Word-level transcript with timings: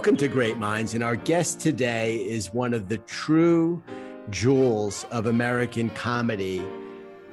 Welcome 0.00 0.16
to 0.16 0.28
Great 0.28 0.56
Minds. 0.56 0.94
And 0.94 1.04
our 1.04 1.14
guest 1.14 1.60
today 1.60 2.16
is 2.16 2.54
one 2.54 2.72
of 2.72 2.88
the 2.88 2.96
true 2.96 3.82
jewels 4.30 5.04
of 5.10 5.26
American 5.26 5.90
comedy. 5.90 6.64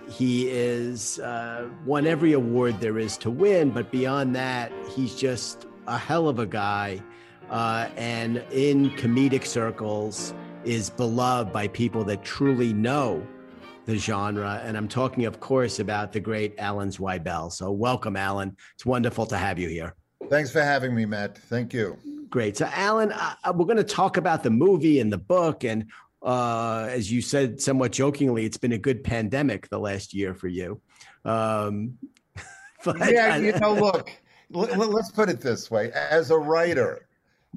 He 0.09 0.50
is 0.50 1.18
uh, 1.19 1.69
won 1.86 2.05
every 2.05 2.33
award 2.33 2.82
there 2.82 3.00
is 3.00 3.15
to 3.19 3.32
win, 3.32 3.69
but 3.69 3.89
beyond 3.89 4.36
that, 4.36 4.73
he's 4.93 5.15
just 5.15 5.65
a 5.88 5.97
hell 5.97 6.27
of 6.27 6.39
a 6.39 6.45
guy. 6.45 7.01
Uh, 7.50 7.88
and 7.95 8.43
in 8.51 8.89
comedic 8.97 9.45
circles, 9.45 10.34
is 10.65 10.89
beloved 10.89 11.54
by 11.54 11.70
people 11.70 12.04
that 12.04 12.21
truly 12.25 12.73
know 12.73 13.25
the 13.86 13.95
genre. 13.95 14.61
And 14.65 14.75
I'm 14.75 14.89
talking, 14.89 15.23
of 15.23 15.39
course, 15.39 15.79
about 15.79 16.11
the 16.11 16.20
great 16.20 16.54
Alan 16.57 16.89
Zweibel. 16.89 17.50
So, 17.50 17.71
welcome, 17.71 18.18
Alan. 18.18 18.57
It's 18.73 18.86
wonderful 18.86 19.25
to 19.28 19.37
have 19.37 19.57
you 19.57 19.70
here. 19.70 19.95
Thanks 20.29 20.51
for 20.51 20.61
having 20.61 20.93
me, 20.93 21.06
Matt. 21.06 21.37
Thank 21.37 21.71
you. 21.71 21.97
Great. 22.37 22.55
So, 22.55 22.69
Alan, 22.71 23.11
uh, 23.14 23.33
we're 23.55 23.65
going 23.65 23.77
to 23.77 23.83
talk 23.83 24.15
about 24.15 24.43
the 24.43 24.51
movie 24.51 25.00
and 25.00 25.11
the 25.11 25.18
book. 25.18 25.64
And 25.64 25.89
uh, 26.21 26.87
as 26.87 27.11
you 27.11 27.19
said 27.19 27.59
somewhat 27.59 27.91
jokingly, 27.91 28.45
it's 28.45 28.57
been 28.57 28.73
a 28.73 28.78
good 28.78 29.04
pandemic 29.04 29.68
the 29.69 29.79
last 29.79 30.14
year 30.14 30.36
for 30.36 30.47
you. 30.47 30.79
Um, 31.25 31.97
but, 32.86 33.11
yeah, 33.11 33.38
you 33.38 33.53
know, 33.53 33.73
look, 33.73 34.11
let's 34.52 35.09
put 35.09 35.30
it 35.30 35.42
this 35.42 35.72
way 35.72 35.92
as 35.92 36.30
a 36.30 36.38
writer, 36.38 37.08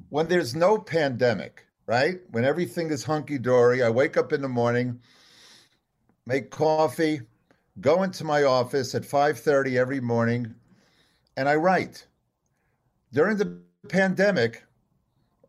when 0.09 0.27
there's 0.27 0.55
no 0.55 0.79
pandemic, 0.79 1.63
right? 1.85 2.17
When 2.31 2.43
everything 2.43 2.89
is 2.89 3.03
hunky 3.03 3.37
dory, 3.37 3.83
I 3.83 3.89
wake 3.91 4.17
up 4.17 4.33
in 4.33 4.41
the 4.41 4.49
morning, 4.49 4.99
make 6.25 6.49
coffee, 6.49 7.21
go 7.81 8.01
into 8.01 8.23
my 8.23 8.45
office 8.45 8.95
at 8.95 9.03
5:30 9.03 9.77
every 9.77 9.99
morning, 9.99 10.55
and 11.37 11.47
I 11.47 11.53
write. 11.53 12.07
During 13.13 13.37
the 13.37 13.59
pandemic, 13.89 14.63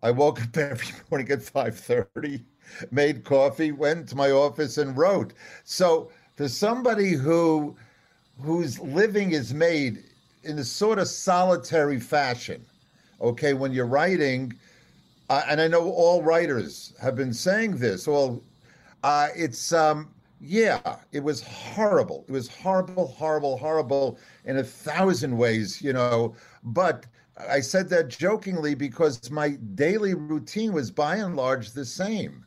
I 0.03 0.11
woke 0.11 0.43
up 0.43 0.57
every 0.57 0.89
morning 1.11 1.31
at 1.31 1.41
5:30, 1.41 2.43
made 2.91 3.25
coffee, 3.25 3.73
went 3.73 4.09
to 4.09 4.17
my 4.17 4.31
office 4.31 4.79
and 4.79 4.97
wrote. 4.97 5.33
So 5.65 6.11
for 6.37 6.49
somebody 6.49 7.13
who 7.13 7.77
whose 8.41 8.79
living 8.81 9.33
is 9.33 9.55
made 9.55 10.05
in 10.43 10.59
a 10.59 10.65
sort 10.65 10.99
of 10.99 11.07
solitary 11.09 12.01
fashion, 12.01 12.65
okay, 13.21 13.55
when 13.55 13.73
you're 13.73 13.87
writing, 13.87 14.53
uh, 15.31 15.43
and 15.49 15.61
I 15.61 15.69
know 15.69 15.91
all 15.91 16.23
writers 16.23 16.95
have 17.01 17.15
been 17.15 17.33
saying 17.33 17.77
this. 17.77 18.07
Well, 18.09 18.43
uh, 19.05 19.29
it's 19.37 19.73
um, 19.73 20.09
yeah, 20.41 20.97
it 21.13 21.23
was 21.23 21.43
horrible. 21.43 22.25
It 22.29 22.33
was 22.33 22.49
horrible, 22.49 23.07
horrible, 23.07 23.57
horrible 23.57 24.19
in 24.45 24.57
a 24.59 24.65
thousand 24.65 25.37
ways, 25.37 25.81
you 25.81 25.93
know. 25.93 26.35
But 26.65 27.07
I 27.37 27.61
said 27.61 27.89
that 27.91 28.09
jokingly 28.09 28.75
because 28.75 29.31
my 29.31 29.51
daily 29.75 30.15
routine 30.15 30.73
was 30.73 30.91
by 30.91 31.17
and 31.17 31.37
large 31.37 31.73
the 31.73 31.85
same. 31.85 32.45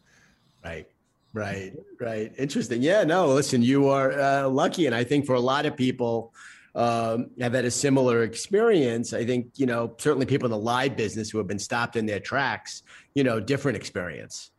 Right. 0.63 0.87
Right, 1.33 1.73
right. 1.99 2.31
Interesting. 2.37 2.81
Yeah, 2.81 3.03
no, 3.03 3.27
listen, 3.27 3.61
you 3.61 3.89
are 3.89 4.13
uh, 4.13 4.47
lucky. 4.47 4.85
And 4.85 4.95
I 4.95 5.03
think 5.03 5.25
for 5.25 5.35
a 5.35 5.39
lot 5.39 5.65
of 5.65 5.75
people, 5.75 6.33
um, 6.75 7.29
have 7.41 7.53
had 7.53 7.65
a 7.65 7.71
similar 7.71 8.23
experience. 8.23 9.11
I 9.11 9.25
think, 9.25 9.47
you 9.55 9.65
know, 9.65 9.93
certainly 9.97 10.25
people 10.25 10.45
in 10.45 10.51
the 10.51 10.57
live 10.57 10.95
business 10.95 11.29
who 11.29 11.37
have 11.37 11.47
been 11.47 11.59
stopped 11.59 11.97
in 11.97 12.05
their 12.05 12.21
tracks, 12.21 12.83
you 13.15 13.25
know, 13.25 13.41
different 13.41 13.75
experience. 13.75 14.51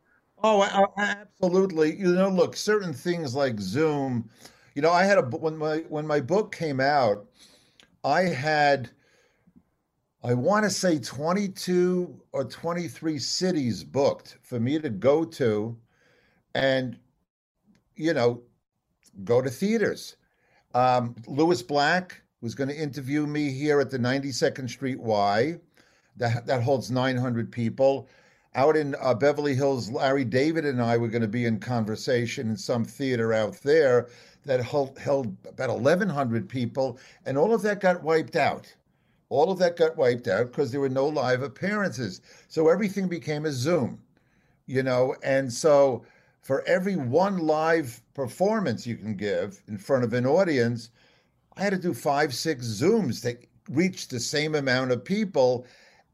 Oh, 0.42 0.62
absolutely. 0.98 1.96
You 1.96 2.14
know, 2.14 2.28
look, 2.28 2.56
certain 2.56 2.92
things 2.92 3.34
like 3.34 3.58
Zoom, 3.58 4.28
you 4.74 4.82
know, 4.82 4.92
I 4.92 5.04
had 5.04 5.16
a, 5.16 5.22
when 5.22 5.56
my, 5.56 5.78
when 5.88 6.06
my 6.06 6.20
book 6.20 6.54
came 6.54 6.80
out, 6.80 7.24
I 8.04 8.22
had, 8.22 8.90
I 10.24 10.34
want 10.34 10.64
to 10.64 10.70
say 10.70 10.98
22 10.98 12.20
or 12.32 12.44
23 12.44 13.18
cities 13.18 13.84
booked 13.84 14.38
for 14.42 14.58
me 14.58 14.78
to 14.78 14.90
go 14.90 15.24
to 15.24 15.76
and, 16.54 16.98
you 17.94 18.14
know, 18.14 18.42
go 19.24 19.40
to 19.40 19.50
theaters. 19.50 20.16
Um, 20.74 21.14
Lewis 21.26 21.62
Black 21.62 22.22
was 22.40 22.54
going 22.54 22.68
to 22.68 22.76
interview 22.76 23.26
me 23.26 23.50
here 23.50 23.80
at 23.80 23.90
the 23.90 23.98
92nd 23.98 24.68
Street 24.68 25.00
Y. 25.00 25.58
That, 26.16 26.46
that 26.46 26.62
holds 26.62 26.90
900 26.90 27.52
people. 27.52 28.08
Out 28.54 28.74
in 28.74 28.96
uh, 29.00 29.12
Beverly 29.12 29.54
Hills, 29.54 29.90
Larry 29.90 30.24
David 30.24 30.64
and 30.64 30.80
I 30.80 30.96
were 30.96 31.08
going 31.08 31.22
to 31.22 31.28
be 31.28 31.44
in 31.44 31.60
conversation 31.60 32.48
in 32.48 32.56
some 32.56 32.86
theater 32.86 33.34
out 33.34 33.60
there 33.62 34.08
that 34.46 34.64
held, 34.64 34.98
held 34.98 35.36
about 35.46 35.68
1,100 35.68 36.48
people, 36.48 36.98
and 37.26 37.36
all 37.36 37.52
of 37.52 37.60
that 37.62 37.80
got 37.80 38.02
wiped 38.02 38.34
out. 38.34 38.74
All 39.28 39.50
of 39.50 39.58
that 39.58 39.76
got 39.76 39.96
wiped 39.96 40.28
out 40.28 40.46
because 40.46 40.70
there 40.70 40.80
were 40.80 40.88
no 40.88 41.06
live 41.06 41.42
appearances. 41.42 42.20
So 42.48 42.68
everything 42.68 43.08
became 43.08 43.44
a 43.44 43.52
Zoom, 43.52 44.00
you 44.66 44.82
know, 44.82 45.16
and 45.22 45.52
so 45.52 46.04
for 46.42 46.62
every 46.66 46.94
one 46.94 47.38
live 47.38 48.00
performance 48.14 48.86
you 48.86 48.96
can 48.96 49.16
give 49.16 49.60
in 49.66 49.78
front 49.78 50.04
of 50.04 50.12
an 50.12 50.26
audience, 50.26 50.90
I 51.56 51.62
had 51.62 51.72
to 51.72 51.78
do 51.78 51.92
five, 51.92 52.34
six 52.34 52.66
Zooms 52.66 53.22
to 53.22 53.36
reach 53.68 54.08
the 54.08 54.20
same 54.20 54.54
amount 54.54 54.92
of 54.92 55.04
people. 55.04 55.66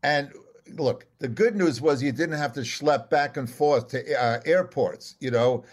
And 0.02 0.32
look, 0.74 1.06
the 1.18 1.28
good 1.28 1.54
news 1.54 1.80
was 1.82 2.02
you 2.02 2.12
didn't 2.12 2.38
have 2.38 2.54
to 2.54 2.60
schlep 2.60 3.10
back 3.10 3.36
and 3.36 3.50
forth 3.50 3.88
to 3.88 4.14
uh, 4.18 4.40
airports. 4.46 5.16
You 5.20 5.32
know, 5.32 5.64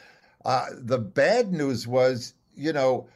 uh, 0.43 0.65
the 0.73 0.97
bad 0.97 1.53
news 1.53 1.87
was, 1.87 2.33
you 2.55 2.73
know, 2.73 3.07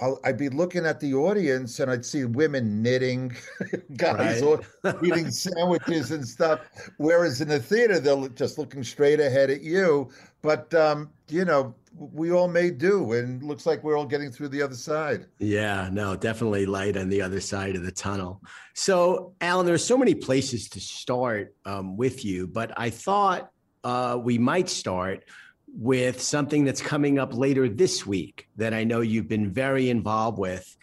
i 0.00 0.14
would 0.26 0.36
be 0.36 0.48
looking 0.48 0.86
at 0.86 1.00
the 1.00 1.14
audience 1.14 1.78
and 1.80 1.90
I'd 1.90 2.04
see 2.04 2.24
women 2.24 2.82
knitting, 2.82 3.34
guys 3.96 4.42
right. 4.42 4.94
eating 5.04 5.30
sandwiches 5.30 6.10
and 6.10 6.26
stuff. 6.26 6.60
Whereas 6.96 7.40
in 7.40 7.48
the 7.48 7.60
theater, 7.60 8.00
they're 8.00 8.28
just 8.30 8.58
looking 8.58 8.82
straight 8.82 9.20
ahead 9.20 9.50
at 9.50 9.62
you. 9.62 10.10
But, 10.40 10.74
um, 10.74 11.10
you 11.28 11.44
know, 11.44 11.74
we 11.94 12.32
all 12.32 12.48
may 12.48 12.70
do 12.70 13.12
and 13.12 13.42
looks 13.42 13.66
like 13.66 13.84
we're 13.84 13.96
all 13.96 14.06
getting 14.06 14.30
through 14.30 14.48
the 14.48 14.62
other 14.62 14.74
side 14.74 15.26
yeah 15.38 15.90
no 15.92 16.16
definitely 16.16 16.64
light 16.64 16.96
on 16.96 17.10
the 17.10 17.20
other 17.20 17.38
side 17.38 17.76
of 17.76 17.82
the 17.82 17.92
tunnel 17.92 18.40
so 18.72 19.34
alan 19.42 19.66
there's 19.66 19.84
so 19.84 19.98
many 19.98 20.14
places 20.14 20.70
to 20.70 20.80
start 20.80 21.54
um, 21.66 21.94
with 21.96 22.24
you 22.24 22.46
but 22.46 22.72
i 22.78 22.88
thought 22.88 23.50
uh, 23.84 24.18
we 24.18 24.38
might 24.38 24.70
start 24.70 25.24
with 25.74 26.20
something 26.20 26.64
that's 26.64 26.82
coming 26.82 27.18
up 27.18 27.34
later 27.34 27.68
this 27.68 28.06
week 28.06 28.48
that 28.56 28.74
I 28.74 28.84
know 28.84 29.00
you've 29.00 29.28
been 29.28 29.50
very 29.50 29.90
involved 29.90 30.38
with, 30.38 30.76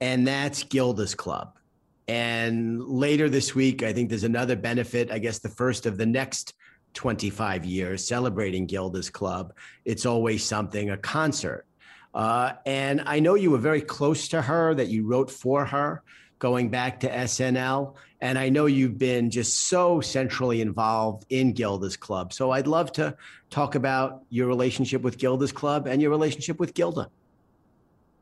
and 0.00 0.26
that's 0.26 0.62
Gilda's 0.64 1.14
Club. 1.14 1.58
And 2.06 2.82
later 2.82 3.30
this 3.30 3.54
week, 3.54 3.82
I 3.82 3.92
think 3.92 4.10
there's 4.10 4.24
another 4.24 4.56
benefit, 4.56 5.10
I 5.10 5.18
guess 5.18 5.38
the 5.38 5.48
first 5.48 5.86
of 5.86 5.96
the 5.96 6.04
next 6.04 6.52
25 6.92 7.64
years 7.64 8.06
celebrating 8.06 8.66
Gilda's 8.66 9.10
Club. 9.10 9.54
It's 9.84 10.04
always 10.04 10.44
something, 10.44 10.90
a 10.90 10.96
concert. 10.98 11.66
Uh, 12.14 12.52
and 12.66 13.02
I 13.06 13.20
know 13.20 13.34
you 13.34 13.50
were 13.50 13.58
very 13.58 13.80
close 13.80 14.28
to 14.28 14.42
her, 14.42 14.74
that 14.74 14.88
you 14.88 15.06
wrote 15.06 15.30
for 15.30 15.64
her 15.64 16.02
going 16.38 16.68
back 16.68 17.00
to 17.00 17.08
SNL. 17.08 17.94
And 18.24 18.38
I 18.38 18.48
know 18.48 18.64
you've 18.64 18.96
been 18.96 19.28
just 19.28 19.68
so 19.68 20.00
centrally 20.00 20.62
involved 20.62 21.26
in 21.28 21.52
Gilda's 21.52 21.98
Club. 21.98 22.32
So 22.32 22.52
I'd 22.52 22.66
love 22.66 22.90
to 22.92 23.14
talk 23.50 23.74
about 23.74 24.22
your 24.30 24.46
relationship 24.46 25.02
with 25.02 25.18
Gilda's 25.18 25.52
Club 25.52 25.86
and 25.86 26.00
your 26.00 26.10
relationship 26.10 26.58
with 26.58 26.72
Gilda. 26.72 27.10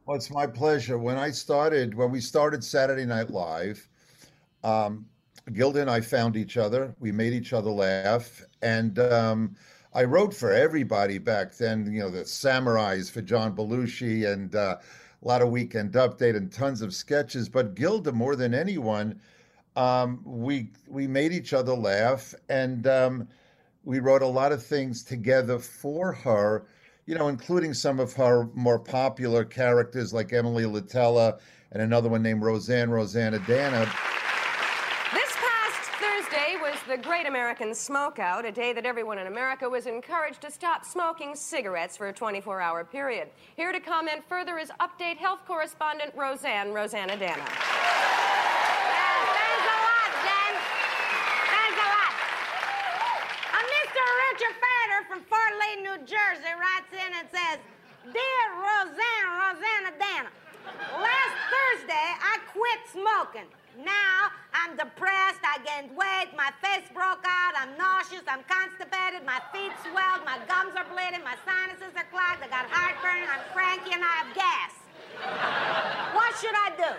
Well, 0.04 0.16
it's 0.16 0.28
my 0.28 0.48
pleasure. 0.48 0.98
When 0.98 1.16
I 1.16 1.30
started, 1.30 1.94
when 1.94 2.10
we 2.10 2.20
started 2.20 2.64
Saturday 2.64 3.04
Night 3.04 3.30
Live, 3.30 3.86
um, 4.64 5.06
Gilda 5.52 5.82
and 5.82 5.90
I 5.90 6.00
found 6.00 6.34
each 6.36 6.56
other. 6.56 6.96
We 6.98 7.12
made 7.12 7.32
each 7.32 7.52
other 7.52 7.70
laugh. 7.70 8.44
And 8.60 8.98
um, 8.98 9.54
I 9.94 10.02
wrote 10.02 10.34
for 10.34 10.50
everybody 10.50 11.18
back 11.18 11.56
then, 11.56 11.86
you 11.92 12.00
know, 12.00 12.10
the 12.10 12.22
Samurais 12.22 13.08
for 13.08 13.22
John 13.22 13.54
Belushi 13.54 14.26
and 14.26 14.52
uh, 14.56 14.78
a 14.80 15.28
lot 15.28 15.42
of 15.42 15.50
Weekend 15.50 15.92
Update 15.92 16.34
and 16.34 16.50
tons 16.50 16.82
of 16.82 16.92
sketches. 16.92 17.48
But 17.48 17.76
Gilda, 17.76 18.10
more 18.10 18.34
than 18.34 18.52
anyone, 18.52 19.20
um, 19.76 20.20
we 20.24 20.70
we 20.88 21.06
made 21.06 21.32
each 21.32 21.52
other 21.52 21.74
laugh, 21.74 22.34
and 22.48 22.86
um, 22.86 23.28
we 23.84 24.00
wrote 24.00 24.22
a 24.22 24.26
lot 24.26 24.52
of 24.52 24.64
things 24.64 25.02
together 25.02 25.58
for 25.58 26.12
her. 26.12 26.66
You 27.06 27.16
know, 27.16 27.28
including 27.28 27.74
some 27.74 27.98
of 27.98 28.12
her 28.12 28.48
more 28.54 28.78
popular 28.78 29.44
characters 29.44 30.12
like 30.12 30.32
Emily 30.32 30.64
Litella 30.64 31.40
and 31.72 31.82
another 31.82 32.08
one 32.08 32.22
named 32.22 32.42
Roseanne 32.42 32.90
Roseannadanna 32.90 33.90
the 36.92 36.98
Great 36.98 37.26
American 37.26 37.70
Smokeout, 37.70 38.44
a 38.44 38.52
day 38.52 38.74
that 38.74 38.84
everyone 38.84 39.16
in 39.18 39.26
America 39.26 39.66
was 39.66 39.86
encouraged 39.86 40.42
to 40.42 40.50
stop 40.50 40.84
smoking 40.84 41.34
cigarettes 41.34 41.96
for 41.96 42.08
a 42.08 42.12
24-hour 42.12 42.84
period. 42.84 43.28
Here 43.56 43.72
to 43.72 43.80
comment 43.80 44.22
further 44.28 44.58
is 44.58 44.70
Update 44.80 45.16
Health 45.16 45.40
correspondent 45.46 46.12
Roseanne 46.14 46.68
Roseannadanna. 46.68 47.48
Richard 54.32 54.56
Feder 54.64 55.00
from 55.08 55.20
Fort 55.28 55.52
Lee, 55.60 55.82
New 55.82 55.96
Jersey 56.08 56.52
writes 56.56 56.92
in 56.92 57.12
and 57.20 57.28
says, 57.28 57.58
Dear 58.04 58.44
Roseanne, 58.56 59.28
Roseannadanna, 59.38 60.32
Last 61.00 61.36
Thursday, 61.52 62.08
I 62.20 62.38
quit 62.52 62.80
smoking. 62.92 63.48
Now 63.80 64.28
I'm 64.52 64.76
depressed, 64.76 65.40
I 65.40 65.56
gained 65.64 65.96
weight, 65.96 66.36
my 66.36 66.52
face 66.60 66.84
broke 66.92 67.24
out, 67.24 67.56
I'm 67.56 67.72
nauseous, 67.80 68.20
I'm 68.28 68.44
constipated, 68.44 69.24
my 69.24 69.40
feet 69.48 69.72
swelled, 69.80 70.28
my 70.28 70.36
gums 70.44 70.76
are 70.76 70.84
bleeding, 70.92 71.24
my 71.24 71.40
sinuses 71.48 71.96
are 71.96 72.04
clogged, 72.12 72.44
I 72.44 72.52
got 72.52 72.68
heartburn, 72.68 73.24
I'm 73.32 73.40
cranky, 73.56 73.96
and 73.96 74.04
I 74.04 74.12
have 74.20 74.30
gas. 74.36 74.72
what 76.12 76.36
should 76.36 76.52
I 76.52 76.68
do? 76.76 76.92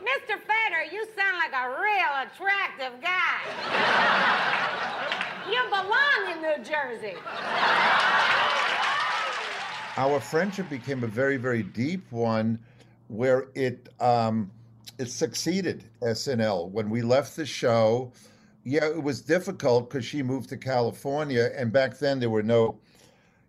Mr. 0.00 0.40
Feder, 0.40 0.88
you 0.88 1.04
sound 1.16 1.36
like 1.36 1.52
a 1.52 1.68
real 1.76 2.12
attractive 2.24 3.00
guy. 3.04 3.44
you 5.52 5.60
belong 5.68 6.32
in 6.32 6.40
New 6.40 6.64
Jersey. 6.64 7.16
Our 9.96 10.18
friendship 10.18 10.68
became 10.68 11.04
a 11.04 11.06
very, 11.06 11.36
very 11.36 11.62
deep 11.62 12.10
one 12.10 12.58
where 13.08 13.48
it 13.54 13.88
um, 14.00 14.50
it 14.98 15.10
succeeded 15.10 15.84
SNL. 16.02 16.70
When 16.70 16.90
we 16.90 17.02
left 17.02 17.36
the 17.36 17.46
show, 17.46 18.12
yeah, 18.64 18.86
it 18.86 19.02
was 19.02 19.20
difficult 19.20 19.90
because 19.90 20.04
she 20.04 20.22
moved 20.22 20.48
to 20.50 20.56
California, 20.56 21.50
and 21.56 21.72
back 21.72 21.98
then 21.98 22.20
there 22.20 22.30
were 22.30 22.42
no, 22.42 22.78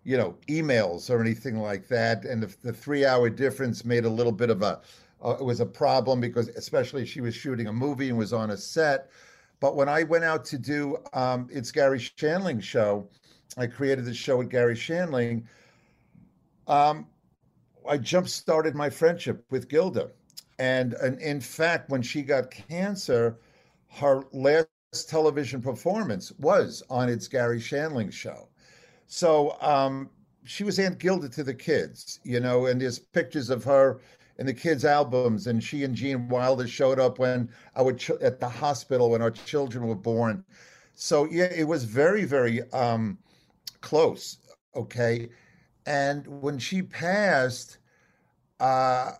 you 0.03 0.17
know, 0.17 0.35
emails 0.47 1.09
or 1.09 1.21
anything 1.21 1.59
like 1.59 1.87
that, 1.87 2.25
and 2.25 2.43
the, 2.43 2.55
the 2.61 2.73
three-hour 2.73 3.29
difference 3.29 3.85
made 3.85 4.05
a 4.05 4.09
little 4.09 4.31
bit 4.31 4.49
of 4.49 4.61
a, 4.61 4.81
uh, 5.23 5.35
it 5.39 5.43
was 5.43 5.59
a 5.59 5.65
problem 5.65 6.19
because 6.19 6.49
especially 6.49 7.05
she 7.05 7.21
was 7.21 7.35
shooting 7.35 7.67
a 7.67 7.73
movie 7.73 8.09
and 8.09 8.17
was 8.17 8.33
on 8.33 8.51
a 8.51 8.57
set. 8.57 9.09
But 9.61 9.75
when 9.75 9.87
I 9.87 10.03
went 10.03 10.25
out 10.25 10.43
to 10.45 10.57
do 10.57 10.97
um, 11.13 11.47
it's 11.51 11.71
Garry 11.71 11.99
Shandling 11.99 12.61
show, 12.61 13.07
I 13.57 13.67
created 13.67 14.05
the 14.05 14.13
show 14.13 14.37
with 14.37 14.49
Garry 14.49 14.75
Shandling. 14.75 15.45
Um, 16.67 17.07
I 17.87 17.97
jump 17.97 18.27
started 18.27 18.75
my 18.75 18.89
friendship 18.89 19.45
with 19.49 19.69
Gilda 19.69 20.11
and, 20.59 20.93
and 20.93 21.19
in 21.19 21.41
fact, 21.41 21.89
when 21.89 22.01
she 22.01 22.21
got 22.21 22.51
cancer, 22.51 23.39
her 23.91 24.23
last 24.31 24.67
television 25.07 25.61
performance 25.61 26.31
was 26.39 26.83
on 26.89 27.09
its 27.09 27.27
Garry 27.27 27.59
Shandling 27.59 28.11
show. 28.11 28.47
So 29.07 29.57
um, 29.61 30.09
she 30.43 30.63
was 30.63 30.79
Aunt 30.79 30.99
Gilda 30.99 31.29
to 31.29 31.43
the 31.43 31.53
kids, 31.53 32.19
you 32.23 32.39
know, 32.39 32.67
and 32.67 32.81
there's 32.81 32.99
pictures 32.99 33.49
of 33.49 33.63
her 33.65 33.99
in 34.37 34.45
the 34.45 34.53
kids' 34.53 34.85
albums, 34.85 35.47
and 35.47 35.63
she 35.63 35.83
and 35.83 35.95
Gene 35.95 36.27
Wilder 36.27 36.67
showed 36.67 36.99
up 36.99 37.19
when 37.19 37.49
I 37.75 37.81
would 37.81 37.97
ch- 37.97 38.11
at 38.21 38.39
the 38.39 38.49
hospital 38.49 39.11
when 39.11 39.21
our 39.21 39.31
children 39.31 39.87
were 39.87 39.95
born. 39.95 40.43
So 40.93 41.25
yeah, 41.25 41.45
it 41.45 41.67
was 41.67 41.83
very, 41.83 42.25
very 42.25 42.61
um, 42.71 43.17
close. 43.81 44.37
Okay, 44.75 45.29
and 45.85 46.25
when 46.41 46.57
she 46.57 46.81
passed, 46.81 47.77
uh, 48.59 49.11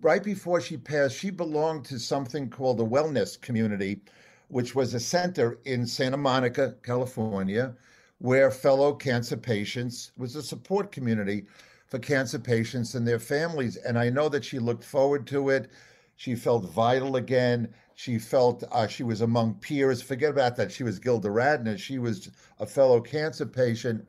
right 0.00 0.22
before 0.22 0.60
she 0.60 0.76
passed, 0.76 1.16
she 1.16 1.30
belonged 1.30 1.84
to 1.86 1.98
something 1.98 2.48
called 2.48 2.78
the 2.78 2.86
Wellness 2.86 3.40
Community, 3.40 4.00
which 4.48 4.74
was 4.74 4.94
a 4.94 5.00
center 5.00 5.58
in 5.64 5.86
Santa 5.86 6.16
Monica, 6.16 6.74
California, 6.82 7.74
where 8.18 8.50
fellow 8.50 8.92
cancer 8.92 9.36
patients 9.36 10.12
was 10.16 10.36
a 10.36 10.42
support 10.42 10.92
community 10.92 11.46
for 11.86 11.98
cancer 11.98 12.38
patients 12.38 12.94
and 12.94 13.06
their 13.06 13.18
families. 13.18 13.76
And 13.76 13.98
I 13.98 14.10
know 14.10 14.28
that 14.28 14.44
she 14.44 14.58
looked 14.58 14.84
forward 14.84 15.26
to 15.28 15.48
it. 15.48 15.70
She 16.16 16.34
felt 16.34 16.70
vital 16.70 17.16
again. 17.16 17.72
She 17.94 18.18
felt 18.18 18.62
uh, 18.70 18.86
she 18.86 19.02
was 19.02 19.22
among 19.22 19.54
peers. 19.54 20.02
Forget 20.02 20.30
about 20.30 20.56
that. 20.56 20.70
She 20.70 20.84
was 20.84 20.98
Gilda 20.98 21.28
Radner. 21.28 21.78
She 21.78 21.98
was 21.98 22.30
a 22.58 22.66
fellow 22.66 23.00
cancer 23.00 23.46
patient. 23.46 24.06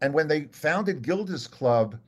And 0.00 0.14
when 0.14 0.28
they 0.28 0.44
founded 0.44 1.02
Gilda's 1.02 1.46
Club, 1.46 1.98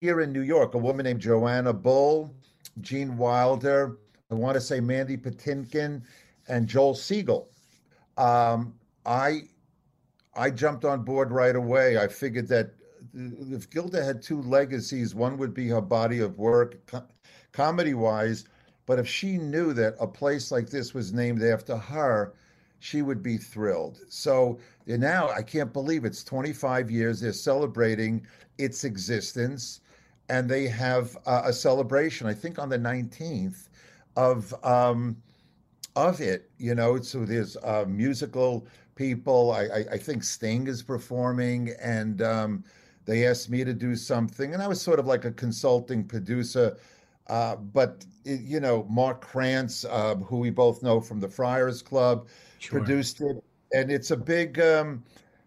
here 0.00 0.20
in 0.20 0.32
New 0.32 0.42
York, 0.42 0.74
a 0.74 0.78
woman 0.78 1.04
named 1.04 1.20
Joanna 1.20 1.72
Bull, 1.72 2.34
Gene 2.80 3.16
Wilder, 3.16 3.98
I 4.30 4.34
want 4.34 4.54
to 4.54 4.60
say 4.60 4.80
Mandy 4.80 5.16
Patinkin, 5.16 6.02
and 6.48 6.66
Joel 6.66 6.94
Siegel. 6.94 7.48
Um, 8.16 8.74
I 9.06 9.44
I 10.34 10.50
jumped 10.50 10.84
on 10.84 11.02
board 11.04 11.30
right 11.30 11.54
away. 11.56 11.98
I 11.98 12.08
figured 12.08 12.48
that 12.48 12.74
if 13.14 13.70
Gilda 13.70 14.04
had 14.04 14.22
two 14.22 14.40
legacies, 14.42 15.14
one 15.14 15.36
would 15.38 15.54
be 15.54 15.68
her 15.68 15.80
body 15.80 16.20
of 16.20 16.38
work, 16.38 16.84
co- 16.86 17.06
comedy 17.52 17.94
wise, 17.94 18.44
but 18.86 18.98
if 18.98 19.06
she 19.08 19.38
knew 19.38 19.72
that 19.74 19.96
a 20.00 20.06
place 20.06 20.50
like 20.50 20.70
this 20.70 20.92
was 20.94 21.12
named 21.12 21.42
after 21.42 21.76
her, 21.76 22.34
she 22.84 23.00
would 23.00 23.22
be 23.22 23.38
thrilled. 23.38 24.00
So 24.10 24.58
now 24.86 25.30
I 25.30 25.40
can't 25.40 25.72
believe 25.72 26.04
it's 26.04 26.22
25 26.22 26.90
years. 26.90 27.18
They're 27.18 27.32
celebrating 27.32 28.26
its 28.58 28.84
existence 28.84 29.80
and 30.28 30.50
they 30.50 30.68
have 30.68 31.16
uh, 31.24 31.42
a 31.46 31.52
celebration. 31.52 32.26
I 32.26 32.34
think 32.34 32.58
on 32.58 32.68
the 32.68 32.76
nineteenth 32.76 33.70
of 34.16 34.54
um, 34.64 35.16
of 35.96 36.20
it. 36.20 36.50
You 36.58 36.74
know, 36.74 37.00
so 37.00 37.24
there's 37.24 37.56
uh, 37.62 37.86
musical 37.88 38.66
people. 38.96 39.52
I, 39.52 39.62
I, 39.62 39.84
I, 39.92 39.98
think 39.98 40.22
Sting 40.22 40.66
is 40.66 40.82
performing, 40.82 41.74
and 41.80 42.20
um, 42.22 42.64
they 43.06 43.26
asked 43.26 43.48
me 43.48 43.64
to 43.64 43.74
do 43.74 43.96
something, 43.96 44.52
and 44.54 44.62
I 44.62 44.68
was 44.68 44.80
sort 44.80 44.98
of 44.98 45.06
like 45.06 45.24
a 45.24 45.32
consulting 45.32 46.04
producer. 46.04 46.76
Uh, 47.28 47.56
but 47.56 48.04
it, 48.24 48.40
you 48.40 48.60
know, 48.60 48.86
Mark 48.88 49.20
Krantz, 49.20 49.84
uh, 49.84 50.14
who 50.16 50.38
we 50.38 50.50
both 50.50 50.82
know 50.82 51.00
from 51.00 51.20
the 51.20 51.28
Friars 51.28 51.82
Club, 51.82 52.28
sure. 52.58 52.80
produced 52.80 53.20
it, 53.20 53.42
and 53.72 53.90
it's 53.90 54.10
a 54.10 54.16
big. 54.16 54.60
Um, 54.60 55.02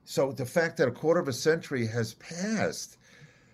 so 0.06 0.32
the 0.32 0.46
fact 0.46 0.78
that 0.78 0.88
a 0.88 0.92
quarter 0.92 1.20
of 1.20 1.28
a 1.28 1.34
century 1.34 1.86
has 1.88 2.14
passed 2.16 2.98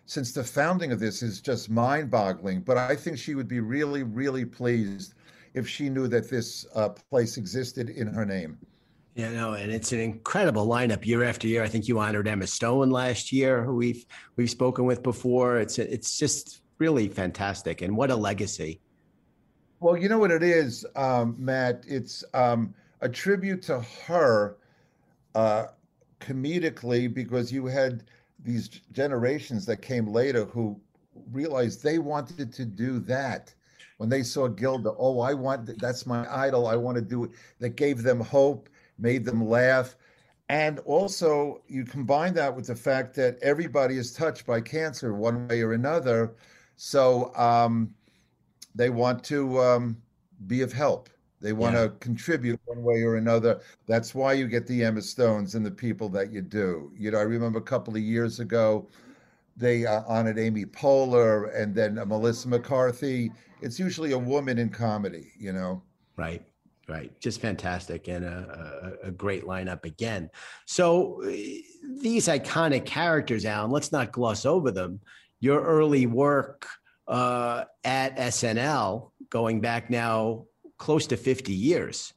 since 0.06 0.31
the 0.31 0.44
founding 0.44 0.92
of 0.92 1.00
this 1.00 1.24
is 1.24 1.42
just 1.42 1.70
mind 1.70 2.12
boggling. 2.12 2.62
But 2.62 2.78
I 2.78 2.96
think 2.96 3.18
she 3.18 3.36
would 3.36 3.48
be 3.48 3.60
really, 3.60 4.04
really 4.04 4.46
pleased 4.46 5.16
if 5.54 5.68
she 5.68 5.90
knew 5.90 6.08
that 6.08 6.30
this 6.30 6.66
uh, 6.75 6.90
place 6.90 7.38
existed 7.38 7.90
in 7.90 8.08
her 8.08 8.25
name. 8.25 8.58
Yeah, 9.16 9.31
no, 9.31 9.54
and 9.54 9.72
it's 9.72 9.92
an 9.92 10.00
incredible 10.00 10.68
lineup 10.68 11.06
year 11.06 11.24
after 11.24 11.48
year. 11.48 11.64
I 11.64 11.68
think 11.68 11.88
you 11.88 12.00
honored 12.00 12.28
Emma 12.28 12.48
Stone 12.48 12.90
last 12.90 13.31
year, 13.31 13.64
who 13.64 13.75
we've 13.75 14.06
we've 14.38 14.50
spoken 14.50 14.86
with 14.86 15.04
before. 15.04 15.60
It's 15.60 15.78
it's 15.78 16.18
just 16.18 16.62
really 16.78 17.08
fantastic, 17.08 17.81
and 17.81 17.96
what 17.96 18.12
a 18.12 18.16
legacy. 18.16 18.80
Well, 19.80 19.98
you 19.98 20.08
know 20.08 20.20
what 20.20 20.31
it 20.31 20.44
is, 20.44 20.86
um, 20.96 21.36
Matt. 21.38 21.84
It's 21.88 22.24
um, 22.34 22.74
a 23.02 23.10
tribute 23.10 23.62
to 23.64 23.81
her, 24.06 24.58
uh, 25.36 25.66
comedically, 26.20 27.13
because 27.13 27.51
you 27.51 27.65
had 27.65 28.06
these 28.39 28.70
generations 28.92 29.65
that 29.65 29.82
came 29.82 30.08
later 30.08 30.46
who 30.46 30.80
realized 31.32 31.84
they 31.84 32.00
wanted 32.00 32.51
to 32.53 32.65
do 32.65 33.00
that 33.00 33.53
when 33.98 34.10
they 34.10 34.24
saw 34.24 34.48
Gilda. 34.48 34.94
Oh, 34.98 35.20
I 35.20 35.34
want 35.34 35.80
that's 35.80 36.06
my 36.06 36.27
idol. 36.34 36.68
I 36.68 36.75
want 36.75 36.96
to 36.96 37.01
do 37.01 37.25
it. 37.25 37.32
That 37.60 37.75
gave 37.75 38.03
them 38.03 38.20
hope, 38.20 38.70
made 38.98 39.25
them 39.25 39.46
laugh. 39.48 39.96
And 40.50 40.80
also, 40.80 41.62
you 41.68 41.86
combine 41.86 42.34
that 42.36 42.56
with 42.56 42.68
the 42.68 42.75
fact 42.75 43.15
that 43.15 43.38
everybody 43.42 43.98
is 43.98 44.12
touched 44.12 44.46
by 44.46 44.62
cancer 44.62 45.13
one 45.13 45.48
way 45.48 45.62
or 45.62 45.74
another. 45.74 46.36
So 46.75 47.34
um, 47.36 47.94
they 48.75 48.89
want 48.89 49.24
to 49.25 49.60
um, 49.60 49.98
be 50.48 50.62
of 50.62 50.74
help. 50.74 51.10
They 51.42 51.51
want 51.51 51.75
yeah. 51.75 51.84
to 51.84 51.89
contribute 52.00 52.60
one 52.65 52.84
way 52.84 53.03
or 53.03 53.18
another. 53.18 53.60
That's 53.86 54.15
why 54.15 54.32
you 54.32 54.48
get 54.48 54.65
the 54.65 54.84
Emma 54.84 55.01
Stones 55.01 55.56
and 55.56 55.65
the 55.65 55.72
people 55.72 56.08
that 56.10 56.32
you 56.32 56.42
do. 56.42 56.92
You 56.98 57.12
know, 57.12 57.18
I 57.18 57.24
remember 57.24 57.60
a 57.60 57.63
couple 57.63 57.94
of 57.96 58.01
years 58.01 58.39
ago, 58.39 58.88
they 59.58 59.86
uh, 59.86 60.03
honored 60.08 60.39
Amy 60.39 60.65
Poehler 60.65 61.53
and 61.56 61.75
then 61.75 62.00
uh, 62.00 62.06
Melissa 62.06 62.48
McCarthy. 62.48 63.30
It's 63.62 63.77
usually 63.77 64.13
a 64.13 64.18
woman 64.18 64.58
in 64.58 64.70
comedy, 64.70 65.34
you 65.38 65.51
know. 65.51 65.84
Right, 66.15 66.44
right. 66.88 67.12
Just 67.20 67.42
fantastic 67.42 68.08
and 68.08 68.24
a, 68.24 68.98
a, 69.03 69.08
a 69.10 69.12
great 69.12 69.44
lineup 69.44 69.84
again. 69.84 70.30
So 70.65 71.22
these 71.24 72.27
iconic 72.27 72.86
characters, 72.86 73.46
Alan, 73.46 73.70
let's 73.70 73.92
not 73.92 74.13
gloss 74.13 74.46
over 74.46 74.72
them. 74.72 75.01
Your 75.43 75.62
early 75.62 76.05
work 76.05 76.69
uh, 77.05 77.65
at 77.83 78.15
SNL, 78.15 79.12
going 79.29 79.59
back 79.59 79.89
now 79.89 80.45
close 80.77 81.05
to 81.07 81.17
50 81.17 81.51
years. 81.51 82.13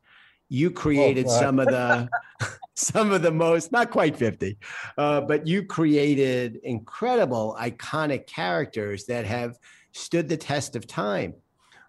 You 0.49 0.71
created 0.71 1.27
oh, 1.27 1.41
some 1.41 1.59
of 1.59 1.67
the 1.67 2.09
some 2.77 3.11
of 3.11 3.23
the 3.23 3.33
most 3.33 3.73
not 3.73 3.91
quite 3.91 4.15
50 4.17 4.59
uh, 4.99 5.23
but 5.23 5.45
you 5.47 5.65
created 5.65 6.61
incredible 6.63 7.57
iconic 7.59 8.27
characters 8.29 9.07
that 9.07 9.25
have 9.25 9.59
stood 9.93 10.29
the 10.29 10.37
test 10.37 10.77
of 10.77 10.87
time 10.87 11.35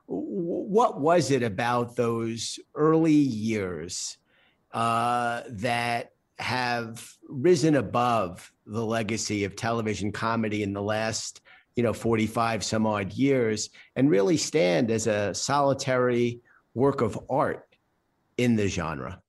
what 0.06 1.00
was 1.00 1.30
it 1.30 1.44
about 1.44 1.98
those 1.98 2.58
early 2.74 3.12
years 3.12 4.18
uh, 4.72 5.42
that 5.50 6.14
have 6.40 7.06
risen 7.28 7.76
above 7.76 8.50
the 8.68 8.86
legacy 8.86 9.44
of 9.44 9.56
television 9.56 10.12
comedy 10.12 10.64
in 10.64 10.74
the 10.74 10.82
last 10.82 11.42
you 11.76 11.84
know 11.84 11.94
45 11.94 12.64
some 12.64 12.86
odd 12.86 13.14
years 13.14 13.70
and 13.96 14.10
really 14.10 14.38
stand 14.38 14.92
as 14.92 15.08
a 15.08 15.34
solitary 15.34 16.42
work 16.74 17.02
of 17.02 17.20
art 17.30 17.76
in 18.38 18.56
the 18.56 18.68
genre? 18.68 19.22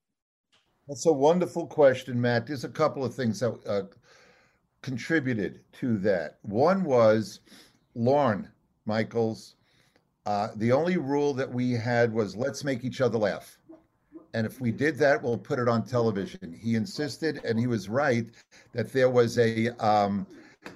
That's 0.86 1.06
a 1.06 1.12
wonderful 1.12 1.66
question, 1.66 2.20
Matt. 2.20 2.46
There's 2.46 2.64
a 2.64 2.68
couple 2.68 3.04
of 3.04 3.14
things 3.14 3.40
that 3.40 3.58
uh, 3.66 3.82
contributed 4.82 5.60
to 5.74 5.98
that. 5.98 6.38
One 6.42 6.84
was 6.84 7.40
Lorne 7.94 8.48
Michaels, 8.86 9.56
uh, 10.28 10.48
the 10.56 10.72
only 10.72 10.98
rule 10.98 11.32
that 11.32 11.50
we 11.50 11.72
had 11.72 12.12
was 12.12 12.36
let's 12.36 12.62
make 12.62 12.84
each 12.84 13.00
other 13.00 13.16
laugh. 13.16 13.58
And 14.34 14.46
if 14.46 14.60
we 14.60 14.70
did 14.70 14.96
that, 14.98 15.22
we'll 15.22 15.38
put 15.38 15.58
it 15.58 15.68
on 15.68 15.84
television. 15.84 16.52
He 16.52 16.74
insisted, 16.74 17.40
and 17.44 17.58
he 17.58 17.66
was 17.66 17.88
right, 17.88 18.26
that 18.72 18.92
there 18.92 19.08
was 19.08 19.38
a 19.38 19.68
um, 19.84 20.26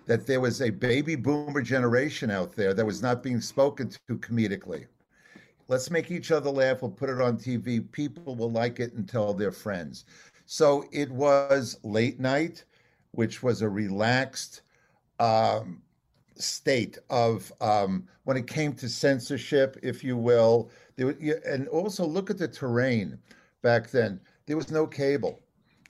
that 0.07 0.27
there 0.27 0.41
was 0.41 0.63
a 0.63 0.71
baby 0.71 1.17
boomer 1.17 1.63
generation 1.63 2.31
out 2.31 2.53
there 2.53 2.73
that 2.75 2.87
was 2.87 3.03
not 3.03 3.23
being 3.23 3.41
spoken 3.41 3.91
to 3.91 4.17
comedically. 4.19 4.87
Let's 5.69 5.91
make 5.91 6.11
each 6.11 6.31
other 6.31 6.51
laugh. 6.51 6.83
We'll 6.83 6.91
put 6.91 7.11
it 7.11 7.21
on 7.21 7.37
TV. 7.37 7.91
People 7.93 8.35
will 8.35 8.51
like 8.51 8.81
it 8.81 8.95
and 8.95 9.09
tell 9.09 9.33
their 9.33 9.53
friends. 9.53 10.05
So 10.47 10.85
it 10.93 11.11
was 11.11 11.79
late 11.83 12.21
night, 12.21 12.65
which 13.13 13.43
was 13.43 13.63
a 13.63 13.69
relaxed 13.69 14.63
um, 15.21 15.83
state 16.37 16.99
of 17.11 17.53
um, 17.61 18.07
when 18.25 18.37
it 18.37 18.47
came 18.47 18.73
to 18.75 18.89
censorship, 18.89 19.79
if 19.83 20.03
you 20.03 20.17
will. 20.17 20.71
There, 20.97 21.15
and 21.47 21.69
also 21.69 22.05
look 22.05 22.31
at 22.31 22.39
the 22.39 22.49
terrain 22.49 23.19
back 23.63 23.91
then. 23.91 24.21
There 24.47 24.57
was 24.57 24.71
no 24.71 24.87
cable. 24.87 25.41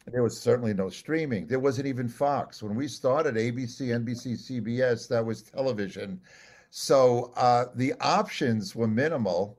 There 0.07 0.23
was 0.23 0.39
certainly 0.39 0.75
no 0.75 0.89
streaming. 0.89 1.47
There 1.47 1.61
wasn't 1.61 1.87
even 1.87 2.09
Fox. 2.09 2.63
When 2.63 2.75
we 2.75 2.89
started 2.89 3.37
ABC, 3.37 3.89
NBC, 3.89 4.35
CBS, 4.35 5.09
that 5.09 5.25
was 5.25 5.43
television. 5.43 6.21
So 6.71 7.33
uh, 7.37 7.67
the 7.75 7.95
options 8.01 8.75
were 8.75 8.89
minimal, 8.89 9.59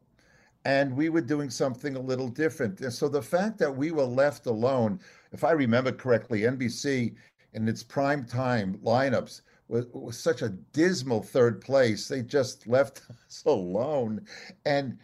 and 0.65 0.95
we 0.95 1.09
were 1.09 1.21
doing 1.21 1.49
something 1.49 1.95
a 1.95 2.01
little 2.01 2.27
different. 2.27 2.81
And 2.81 2.91
so 2.91 3.07
the 3.07 3.21
fact 3.21 3.57
that 3.59 3.75
we 3.75 3.91
were 3.91 4.03
left 4.03 4.45
alone, 4.45 4.99
if 5.31 5.43
I 5.43 5.51
remember 5.51 5.91
correctly, 5.91 6.41
NBC 6.41 7.15
in 7.53 7.67
its 7.67 7.83
prime 7.83 8.25
time 8.25 8.79
lineups 8.83 9.41
was, 9.67 9.85
was 9.93 10.17
such 10.17 10.41
a 10.41 10.49
dismal 10.49 11.21
third 11.21 11.61
place. 11.61 12.07
They 12.07 12.21
just 12.21 12.67
left 12.67 13.01
us 13.27 13.43
alone. 13.45 14.25
And 14.65 14.97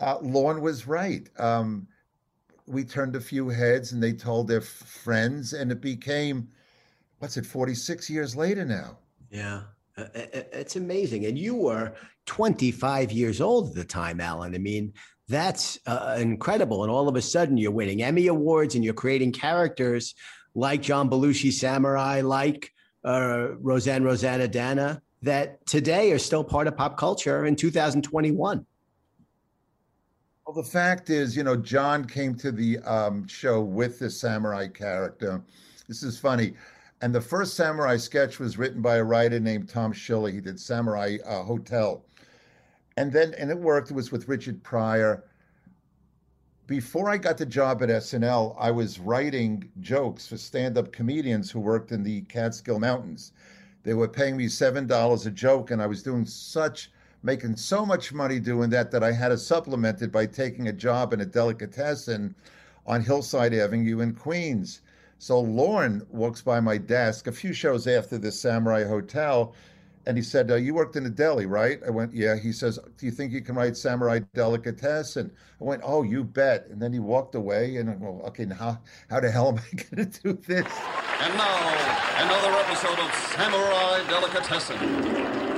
uh, 0.00 0.18
Lorne 0.20 0.60
was 0.60 0.86
right. 0.86 1.28
Um, 1.38 1.86
we 2.72 2.84
turned 2.84 3.14
a 3.14 3.20
few 3.20 3.48
heads 3.48 3.92
and 3.92 4.02
they 4.02 4.12
told 4.12 4.48
their 4.48 4.62
friends, 4.62 5.52
and 5.52 5.70
it 5.70 5.80
became, 5.80 6.48
what's 7.18 7.36
it, 7.36 7.46
46 7.46 8.08
years 8.08 8.34
later 8.34 8.64
now? 8.64 8.98
Yeah. 9.30 9.62
Uh, 9.96 10.06
it's 10.14 10.76
amazing. 10.76 11.26
And 11.26 11.38
you 11.38 11.54
were 11.54 11.92
25 12.26 13.12
years 13.12 13.40
old 13.40 13.68
at 13.68 13.74
the 13.74 13.84
time, 13.84 14.20
Alan. 14.20 14.54
I 14.54 14.58
mean, 14.58 14.94
that's 15.28 15.78
uh, 15.86 16.16
incredible. 16.18 16.82
And 16.82 16.90
all 16.90 17.08
of 17.08 17.16
a 17.16 17.22
sudden, 17.22 17.58
you're 17.58 17.70
winning 17.70 18.02
Emmy 18.02 18.26
Awards 18.28 18.74
and 18.74 18.82
you're 18.84 18.94
creating 18.94 19.32
characters 19.32 20.14
like 20.54 20.82
John 20.82 21.10
Belushi 21.10 21.52
Samurai, 21.52 22.22
like 22.22 22.72
uh, 23.04 23.48
Roseanne 23.58 24.04
Dana, 24.50 25.02
that 25.22 25.64
today 25.66 26.12
are 26.12 26.18
still 26.18 26.44
part 26.44 26.66
of 26.66 26.76
pop 26.76 26.96
culture 26.96 27.44
in 27.44 27.54
2021. 27.56 28.66
Well, 30.52 30.62
the 30.62 30.70
fact 30.70 31.08
is, 31.08 31.34
you 31.34 31.44
know, 31.44 31.56
John 31.56 32.04
came 32.04 32.34
to 32.34 32.52
the 32.52 32.78
um, 32.80 33.26
show 33.26 33.62
with 33.62 33.98
the 33.98 34.10
samurai 34.10 34.68
character. 34.68 35.40
This 35.88 36.02
is 36.02 36.18
funny. 36.18 36.52
And 37.00 37.14
the 37.14 37.22
first 37.22 37.54
samurai 37.54 37.96
sketch 37.96 38.38
was 38.38 38.58
written 38.58 38.82
by 38.82 38.96
a 38.96 39.02
writer 39.02 39.40
named 39.40 39.70
Tom 39.70 39.94
Schiller. 39.94 40.28
He 40.28 40.42
did 40.42 40.60
Samurai 40.60 41.16
uh, 41.24 41.42
Hotel. 41.42 42.04
And 42.98 43.10
then, 43.10 43.32
and 43.38 43.50
it 43.50 43.56
worked. 43.56 43.92
It 43.92 43.94
was 43.94 44.12
with 44.12 44.28
Richard 44.28 44.62
Pryor. 44.62 45.24
Before 46.66 47.08
I 47.08 47.16
got 47.16 47.38
the 47.38 47.46
job 47.46 47.82
at 47.82 47.88
SNL, 47.88 48.54
I 48.58 48.70
was 48.70 48.98
writing 48.98 49.70
jokes 49.80 50.26
for 50.26 50.36
stand 50.36 50.76
up 50.76 50.92
comedians 50.92 51.50
who 51.50 51.60
worked 51.60 51.92
in 51.92 52.02
the 52.02 52.20
Catskill 52.22 52.78
Mountains. 52.78 53.32
They 53.84 53.94
were 53.94 54.06
paying 54.06 54.36
me 54.36 54.48
$7 54.48 55.26
a 55.26 55.30
joke, 55.30 55.70
and 55.70 55.80
I 55.80 55.86
was 55.86 56.02
doing 56.02 56.26
such 56.26 56.90
making 57.22 57.56
so 57.56 57.86
much 57.86 58.12
money 58.12 58.40
doing 58.40 58.70
that 58.70 58.90
that 58.90 59.04
I 59.04 59.12
had 59.12 59.28
to 59.28 59.38
supplement 59.38 60.02
it 60.02 60.10
by 60.10 60.26
taking 60.26 60.68
a 60.68 60.72
job 60.72 61.12
in 61.12 61.20
a 61.20 61.26
delicatessen 61.26 62.34
on 62.86 63.02
Hillside 63.02 63.54
Avenue 63.54 64.00
in 64.00 64.14
Queens. 64.14 64.80
So 65.18 65.40
Lorne 65.40 66.04
walks 66.10 66.42
by 66.42 66.58
my 66.58 66.78
desk 66.78 67.28
a 67.28 67.32
few 67.32 67.52
shows 67.52 67.86
after 67.86 68.18
the 68.18 68.32
Samurai 68.32 68.84
Hotel, 68.84 69.54
and 70.04 70.16
he 70.16 70.22
said, 70.22 70.50
uh, 70.50 70.56
"You 70.56 70.74
worked 70.74 70.96
in 70.96 71.06
a 71.06 71.10
deli, 71.10 71.46
right?" 71.46 71.80
I 71.86 71.90
went, 71.90 72.12
"Yeah." 72.12 72.34
He 72.34 72.50
says, 72.50 72.80
"Do 72.98 73.06
you 73.06 73.12
think 73.12 73.32
you 73.32 73.40
can 73.40 73.54
write 73.54 73.76
Samurai 73.76 74.18
Delicatessen?" 74.34 75.30
I 75.60 75.64
went, 75.64 75.82
"Oh, 75.84 76.02
you 76.02 76.24
bet." 76.24 76.66
And 76.70 76.82
then 76.82 76.92
he 76.92 76.98
walked 76.98 77.36
away, 77.36 77.76
and 77.76 77.88
I'm 77.88 78.00
go, 78.00 78.20
"Okay, 78.26 78.46
now 78.46 78.80
how 79.08 79.20
the 79.20 79.30
hell 79.30 79.46
am 79.46 79.58
I 79.58 79.76
going 79.94 80.10
to 80.10 80.22
do 80.22 80.32
this?" 80.32 80.66
And 81.20 81.36
now 81.36 82.24
another 82.24 82.50
episode 82.58 82.98
of 82.98 83.14
Samurai 83.30 84.02
Delicatessen. 84.08 85.51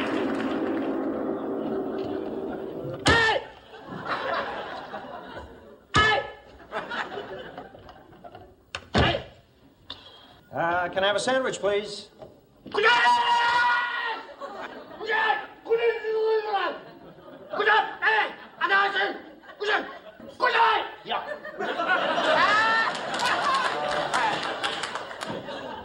Can 10.95 11.03
I 11.03 11.09
have 11.09 11.17
a 11.17 11.21
sandwich, 11.21 11.59
please? 11.59 12.09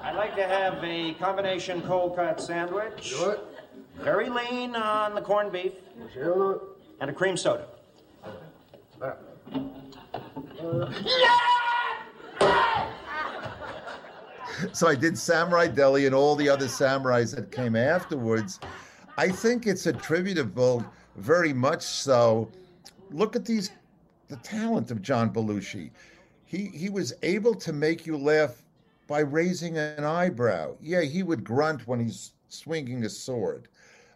I'd 0.01 0.15
like 0.15 0.35
to 0.35 0.43
have 0.43 0.83
a 0.83 1.13
combination 1.15 1.81
cold 1.81 2.15
cut 2.15 2.39
sandwich. 2.39 3.03
Sure. 3.03 3.39
Very 3.97 4.29
lean 4.29 4.75
on 4.75 5.15
the 5.15 5.21
corned 5.21 5.51
beef. 5.51 5.73
Sure. 6.13 6.61
And 7.01 7.09
a 7.09 7.13
cream 7.13 7.35
soda. 7.35 7.65
Uh, 9.01 9.15
so 14.73 14.87
I 14.87 14.95
did 14.95 15.17
Samurai 15.17 15.67
Deli 15.67 16.05
and 16.05 16.15
all 16.15 16.35
the 16.35 16.49
other 16.49 16.67
samurais 16.67 17.35
that 17.35 17.51
came 17.51 17.75
afterwards. 17.75 18.59
I 19.17 19.29
think 19.29 19.67
it's 19.67 19.85
attributable 19.85 20.85
very 21.15 21.53
much 21.53 21.83
so. 21.83 22.49
Look 23.11 23.35
at 23.35 23.45
these, 23.45 23.71
the 24.27 24.37
talent 24.37 24.91
of 24.91 25.01
John 25.01 25.31
Belushi. 25.31 25.91
He 26.45 26.67
he 26.67 26.89
was 26.89 27.13
able 27.21 27.53
to 27.55 27.73
make 27.73 28.05
you 28.05 28.17
laugh 28.17 28.63
by 29.07 29.19
raising 29.19 29.77
an 29.77 30.03
eyebrow. 30.03 30.75
Yeah, 30.81 31.01
he 31.01 31.23
would 31.23 31.43
grunt 31.43 31.87
when 31.87 31.99
he's 31.99 32.31
swinging 32.47 33.03
a 33.03 33.09
sword, 33.09 33.67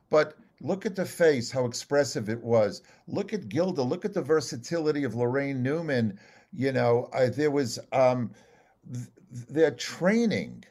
but 0.10 0.38
look 0.62 0.86
at 0.86 0.96
the 0.96 1.06
face, 1.06 1.52
how 1.52 1.66
expressive 1.66 2.30
it 2.30 2.42
was. 2.42 2.82
Look 3.08 3.34
at 3.34 3.50
Gilda. 3.50 3.84
Look 3.84 4.06
at 4.06 4.14
the 4.14 4.22
versatility 4.22 5.04
of 5.04 5.14
Laraine 5.14 5.58
Newman. 5.58 6.18
You 6.54 6.72
know, 6.72 7.10
uh, 7.14 7.30
there 7.30 7.52
was. 7.52 7.80
Um, 7.92 8.32
th- 8.92 9.08
their 9.34 9.72
training 9.72 10.64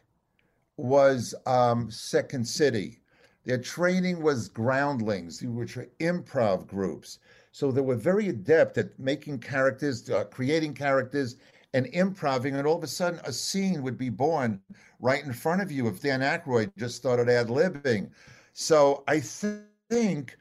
was 0.76 1.34
um, 1.46 1.90
Second 1.90 2.46
City. 2.46 3.00
Their 3.44 3.58
training 3.58 4.22
was 4.22 4.48
groundlings, 4.48 5.42
which 5.42 5.76
were 5.76 5.88
improv 5.98 6.66
groups. 6.66 7.18
So 7.50 7.70
they 7.70 7.80
were 7.80 7.96
very 7.96 8.28
adept 8.28 8.78
at 8.78 8.98
making 8.98 9.40
characters, 9.40 10.08
uh, 10.08 10.24
creating 10.24 10.74
characters, 10.74 11.36
and 11.74 11.86
improving. 11.86 12.54
And 12.54 12.66
all 12.66 12.76
of 12.76 12.84
a 12.84 12.88
sudden, 12.88 13.20
a 13.24 13.32
scene 13.32 13.82
would 13.82 13.98
be 13.98 14.10
born 14.10 14.60
right 15.00 15.24
in 15.24 15.32
front 15.32 15.60
of 15.60 15.72
you 15.72 15.88
if 15.88 16.00
Dan 16.00 16.20
Aykroyd 16.20 16.70
just 16.78 16.96
started 16.96 17.28
ad 17.28 17.48
libbing. 17.48 18.10
So 18.52 19.02
I 19.08 19.20
th- 19.20 19.62
think 19.90 20.36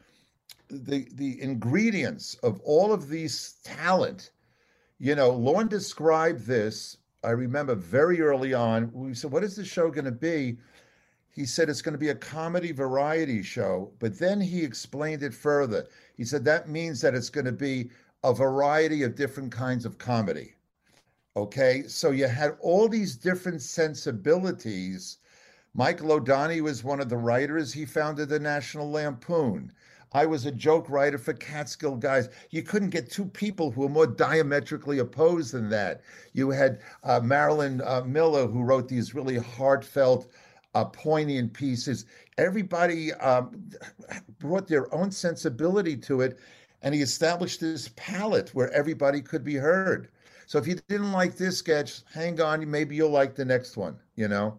the 0.69 1.07
the 1.15 1.41
ingredients 1.41 2.35
of 2.43 2.61
all 2.61 2.93
of 2.93 3.09
these 3.09 3.55
talent, 3.63 4.31
you 4.99 5.15
know, 5.15 5.31
Lorne 5.31 5.67
described 5.67 6.45
this 6.45 6.97
I 7.23 7.31
remember 7.31 7.75
very 7.75 8.21
early 8.21 8.53
on, 8.53 8.91
we 8.93 9.13
said, 9.13 9.31
What 9.31 9.43
is 9.43 9.55
the 9.55 9.65
show 9.65 9.91
going 9.91 10.05
to 10.05 10.11
be? 10.11 10.57
He 11.29 11.45
said, 11.45 11.69
It's 11.69 11.81
going 11.81 11.93
to 11.93 11.99
be 11.99 12.09
a 12.09 12.15
comedy 12.15 12.71
variety 12.71 13.43
show. 13.43 13.91
But 13.99 14.17
then 14.17 14.41
he 14.41 14.63
explained 14.63 15.23
it 15.23 15.33
further. 15.33 15.87
He 16.17 16.25
said, 16.25 16.43
That 16.45 16.69
means 16.69 17.01
that 17.01 17.15
it's 17.15 17.29
going 17.29 17.45
to 17.45 17.51
be 17.51 17.91
a 18.23 18.33
variety 18.33 19.03
of 19.03 19.15
different 19.15 19.51
kinds 19.51 19.85
of 19.85 19.97
comedy. 19.97 20.55
Okay. 21.35 21.83
So 21.87 22.11
you 22.11 22.27
had 22.27 22.57
all 22.59 22.89
these 22.89 23.15
different 23.15 23.61
sensibilities. 23.61 25.17
Michael 25.73 26.11
O'Donoghue 26.11 26.63
was 26.63 26.83
one 26.83 26.99
of 26.99 27.09
the 27.09 27.17
writers. 27.17 27.71
He 27.71 27.85
founded 27.85 28.29
the 28.29 28.39
National 28.39 28.89
Lampoon. 28.91 29.71
I 30.13 30.25
was 30.25 30.45
a 30.45 30.51
joke 30.51 30.89
writer 30.89 31.17
for 31.17 31.33
Catskill 31.33 31.95
Guys. 31.95 32.29
You 32.49 32.63
couldn't 32.63 32.89
get 32.89 33.09
two 33.09 33.25
people 33.25 33.71
who 33.71 33.81
were 33.81 33.89
more 33.89 34.07
diametrically 34.07 34.99
opposed 34.99 35.53
than 35.53 35.69
that. 35.69 36.01
You 36.33 36.49
had 36.49 36.81
uh, 37.03 37.21
Marilyn 37.21 37.81
uh, 37.85 38.01
Miller, 38.05 38.45
who 38.47 38.61
wrote 38.63 38.89
these 38.89 39.15
really 39.15 39.37
heartfelt, 39.37 40.27
uh, 40.75 40.85
poignant 40.85 41.53
pieces. 41.53 42.05
Everybody 42.37 43.13
um, 43.15 43.69
brought 44.39 44.67
their 44.67 44.93
own 44.93 45.11
sensibility 45.11 45.95
to 45.97 46.21
it, 46.21 46.39
and 46.81 46.93
he 46.93 47.01
established 47.01 47.61
this 47.61 47.89
palette 47.95 48.49
where 48.53 48.71
everybody 48.71 49.21
could 49.21 49.43
be 49.43 49.55
heard. 49.55 50.09
So 50.45 50.57
if 50.57 50.67
you 50.67 50.75
didn't 50.89 51.13
like 51.13 51.37
this 51.37 51.57
sketch, 51.57 52.01
hang 52.13 52.41
on, 52.41 52.69
maybe 52.69 52.95
you'll 52.95 53.09
like 53.11 53.35
the 53.35 53.45
next 53.45 53.77
one, 53.77 53.97
you 54.15 54.27
know? 54.27 54.57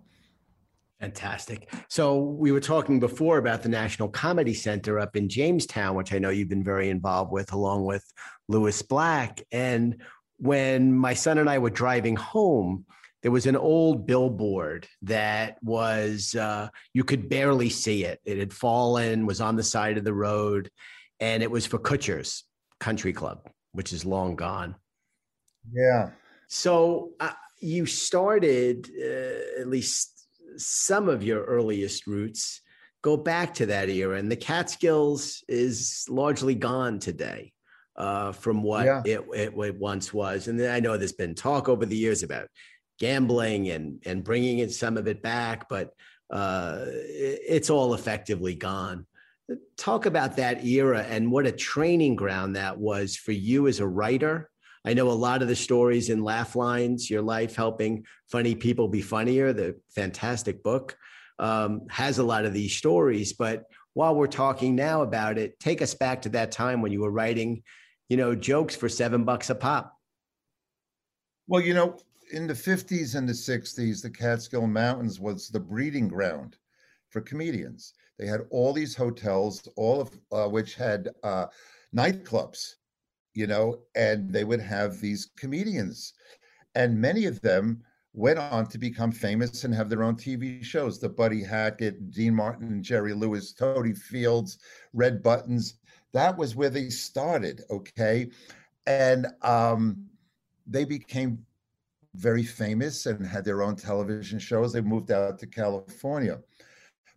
Fantastic. 1.03 1.69
So 1.89 2.17
we 2.19 2.53
were 2.53 2.61
talking 2.61 3.01
before 3.01 3.39
about 3.39 3.65
the 3.65 3.69
National 3.69 4.09
Comedy 4.09 4.55
Center 4.55 5.01
up 5.01 5.17
in 5.17 5.29
Jamestown, 5.29 5.97
which 5.97 6.13
I 6.13 6.21
know 6.21 6.31
you've 6.31 6.49
been 6.49 6.63
very 6.63 6.91
involved 6.91 7.33
with, 7.33 7.53
along 7.53 7.87
with 7.87 8.05
Lewis 8.47 8.83
Black. 8.83 9.43
And 9.51 10.01
when 10.37 10.95
my 10.95 11.15
son 11.15 11.39
and 11.39 11.51
I 11.51 11.59
were 11.59 11.71
driving 11.71 12.15
home, 12.15 12.87
there 13.23 13.33
was 13.33 13.47
an 13.47 13.57
old 13.57 14.07
billboard 14.07 14.87
that 15.03 15.59
was 15.61 16.37
uh, 16.37 16.69
you 16.95 17.03
could 17.03 17.29
barely 17.29 17.69
see 17.69 18.05
it. 18.05 18.21
It 18.25 18.39
had 18.39 18.53
fallen, 18.53 19.27
was 19.27 19.41
on 19.41 19.57
the 19.57 19.65
side 19.65 19.99
of 19.99 20.05
the 20.05 20.15
road, 20.15 20.71
and 21.19 21.43
it 21.43 21.51
was 21.51 21.67
for 21.67 21.81
Kutsher's 21.81 22.45
Country 22.79 23.13
Club, 23.13 23.51
which 23.73 23.93
is 23.93 24.05
long 24.05 24.37
gone. 24.37 24.77
Yeah. 25.73 26.11
So 26.47 27.11
uh, 27.19 27.33
you 27.59 27.87
started 27.87 28.89
uh, 28.97 29.61
at 29.61 29.67
least 29.67 30.22
some 30.67 31.09
of 31.09 31.23
your 31.23 31.45
earliest 31.45 32.07
roots 32.07 32.61
go 33.03 33.17
back 33.17 33.53
to 33.55 33.67
that 33.67 33.89
era, 33.89 34.17
and 34.19 34.31
the 34.31 34.37
Catskills 34.37 35.43
is 35.49 36.07
largely 36.09 36.55
gone 36.55 36.99
today 36.99 37.53
uh, 37.97 38.33
from 38.33 38.63
what 38.63 38.87
Yeah. 38.87 39.03
it, 39.05 39.21
it, 39.35 39.53
it 39.59 39.77
once 39.79 40.15
was. 40.15 40.49
And 40.49 40.61
I 40.63 40.81
know 40.81 40.97
there's 40.97 41.13
been 41.13 41.35
talk 41.35 41.69
over 41.69 41.85
the 41.85 41.97
years 41.97 42.23
about 42.23 42.49
gambling 42.99 43.71
and 43.71 44.01
and 44.07 44.23
bringing 44.23 44.59
it 44.61 44.71
some 44.73 44.97
of 44.97 45.09
it 45.09 45.21
back, 45.23 45.69
but 45.69 45.91
uh, 46.31 46.85
it- 46.87 47.41
it's 47.49 47.71
all 47.71 47.95
effectively 47.95 48.55
gone. 48.55 49.07
Talk 49.77 50.07
about 50.07 50.37
that 50.37 50.65
era 50.65 51.03
and 51.03 51.31
what 51.31 51.47
a 51.47 51.53
training 51.53 52.15
ground 52.17 52.57
that 52.57 52.79
was 52.79 53.17
for 53.17 53.33
you 53.33 53.67
as 53.67 53.81
a 53.81 53.87
writer. 53.87 54.49
I 54.85 54.95
know 54.95 55.09
a 55.09 55.13
lot 55.13 55.43
of 55.43 55.49
the 55.49 55.57
stories 55.57 56.11
in 56.11 56.25
Laugh 56.25 56.57
Lines, 56.57 57.09
Your 57.09 57.23
Life 57.23 57.55
Helping 57.55 58.05
Funny 58.31 58.55
People 58.55 58.89
Be 58.89 59.01
Funnier, 59.01 59.53
the 59.53 59.79
fantastic 59.95 60.63
book, 60.63 60.97
um, 61.39 61.83
has 61.89 62.19
a 62.19 62.25
lot 62.25 62.45
of 62.45 62.53
these 62.53 62.75
stories. 62.75 63.33
But 63.33 63.65
while 63.95 64.15
we're 64.15 64.27
talking 64.27 64.75
now 64.75 65.03
about 65.03 65.39
it, 65.39 65.59
take 65.61 65.83
us 65.83 65.95
back 65.95 66.23
to 66.23 66.29
that 66.31 66.51
time 66.51 66.83
when 66.83 66.91
you 66.91 67.01
were 67.01 67.13
writing, 67.13 67.63
you 68.09 68.17
know, 68.17 68.35
jokes 68.35 68.75
for 68.75 68.89
seven 68.89 69.25
bucks 69.25 69.51
a 69.51 69.55
pop. 69.55 69.97
Well, 71.47 71.61
you 71.61 71.75
know, 71.75 71.97
in 72.33 72.47
the 72.47 72.55
50s 72.55 73.15
and 73.15 73.29
the 73.29 73.33
60s, 73.33 74.03
the 74.03 74.11
Catskill 74.11 74.67
Mountains 74.67 75.21
was 75.21 75.49
the 75.49 75.61
breeding 75.61 76.09
ground 76.09 76.57
for 77.11 77.21
comedians. 77.21 77.93
They 78.19 78.27
had 78.27 78.47
all 78.51 78.73
these 78.73 78.97
hotels, 78.97 79.69
all 79.77 80.01
of 80.01 80.19
uh, 80.33 80.49
which 80.49 80.75
had 80.75 81.11
uh, 81.23 81.47
nightclubs, 81.95 82.75
you 83.35 83.47
know, 83.47 83.81
and 83.95 84.33
they 84.33 84.45
would 84.45 84.61
have 84.61 85.01
these 85.01 85.31
comedians. 85.37 86.15
And 86.75 87.01
many 87.01 87.27
of 87.27 87.41
them 87.41 87.83
went 88.15 88.39
on 88.39 88.67
to 88.67 88.79
become 88.79 89.11
famous 89.11 89.65
and 89.65 89.75
have 89.75 89.89
their 89.89 90.03
own 90.03 90.17
TV 90.17 90.63
shows. 90.63 90.99
The 90.99 91.09
Buddy 91.09 91.43
Hackett, 91.43 92.11
Dean 92.11 92.35
Martin, 92.35 92.83
Jerry 92.83 93.15
Lewis, 93.15 93.53
Totie 93.53 93.95
Fields, 93.95 94.59
Red 94.93 95.23
Buttons. 95.23 95.75
That 96.13 96.37
was 96.37 96.55
where 96.55 96.71
they 96.71 96.91
started, 96.91 97.63
okay? 97.71 98.31
And 98.87 99.27
um, 99.43 100.07
they 100.67 100.85
became 100.85 101.45
very 102.15 102.43
famous 102.43 103.07
and 103.07 103.27
had 103.27 103.45
their 103.45 103.63
own 103.63 103.77
television 103.77 104.39
shows. 104.39 104.73
They 104.73 104.83
moved 104.83 105.11
out 105.11 105.39
to 105.39 105.47
California. 105.47 106.41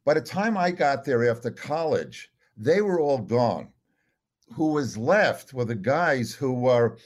By 0.06 0.14
the 0.14 0.22
time 0.22 0.58
I 0.58 0.72
got 0.72 1.04
there 1.04 1.30
after 1.30 1.52
college, 1.52 2.30
they 2.56 2.82
were 2.82 3.02
all 3.02 3.18
gone. 3.18 3.70
Who 4.54 4.74
was 4.74 4.98
left 4.98 5.54
were 5.54 5.66
the 5.66 5.76
guys 5.76 6.34
who 6.34 6.54
were, 6.54 6.98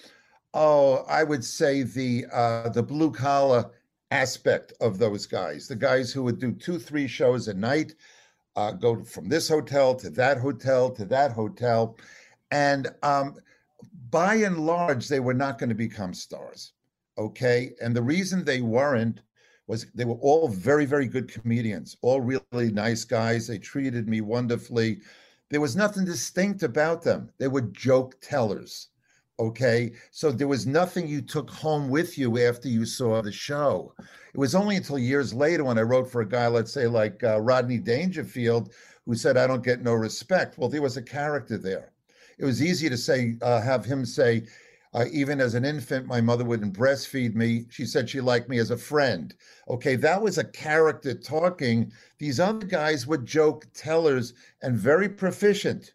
oh, 0.54 1.06
I 1.08 1.24
would 1.24 1.44
say 1.44 1.84
the 1.84 2.26
uh, 2.32 2.70
the 2.70 2.84
blue 2.84 3.12
collar 3.12 3.72
aspect 4.12 4.74
of 4.82 4.98
those 4.98 5.26
guys. 5.26 5.68
The 5.68 5.76
guys 5.76 6.12
who 6.12 6.24
would 6.24 6.40
do 6.40 6.52
two, 6.52 6.80
three 6.80 7.08
shows 7.08 7.48
a 7.48 7.54
night, 7.54 7.96
uh, 8.56 8.72
go 8.72 9.04
from 9.04 9.30
this 9.30 9.48
hotel 9.48 9.96
to 9.96 10.10
that 10.12 10.38
hotel 10.38 10.90
to 10.92 11.06
that 11.06 11.32
hotel, 11.32 11.98
and 12.52 12.88
um, 13.04 13.36
by 14.10 14.36
and 14.36 14.66
large, 14.66 15.08
they 15.08 15.20
were 15.20 15.34
not 15.34 15.60
going 15.60 15.70
to 15.70 15.76
become 15.76 16.14
stars. 16.14 16.74
Okay. 17.18 17.74
And 17.82 17.96
the 17.96 18.02
reason 18.02 18.44
they 18.44 18.62
weren't 18.62 19.22
was 19.68 19.86
they 19.94 20.06
were 20.06 20.16
all 20.16 20.48
very, 20.48 20.86
very 20.86 21.06
good 21.06 21.32
comedians, 21.32 21.96
all 22.02 22.22
really 22.22 22.72
nice 22.72 23.04
guys. 23.04 23.48
They 23.48 23.60
treated 23.60 24.08
me 24.08 24.22
wonderfully. 24.22 25.02
There 25.50 25.62
was 25.62 25.76
nothing 25.76 26.06
distinct 26.06 26.64
about 26.64 27.02
them. 27.02 27.30
They 27.38 27.48
were 27.48 27.62
joke 27.62 28.16
tellers. 28.22 28.90
Okay. 29.40 29.94
So 30.12 30.32
there 30.32 30.48
was 30.48 30.68
nothing 30.68 31.08
you 31.08 31.22
took 31.22 31.50
home 31.50 31.90
with 31.90 32.18
you 32.18 32.38
after 32.40 32.68
you 32.68 32.86
saw 32.86 33.22
the 33.22 33.32
show. 33.32 33.94
It 34.34 34.38
was 34.38 34.54
only 34.54 34.76
until 34.76 35.00
years 35.00 35.34
later 35.34 35.64
when 35.64 35.80
I 35.80 35.84
wrote 35.84 36.12
for 36.12 36.22
a 36.22 36.28
guy, 36.28 36.48
let's 36.48 36.74
say 36.74 36.88
like 36.88 37.24
uh, 37.24 37.40
Rodney 37.40 37.78
Dangerfield, 37.78 38.74
who 39.06 39.16
said, 39.16 39.38
I 39.38 39.48
don't 39.48 39.64
get 39.64 39.82
no 39.82 39.94
respect. 39.94 40.58
Well, 40.58 40.70
there 40.70 40.82
was 40.82 40.98
a 40.98 41.02
character 41.02 41.58
there. 41.58 41.94
It 42.38 42.46
was 42.46 42.62
easy 42.62 42.90
to 42.90 42.98
say, 42.98 43.38
uh, 43.42 43.62
have 43.62 43.86
him 43.86 44.06
say, 44.06 44.44
uh, 44.94 45.06
even 45.12 45.40
as 45.40 45.54
an 45.54 45.66
infant, 45.66 46.08
my 46.08 46.20
mother 46.20 46.44
wouldn't 46.44 46.78
breastfeed 46.78 47.36
me. 47.36 47.66
She 47.70 47.86
said 47.86 48.10
she 48.10 48.22
liked 48.22 48.50
me 48.50 48.58
as 48.58 48.72
a 48.72 48.78
friend. 48.78 49.36
Okay, 49.68 49.96
that 49.98 50.22
was 50.22 50.38
a 50.38 50.44
character 50.44 51.14
talking. 51.14 51.92
These 52.18 52.40
other 52.40 52.66
guys 52.66 53.06
were 53.06 53.18
joke 53.18 53.68
tellers 53.74 54.34
and 54.64 54.76
very 54.76 55.08
proficient. 55.08 55.94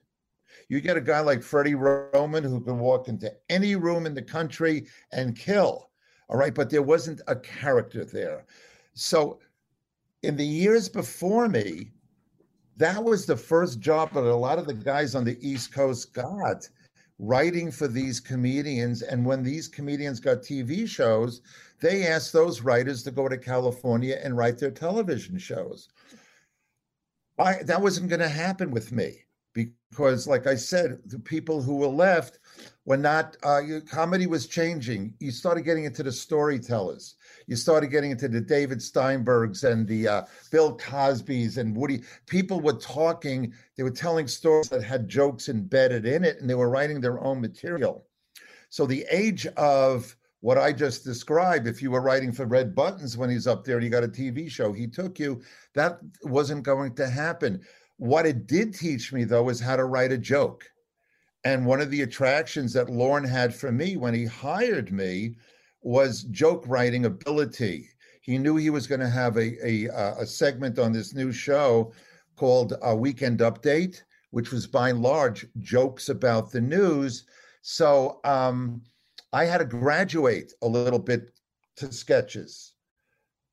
You 0.68 0.80
get 0.80 0.96
a 0.96 1.00
guy 1.00 1.20
like 1.20 1.42
Freddie 1.42 1.74
Roman 1.74 2.44
who 2.44 2.60
can 2.60 2.78
walk 2.78 3.08
into 3.08 3.32
any 3.48 3.74
room 3.74 4.06
in 4.06 4.14
the 4.14 4.22
country 4.22 4.86
and 5.12 5.36
kill. 5.36 5.90
All 6.28 6.36
right, 6.36 6.54
but 6.54 6.70
there 6.70 6.82
wasn't 6.82 7.20
a 7.26 7.36
character 7.36 8.04
there. 8.04 8.46
So, 8.94 9.40
in 10.22 10.36
the 10.36 10.46
years 10.46 10.88
before 10.88 11.48
me, 11.48 11.90
that 12.76 13.02
was 13.02 13.26
the 13.26 13.36
first 13.36 13.80
job 13.80 14.12
that 14.14 14.24
a 14.24 14.34
lot 14.34 14.58
of 14.58 14.66
the 14.66 14.74
guys 14.74 15.14
on 15.14 15.24
the 15.24 15.36
East 15.46 15.72
Coast 15.72 16.14
got 16.14 16.68
writing 17.18 17.70
for 17.70 17.88
these 17.88 18.20
comedians. 18.20 19.02
And 19.02 19.24
when 19.24 19.42
these 19.42 19.68
comedians 19.68 20.20
got 20.20 20.38
TV 20.38 20.88
shows, 20.88 21.42
they 21.80 22.06
asked 22.06 22.32
those 22.32 22.62
writers 22.62 23.02
to 23.04 23.10
go 23.10 23.28
to 23.28 23.38
California 23.38 24.18
and 24.22 24.36
write 24.36 24.58
their 24.58 24.70
television 24.70 25.38
shows. 25.38 25.88
I, 27.38 27.62
that 27.64 27.82
wasn't 27.82 28.08
going 28.08 28.20
to 28.20 28.28
happen 28.28 28.70
with 28.70 28.92
me 28.92 29.24
because, 29.52 30.26
like 30.26 30.46
I 30.46 30.54
said, 30.54 30.98
the 31.06 31.18
people 31.18 31.62
who 31.62 31.76
were 31.76 31.86
left 31.86 32.38
were 32.84 32.96
not, 32.96 33.36
uh, 33.42 33.60
comedy 33.88 34.26
was 34.26 34.46
changing. 34.46 35.14
You 35.18 35.30
started 35.30 35.62
getting 35.62 35.84
into 35.84 36.02
the 36.02 36.12
storytellers. 36.12 37.16
You 37.46 37.56
started 37.56 37.88
getting 37.88 38.10
into 38.10 38.28
the 38.28 38.40
David 38.40 38.78
Steinbergs 38.78 39.64
and 39.64 39.86
the 39.86 40.08
uh, 40.08 40.22
Bill 40.50 40.76
Cosbys 40.76 41.58
and 41.58 41.76
Woody. 41.76 42.02
People 42.26 42.60
were 42.60 42.74
talking, 42.74 43.52
they 43.76 43.82
were 43.82 43.90
telling 43.90 44.26
stories 44.26 44.68
that 44.70 44.82
had 44.82 45.08
jokes 45.08 45.48
embedded 45.48 46.06
in 46.06 46.24
it, 46.24 46.40
and 46.40 46.48
they 46.48 46.54
were 46.54 46.70
writing 46.70 47.00
their 47.00 47.22
own 47.22 47.40
material. 47.40 48.06
So 48.70 48.86
the 48.86 49.06
age 49.10 49.46
of 49.56 50.16
what 50.40 50.58
I 50.58 50.72
just 50.72 51.04
described, 51.04 51.66
if 51.66 51.80
you 51.80 51.90
were 51.90 52.02
writing 52.02 52.32
for 52.32 52.44
Red 52.44 52.74
Buttons 52.74 53.16
when 53.16 53.30
he's 53.30 53.46
up 53.46 53.64
there 53.64 53.76
and 53.76 53.84
you 53.84 53.90
got 53.90 54.04
a 54.04 54.08
TV 54.08 54.50
show, 54.50 54.72
he 54.72 54.86
took 54.86 55.18
you, 55.18 55.42
that 55.74 56.00
wasn't 56.22 56.64
going 56.64 56.94
to 56.96 57.08
happen. 57.08 57.62
What 57.96 58.26
it 58.26 58.46
did 58.46 58.74
teach 58.74 59.12
me, 59.12 59.24
though, 59.24 59.48
is 59.48 59.60
how 59.60 59.76
to 59.76 59.84
write 59.84 60.12
a 60.12 60.18
joke. 60.18 60.64
And 61.44 61.66
one 61.66 61.80
of 61.80 61.90
the 61.90 62.02
attractions 62.02 62.72
that 62.72 62.90
Lorne 62.90 63.24
had 63.24 63.54
for 63.54 63.70
me 63.70 63.96
when 63.96 64.14
he 64.14 64.24
hired 64.24 64.92
me 64.92 65.36
was 65.84 66.24
joke 66.24 66.64
writing 66.66 67.04
ability. 67.04 67.88
He 68.22 68.38
knew 68.38 68.56
he 68.56 68.70
was 68.70 68.86
going 68.86 69.00
to 69.00 69.08
have 69.08 69.36
a, 69.36 69.66
a, 69.66 69.88
uh, 69.90 70.14
a 70.20 70.26
segment 70.26 70.78
on 70.78 70.92
this 70.92 71.14
new 71.14 71.30
show 71.30 71.92
called 72.36 72.72
a 72.82 72.96
Weekend 72.96 73.40
Update, 73.40 74.02
which 74.30 74.50
was 74.50 74.66
by 74.66 74.88
and 74.88 75.02
large 75.02 75.46
jokes 75.60 76.08
about 76.08 76.50
the 76.50 76.60
news. 76.60 77.24
So 77.60 78.20
um, 78.24 78.82
I 79.32 79.44
had 79.44 79.58
to 79.58 79.64
graduate 79.64 80.54
a 80.62 80.66
little 80.66 80.98
bit 80.98 81.32
to 81.76 81.92
sketches. 81.92 82.72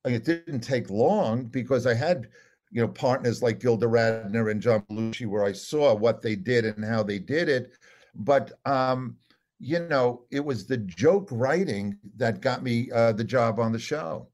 It 0.04 0.24
didn't 0.24 0.60
take 0.60 0.90
long 0.90 1.44
because 1.44 1.86
I 1.86 1.94
had, 1.94 2.28
you 2.70 2.80
know, 2.80 2.88
partners 2.88 3.42
like 3.42 3.60
Gilda 3.60 3.86
Radner 3.86 4.50
and 4.50 4.60
John 4.60 4.82
Belushi, 4.90 5.26
where 5.26 5.44
I 5.44 5.52
saw 5.52 5.94
what 5.94 6.22
they 6.22 6.34
did 6.34 6.64
and 6.64 6.84
how 6.84 7.02
they 7.02 7.18
did 7.18 7.48
it. 7.48 7.72
But 8.14 8.52
um, 8.64 9.16
you 9.64 9.78
know, 9.78 10.24
it 10.32 10.44
was 10.44 10.66
the 10.66 10.76
joke 10.76 11.28
writing 11.30 11.96
that 12.16 12.40
got 12.40 12.64
me 12.64 12.90
uh, 12.90 13.12
the 13.12 13.22
job 13.22 13.60
on 13.60 13.70
the 13.70 13.78
show. 13.78 14.28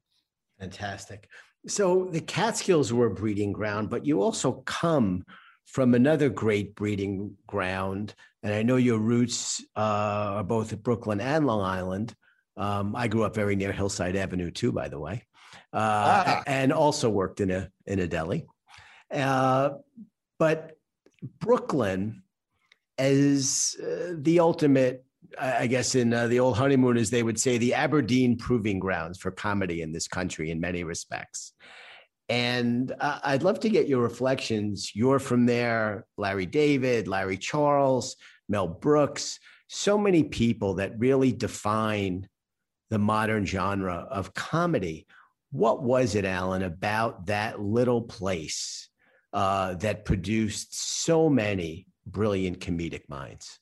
Fantastic. 0.59 1.29
So 1.67 2.05
the 2.05 2.19
Catskills 2.21 2.91
were 2.91 3.05
a 3.05 3.13
breeding 3.13 3.51
ground, 3.53 3.91
but 3.91 4.07
you 4.07 4.23
also 4.23 4.63
come 4.65 5.23
from 5.65 5.93
another 5.93 6.29
great 6.29 6.73
breeding 6.73 7.35
ground. 7.45 8.15
And 8.41 8.53
I 8.55 8.63
know 8.63 8.77
your 8.77 8.97
roots 8.97 9.63
uh, 9.77 10.37
are 10.37 10.43
both 10.43 10.73
at 10.73 10.81
Brooklyn 10.81 11.21
and 11.21 11.45
Long 11.45 11.61
Island. 11.61 12.15
Um, 12.57 12.95
I 12.95 13.07
grew 13.07 13.23
up 13.23 13.35
very 13.35 13.55
near 13.55 13.71
Hillside 13.71 14.15
Avenue, 14.15 14.49
too, 14.49 14.71
by 14.71 14.87
the 14.89 14.99
way, 14.99 15.23
uh, 15.73 16.23
Ah. 16.25 16.43
and 16.47 16.73
also 16.73 17.07
worked 17.07 17.39
in 17.39 17.51
a 17.51 17.69
in 17.85 17.99
a 17.99 18.07
deli. 18.07 18.47
Uh, 19.13 19.71
but 20.39 20.75
Brooklyn 21.39 22.23
is 22.97 23.75
uh, 23.79 24.15
the 24.17 24.39
ultimate 24.39 25.05
I 25.37 25.67
guess 25.67 25.95
in 25.95 26.13
uh, 26.13 26.27
the 26.27 26.39
old 26.39 26.57
honeymoon, 26.57 26.95
honeymooners, 26.95 27.09
they 27.09 27.23
would 27.23 27.39
say 27.39 27.57
the 27.57 27.73
Aberdeen 27.73 28.37
proving 28.37 28.79
grounds 28.79 29.17
for 29.17 29.31
comedy 29.31 29.81
in 29.81 29.91
this 29.91 30.07
country 30.07 30.49
in 30.49 30.59
many 30.59 30.83
respects. 30.83 31.53
And 32.29 32.93
uh, 32.99 33.19
I'd 33.23 33.43
love 33.43 33.59
to 33.61 33.69
get 33.69 33.87
your 33.87 34.01
reflections. 34.01 34.91
You're 34.95 35.19
from 35.19 35.45
there, 35.45 36.05
Larry 36.17 36.45
David, 36.45 37.07
Larry 37.07 37.37
Charles, 37.37 38.15
Mel 38.47 38.67
Brooks, 38.67 39.39
so 39.67 39.97
many 39.97 40.23
people 40.23 40.75
that 40.75 40.97
really 40.99 41.31
define 41.31 42.27
the 42.89 42.99
modern 42.99 43.45
genre 43.45 44.07
of 44.09 44.33
comedy. 44.33 45.07
What 45.51 45.83
was 45.83 46.15
it, 46.15 46.25
Alan, 46.25 46.63
about 46.63 47.27
that 47.27 47.59
little 47.59 48.01
place 48.01 48.89
uh, 49.33 49.75
that 49.75 50.05
produced 50.05 51.03
so 51.03 51.29
many 51.29 51.87
brilliant 52.05 52.59
comedic 52.59 53.09
minds? 53.09 53.59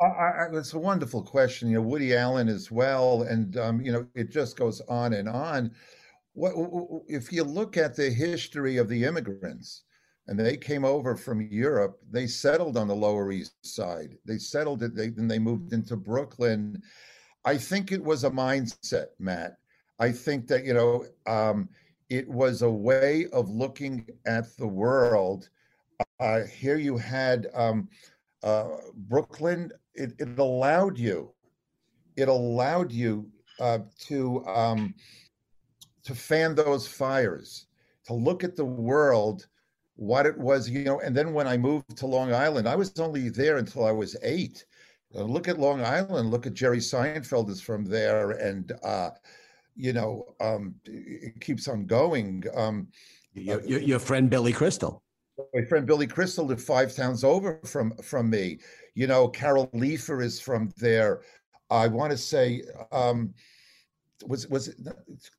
I, 0.00 0.06
I, 0.06 0.48
it's 0.52 0.74
a 0.74 0.78
wonderful 0.78 1.22
question. 1.22 1.68
You 1.68 1.76
know, 1.76 1.82
Woody 1.82 2.14
Allen 2.16 2.48
as 2.48 2.70
well, 2.70 3.22
and 3.22 3.56
um, 3.56 3.80
you 3.80 3.92
know, 3.92 4.06
it 4.14 4.30
just 4.30 4.56
goes 4.56 4.80
on 4.88 5.12
and 5.12 5.28
on. 5.28 5.70
What 6.32 6.54
if 7.06 7.32
you 7.32 7.44
look 7.44 7.76
at 7.76 7.94
the 7.94 8.10
history 8.10 8.76
of 8.76 8.88
the 8.88 9.04
immigrants? 9.04 9.84
And 10.26 10.40
they 10.40 10.56
came 10.56 10.86
over 10.86 11.16
from 11.16 11.42
Europe. 11.42 11.98
They 12.10 12.26
settled 12.26 12.78
on 12.78 12.88
the 12.88 12.96
Lower 12.96 13.30
East 13.30 13.54
Side. 13.62 14.16
They 14.24 14.38
settled 14.38 14.82
it. 14.82 14.96
They 14.96 15.10
then 15.10 15.28
they 15.28 15.38
moved 15.38 15.72
into 15.72 15.96
Brooklyn. 15.96 16.82
I 17.44 17.58
think 17.58 17.92
it 17.92 18.02
was 18.02 18.24
a 18.24 18.30
mindset, 18.30 19.08
Matt. 19.18 19.58
I 19.98 20.10
think 20.10 20.46
that 20.48 20.64
you 20.64 20.74
know 20.74 21.04
um, 21.26 21.68
it 22.08 22.26
was 22.28 22.62
a 22.62 22.70
way 22.70 23.26
of 23.32 23.50
looking 23.50 24.06
at 24.26 24.56
the 24.56 24.66
world. 24.66 25.50
Uh, 26.18 26.44
here 26.44 26.78
you 26.78 26.96
had 26.96 27.48
um, 27.54 27.88
uh, 28.42 28.68
Brooklyn. 28.94 29.70
It, 29.94 30.12
it, 30.18 30.38
allowed 30.38 30.98
you. 30.98 31.32
It 32.16 32.28
allowed 32.28 32.92
you 32.92 33.30
uh, 33.60 33.80
to 34.00 34.44
um, 34.46 34.94
to 36.04 36.14
fan 36.14 36.54
those 36.54 36.86
fires, 36.86 37.66
to 38.06 38.14
look 38.14 38.44
at 38.44 38.56
the 38.56 38.64
world, 38.64 39.46
what 39.96 40.26
it 40.26 40.36
was, 40.36 40.68
you 40.68 40.84
know. 40.84 41.00
And 41.00 41.16
then 41.16 41.32
when 41.32 41.46
I 41.46 41.56
moved 41.56 41.96
to 41.96 42.06
Long 42.06 42.32
Island, 42.32 42.68
I 42.68 42.76
was 42.76 42.98
only 42.98 43.28
there 43.28 43.58
until 43.58 43.84
I 43.84 43.92
was 43.92 44.16
eight 44.22 44.64
uh, 45.14 45.22
look 45.22 45.48
at 45.48 45.58
Long 45.58 45.82
Island. 45.82 46.30
Look 46.30 46.46
at 46.46 46.54
Jerry 46.54 46.78
Seinfeld 46.78 47.48
is 47.48 47.60
from 47.60 47.84
there, 47.84 48.32
and 48.32 48.72
uh, 48.82 49.10
you 49.76 49.92
know 49.92 50.34
um, 50.40 50.74
it 50.84 51.40
keeps 51.40 51.68
on 51.68 51.86
going. 51.86 52.44
Um, 52.54 52.88
your, 53.32 53.64
your, 53.64 53.80
your, 53.80 53.98
friend 53.98 54.30
Billy 54.30 54.52
Crystal. 54.52 55.02
My 55.52 55.64
friend 55.64 55.86
Billy 55.86 56.06
Crystal 56.06 56.44
lived 56.44 56.62
five 56.62 56.94
towns 56.94 57.24
over 57.24 57.60
from 57.64 57.96
from 57.98 58.30
me. 58.30 58.58
You 58.94 59.06
know, 59.06 59.28
Carol 59.28 59.68
Leifer 59.68 60.22
is 60.22 60.40
from 60.40 60.72
there. 60.76 61.22
I 61.70 61.88
want 61.88 62.12
to 62.12 62.18
say 62.18 62.62
um, 62.92 63.34
was 64.26 64.48
was 64.48 64.68
it 64.68 64.76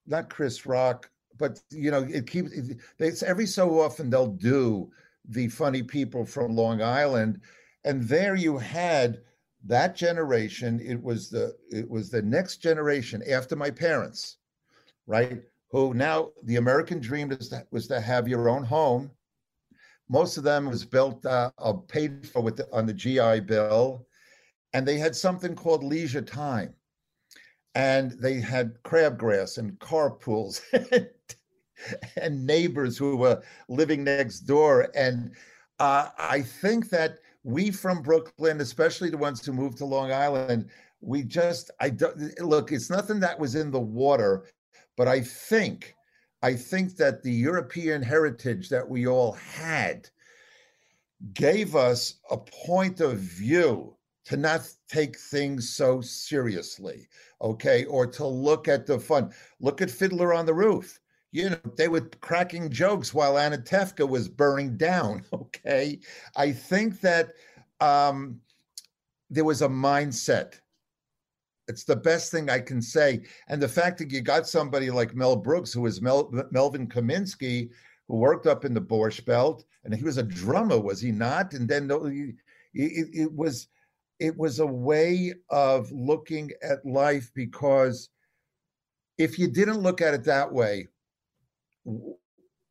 not 0.05 0.29
Chris 0.29 0.65
Rock, 0.65 1.09
but 1.37 1.59
you 1.69 1.91
know 1.91 2.03
it 2.03 2.27
keeps. 2.27 2.51
It's 2.99 3.23
every 3.23 3.45
so 3.45 3.79
often 3.79 4.09
they'll 4.09 4.27
do 4.27 4.91
the 5.27 5.47
funny 5.47 5.81
people 5.83 6.25
from 6.25 6.55
Long 6.55 6.81
Island, 6.81 7.39
and 7.83 8.03
there 8.03 8.35
you 8.35 8.57
had 8.57 9.21
that 9.65 9.95
generation 9.95 10.79
it 10.79 11.01
was 11.01 11.29
the 11.29 11.55
it 11.71 11.89
was 11.89 12.09
the 12.09 12.21
next 12.21 12.57
generation 12.57 13.23
after 13.29 13.55
my 13.55 13.69
parents 13.69 14.37
right 15.07 15.41
who 15.71 15.93
now 15.93 16.29
the 16.43 16.57
american 16.57 16.99
dream 16.99 17.31
is 17.31 17.49
that 17.49 17.67
was 17.71 17.87
to 17.87 17.99
have 17.99 18.27
your 18.27 18.47
own 18.47 18.63
home 18.63 19.09
most 20.09 20.37
of 20.37 20.43
them 20.43 20.67
was 20.67 20.85
built 20.85 21.25
uh, 21.25 21.51
uh 21.57 21.73
paid 21.73 22.27
for 22.27 22.41
with 22.41 22.57
the, 22.57 22.67
on 22.71 22.85
the 22.85 22.93
gi 22.93 23.39
bill 23.41 24.05
and 24.73 24.87
they 24.87 24.97
had 24.97 25.15
something 25.15 25.55
called 25.55 25.83
leisure 25.83 26.21
time 26.21 26.73
and 27.75 28.11
they 28.13 28.39
had 28.39 28.81
crabgrass 28.83 29.57
and 29.57 29.77
carpools 29.79 30.61
and 32.17 32.45
neighbors 32.45 32.97
who 32.97 33.17
were 33.17 33.41
living 33.67 34.03
next 34.03 34.41
door 34.41 34.89
and 34.95 35.35
uh, 35.79 36.09
i 36.17 36.41
think 36.41 36.89
that 36.89 37.19
we 37.45 37.69
from 37.69 38.01
Brooklyn, 38.01 38.59
especially 38.59 39.11
the 39.11 39.19
ones 39.19 39.45
who 39.45 39.53
moved 39.53 39.77
to 39.77 39.85
Long 39.85 40.11
Island, 40.11 40.67
we 40.99 41.23
just 41.23 41.69
I 41.79 41.91
don't 41.91 42.17
look. 42.41 42.71
It's 42.71 42.89
nothing 42.89 43.19
that 43.19 43.39
was 43.39 43.53
in 43.53 43.69
the 43.69 43.79
water, 43.79 44.45
but 44.97 45.07
I 45.07 45.21
think 45.21 45.94
I 46.45 46.53
think 46.53 46.95
that 46.97 47.23
the 47.23 47.31
European 47.31 48.03
heritage 48.03 48.69
that 48.69 48.88
we 48.88 49.08
all 49.08 49.31
had 49.31 50.08
gave 51.34 51.75
us 51.75 52.15
a 52.29 52.38
point 52.38 52.99
of 52.99 53.17
view 53.17 53.95
to 54.25 54.38
not 54.38 54.62
take 54.88 55.17
things 55.17 55.69
so 55.69 56.01
seriously, 56.01 57.08
okay, 57.41 57.86
or 57.86 58.05
to 58.05 58.27
look 58.27 58.67
at 58.67 58.86
the 58.86 58.99
fun. 58.99 59.34
Look 59.60 59.81
at 59.81 59.89
Fiddler 59.89 60.36
on 60.36 60.45
the 60.45 60.53
Roof 60.53 60.99
you 61.36 61.49
know, 61.49 61.60
they 61.75 61.89
were 61.89 62.10
cracking 62.21 62.69
jokes 62.69 63.13
while 63.13 63.34
Anatevka 63.34 64.08
was 64.08 64.29
burning 64.29 64.77
down. 64.77 65.23
Okay. 65.34 65.99
I 66.36 66.51
think 66.53 67.01
that 67.01 67.34
um, 67.81 68.39
there 69.29 69.43
was 69.43 69.62
a 69.62 69.67
mindset. 69.67 70.60
It's 71.67 71.84
the 71.84 71.95
best 71.95 72.32
thing 72.32 72.49
I 72.49 72.60
can 72.60 72.82
say. 72.82 73.23
And 73.47 73.62
the 73.62 73.67
fact 73.67 73.97
that 73.97 74.12
you 74.12 74.21
got 74.21 74.47
somebody 74.47 74.91
like 74.91 75.15
Mel 75.15 75.36
Brooks, 75.36 75.73
who 75.73 75.82
was 75.82 76.01
Mel, 76.01 76.32
Melvin 76.51 76.88
Kaminsky, 76.88 77.69
who 78.08 78.17
worked 78.17 78.45
up 78.45 78.65
in 78.65 78.73
the 78.73 78.82
Borscht 78.82 79.25
Belt, 79.25 79.65
and 79.84 79.93
he 79.93 80.04
was 80.04 80.17
a 80.17 80.23
drummer, 80.23 80.80
was 80.80 81.01
he 81.01 81.12
not? 81.12 81.54
And 81.54 81.67
then 81.67 81.89
it, 81.91 82.36
it 82.73 83.34
was 83.34 83.67
it 84.19 84.38
was 84.38 84.60
a 84.60 84.65
way 84.65 85.34
of 85.49 85.91
looking 85.91 86.51
at 86.63 86.86
life 86.86 87.32
because 87.34 88.10
if 89.17 89.38
you 89.38 89.47
didn't 89.47 89.80
look 89.80 90.01
at 90.01 90.13
it 90.13 90.23
that 90.23 90.51
way, 90.51 90.88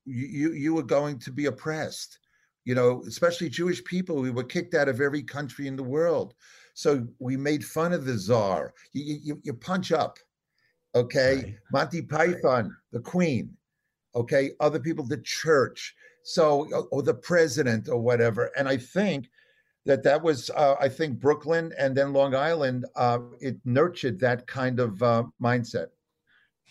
you 0.05 0.53
you 0.53 0.75
were 0.75 0.83
going 0.83 1.19
to 1.19 1.33
be 1.33 1.47
oppressed 1.47 2.19
you 2.65 2.75
know 2.75 3.03
especially 3.07 3.49
jewish 3.49 3.83
people 3.85 4.17
we 4.17 4.31
were 4.31 4.45
kicked 4.45 4.75
out 4.75 4.89
of 4.89 5.01
every 5.01 5.23
country 5.23 5.67
in 5.67 5.77
the 5.77 5.83
world 5.83 6.35
so 6.75 7.07
we 7.19 7.37
made 7.37 7.65
fun 7.65 7.93
of 7.93 8.05
the 8.05 8.19
czar 8.19 8.75
you, 8.93 9.19
you, 9.23 9.41
you 9.43 9.55
punch 9.55 9.93
up 9.93 10.19
okay 10.95 11.37
right. 11.37 11.55
monty 11.73 12.03
python 12.03 12.65
right. 12.65 12.73
the 12.93 13.01
queen 13.01 13.51
okay 14.15 14.51
other 14.61 14.79
people 14.79 15.05
the 15.05 15.23
church 15.23 15.95
so 16.23 16.69
or 16.91 17.03
the 17.03 17.15
president 17.15 17.89
or 17.89 18.01
whatever 18.01 18.51
and 18.57 18.69
i 18.69 18.77
think 18.77 19.29
that 19.87 20.03
that 20.03 20.23
was 20.23 20.51
uh, 20.51 20.75
i 20.81 20.89
think 20.89 21.19
brooklyn 21.19 21.73
and 21.79 21.97
then 21.97 22.13
long 22.13 22.35
island 22.35 22.85
uh, 22.97 23.19
it 23.41 23.57
nurtured 23.65 24.19
that 24.21 24.47
kind 24.47 24.81
of 24.81 25.03
uh, 25.03 25.23
mindset 25.41 25.89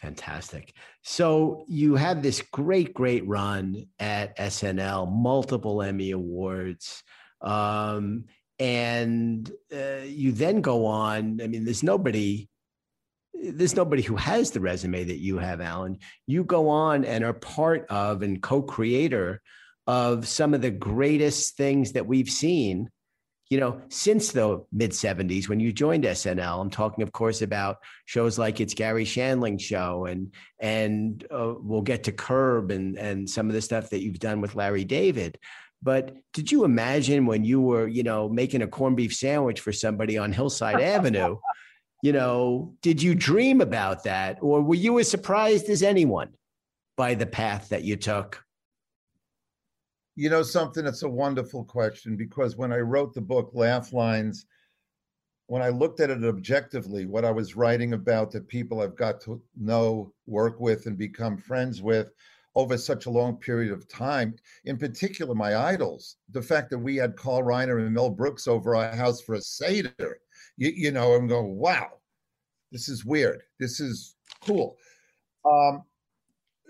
Fantastic. 0.03 0.73
So 1.01 1.63
you 1.69 1.95
had 1.95 2.21
this 2.21 2.41
great, 2.41 2.93
great 2.93 3.25
run 3.25 3.85
at 3.99 4.37
SNL, 4.37 5.09
multiple 5.09 5.81
Emmy 5.81 6.11
Awards. 6.11 7.03
Um, 7.39 8.25
and 8.59 9.49
uh, 9.73 10.03
you 10.05 10.31
then 10.31 10.61
go 10.61 10.85
on. 10.85 11.39
I 11.41 11.47
mean, 11.47 11.65
there's 11.65 11.83
nobody, 11.83 12.49
there's 13.33 13.75
nobody 13.75 14.01
who 14.01 14.15
has 14.15 14.51
the 14.51 14.59
resume 14.59 15.03
that 15.05 15.19
you 15.19 15.37
have, 15.37 15.61
Alan. 15.61 15.99
You 16.27 16.43
go 16.43 16.69
on 16.69 17.05
and 17.05 17.23
are 17.23 17.33
part 17.33 17.87
of 17.89 18.21
and 18.21 18.41
co-creator 18.41 19.41
of 19.85 20.27
some 20.27 20.53
of 20.53 20.61
the 20.61 20.71
greatest 20.71 21.57
things 21.57 21.93
that 21.93 22.05
we've 22.05 22.29
seen 22.29 22.89
you 23.53 23.59
know, 23.59 23.79
since 23.89 24.31
the 24.31 24.65
mid 24.71 24.89
70s 24.89 25.47
when 25.47 25.59
you 25.59 25.71
joined 25.71 26.05
SNL. 26.05 26.59
I'm 26.59 26.71
talking, 26.71 27.03
of 27.03 27.11
course, 27.11 27.43
about 27.43 27.77
shows 28.05 28.39
like 28.39 28.59
It's 28.59 28.73
garry 28.73 29.05
Shandling 29.05 29.61
Show, 29.61 30.05
and 30.05 30.33
and 30.59 31.23
uh, 31.29 31.53
we'll 31.59 31.83
get 31.83 32.05
to 32.05 32.11
Curb 32.11 32.71
and 32.71 32.97
and 32.97 33.29
some 33.29 33.49
of 33.49 33.53
the 33.53 33.61
stuff 33.61 33.91
that 33.91 34.01
you've 34.01 34.17
done 34.17 34.41
with 34.41 34.55
Larry 34.55 34.85
David. 34.85 35.37
But 35.83 36.15
did 36.31 36.49
you 36.49 36.63
imagine 36.63 37.25
when 37.25 37.43
you 37.43 37.59
were, 37.59 37.87
you 37.87 38.03
know, 38.03 38.29
making 38.29 38.61
a 38.61 38.67
corned 38.67 38.95
beef 38.95 39.13
sandwich 39.13 39.59
for 39.59 39.73
somebody 39.73 40.17
on 40.17 40.31
Hillside 40.31 40.79
Avenue? 40.79 41.37
You 42.01 42.13
know, 42.13 42.73
did 42.81 43.03
you 43.03 43.15
dream 43.15 43.59
about 43.59 44.05
that, 44.05 44.37
or 44.41 44.61
were 44.61 44.75
you 44.75 44.99
as 44.99 45.11
surprised 45.11 45.69
as 45.69 45.83
anyone 45.83 46.29
by 46.95 47.15
the 47.15 47.25
path 47.25 47.69
that 47.69 47.83
you 47.83 47.97
took? 47.97 48.43
You 50.15 50.29
know 50.29 50.43
something? 50.43 50.85
It's 50.85 51.03
a 51.03 51.09
wonderful 51.09 51.65
question 51.65 52.15
because 52.15 52.55
when 52.55 52.71
I 52.71 52.79
wrote 52.79 53.13
the 53.13 53.21
book 53.21 53.51
Laugh 53.53 53.91
Lines, 53.91 54.45
when 55.47 55.61
I 55.61 55.69
looked 55.69 55.99
at 55.99 56.09
it 56.09 56.23
objectively, 56.23 57.05
what 57.05 57.25
I 57.25 57.31
was 57.31 57.55
writing 57.55 57.93
about 57.93 58.31
the 58.31 58.41
people 58.41 58.79
I've 58.79 58.95
got 58.95 59.19
to 59.21 59.41
know, 59.59 60.13
work 60.27 60.59
with, 60.61 60.85
and 60.85 60.97
become 60.97 61.37
friends 61.37 61.81
with 61.81 62.09
over 62.55 62.77
such 62.77 63.05
a 63.05 63.09
long 63.09 63.37
period 63.37 63.71
of 63.71 63.87
time, 63.87 64.35
in 64.65 64.77
particular 64.77 65.33
my 65.33 65.55
idols, 65.55 66.17
the 66.31 66.41
fact 66.41 66.69
that 66.69 66.77
we 66.77 66.95
had 66.95 67.15
Carl 67.15 67.43
Reiner 67.43 67.79
and 67.79 67.93
Mel 67.93 68.09
Brooks 68.09 68.47
over 68.47 68.75
our 68.75 68.95
house 68.95 69.21
for 69.21 69.35
a 69.35 69.41
Seder, 69.41 70.19
you, 70.57 70.71
you 70.75 70.91
know, 70.91 71.13
I'm 71.13 71.27
going, 71.27 71.55
wow, 71.55 71.89
this 72.71 72.89
is 72.89 73.05
weird. 73.05 73.41
This 73.59 73.79
is 73.79 74.15
cool. 74.45 74.77
Um, 75.45 75.83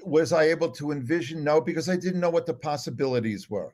was 0.06 0.34
I 0.34 0.44
able 0.44 0.70
to 0.72 0.92
envision? 0.92 1.44
No, 1.44 1.62
because 1.62 1.90
I 1.90 1.96
didn't 1.96 2.20
know 2.20 2.30
what 2.30 2.46
the 2.46 2.54
possibilities 2.54 3.50
were. 3.50 3.74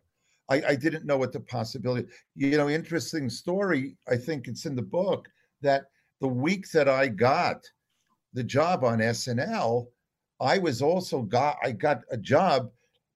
I, 0.50 0.62
I 0.69 0.76
didn't 0.76 1.06
know 1.06 1.17
what 1.17 1.32
the 1.32 1.39
possibility. 1.39 2.08
You 2.36 2.58
know, 2.58 2.69
interesting 2.69 3.30
story. 3.30 3.98
I 4.08 4.15
think 4.15 4.48
it's 4.48 4.65
in 4.65 4.76
the 4.76 4.82
book 4.82 5.28
that 5.62 5.86
the 6.22 6.28
week 6.28 6.69
that 6.72 6.89
I 6.89 7.08
got 7.08 7.65
the 8.34 8.43
job 8.43 8.84
on 8.84 9.00
SNL, 9.00 9.88
I 10.39 10.58
was 10.58 10.82
also 10.82 11.21
got 11.21 11.58
I 11.63 11.71
got 11.71 12.04
a 12.12 12.17
job 12.17 12.71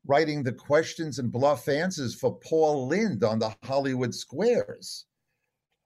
writing 0.06 0.44
the 0.44 0.52
questions 0.52 1.20
and 1.20 1.32
bluff 1.32 1.70
answers 1.70 2.14
for 2.14 2.38
Paul 2.40 2.88
Lynde 2.88 3.24
on 3.24 3.40
the 3.40 3.56
Hollywood 3.64 4.14
Squares. 4.14 5.06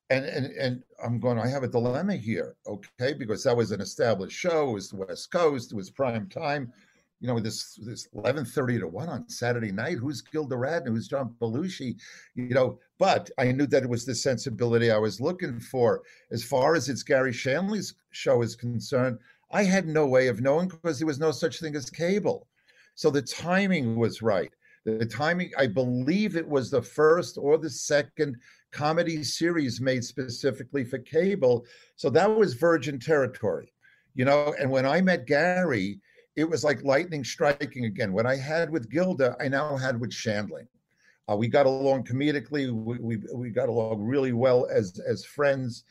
And 0.09 0.25
and 0.25 0.45
and 0.57 0.83
I'm 1.03 1.19
going, 1.19 1.37
I 1.37 1.47
have 1.47 1.63
a 1.63 1.67
dilemma 1.67 2.15
here, 2.15 2.55
okay? 2.65 3.13
Because 3.13 3.43
that 3.43 3.57
was 3.57 3.71
an 3.71 3.81
established 3.81 4.37
show, 4.37 4.69
it 4.69 4.73
was 4.73 4.89
the 4.89 4.97
West 4.97 5.31
Coast, 5.31 5.71
it 5.71 5.75
was 5.75 5.89
prime 5.89 6.29
time. 6.29 6.71
You 7.19 7.27
know, 7.27 7.39
this 7.39 7.75
this 7.83 8.07
11:30 8.15 8.79
to 8.79 8.87
1 8.87 9.09
on 9.09 9.27
Saturday 9.27 9.71
night. 9.71 9.97
Who's 9.97 10.21
Gilda 10.21 10.55
Radner? 10.55 10.89
Who's 10.89 11.07
John 11.07 11.35
Belushi? 11.41 11.99
You 12.35 12.49
know, 12.49 12.79
but 12.99 13.29
I 13.37 13.51
knew 13.51 13.65
that 13.67 13.83
it 13.83 13.89
was 13.89 14.05
the 14.05 14.15
sensibility 14.15 14.91
I 14.91 14.97
was 14.97 15.19
looking 15.19 15.59
for. 15.59 16.03
As 16.31 16.43
far 16.43 16.75
as 16.75 16.89
it's 16.89 17.03
Garry 17.03 17.33
Shandling's 17.33 17.95
show 18.11 18.43
is 18.43 18.55
concerned, 18.55 19.17
I 19.51 19.63
had 19.63 19.87
no 19.87 20.05
way 20.05 20.27
of 20.27 20.41
knowing 20.41 20.67
because 20.67 20.99
there 20.99 21.07
was 21.07 21.19
no 21.19 21.31
such 21.31 21.59
thing 21.59 21.75
as 21.75 21.89
cable. 21.89 22.47
So 22.95 23.09
the 23.09 23.21
timing 23.21 23.95
was 23.95 24.21
right. 24.21 24.51
The 24.85 25.05
timing, 25.05 25.51
I 25.57 25.67
believe 25.67 26.35
it 26.35 26.47
was 26.47 26.71
the 26.71 26.81
first 26.81 27.37
or 27.37 27.57
the 27.57 27.69
second 27.69 28.37
comedy 28.71 29.23
series 29.23 29.81
made 29.81 30.03
specifically 30.03 30.83
for 30.83 30.99
cable. 30.99 31.65
So 31.95 32.09
that 32.11 32.33
was 32.33 32.53
virgin 32.53 32.99
territory, 32.99 33.71
you 34.15 34.25
know. 34.25 34.55
And 34.59 34.71
when 34.71 34.85
I 34.85 35.01
met 35.01 35.27
Garry, 35.27 35.99
it 36.35 36.49
was 36.49 36.63
like 36.63 36.83
lightning 36.83 37.23
striking 37.23 37.85
again. 37.85 38.13
What 38.13 38.25
I 38.25 38.35
had 38.35 38.69
with 38.69 38.89
Gilda, 38.89 39.35
I 39.39 39.47
now 39.47 39.75
had 39.75 39.99
with 39.99 40.11
Shandling. 40.11 40.67
Uh, 41.29 41.35
we 41.35 41.47
got 41.47 41.65
along 41.65 42.05
comedically. 42.05 42.71
We, 42.71 42.97
we, 42.99 43.17
we 43.33 43.49
got 43.49 43.69
along 43.69 44.01
really 44.01 44.31
well 44.31 44.67
as 44.71 44.99
as 45.05 45.25
friends, 45.25 45.83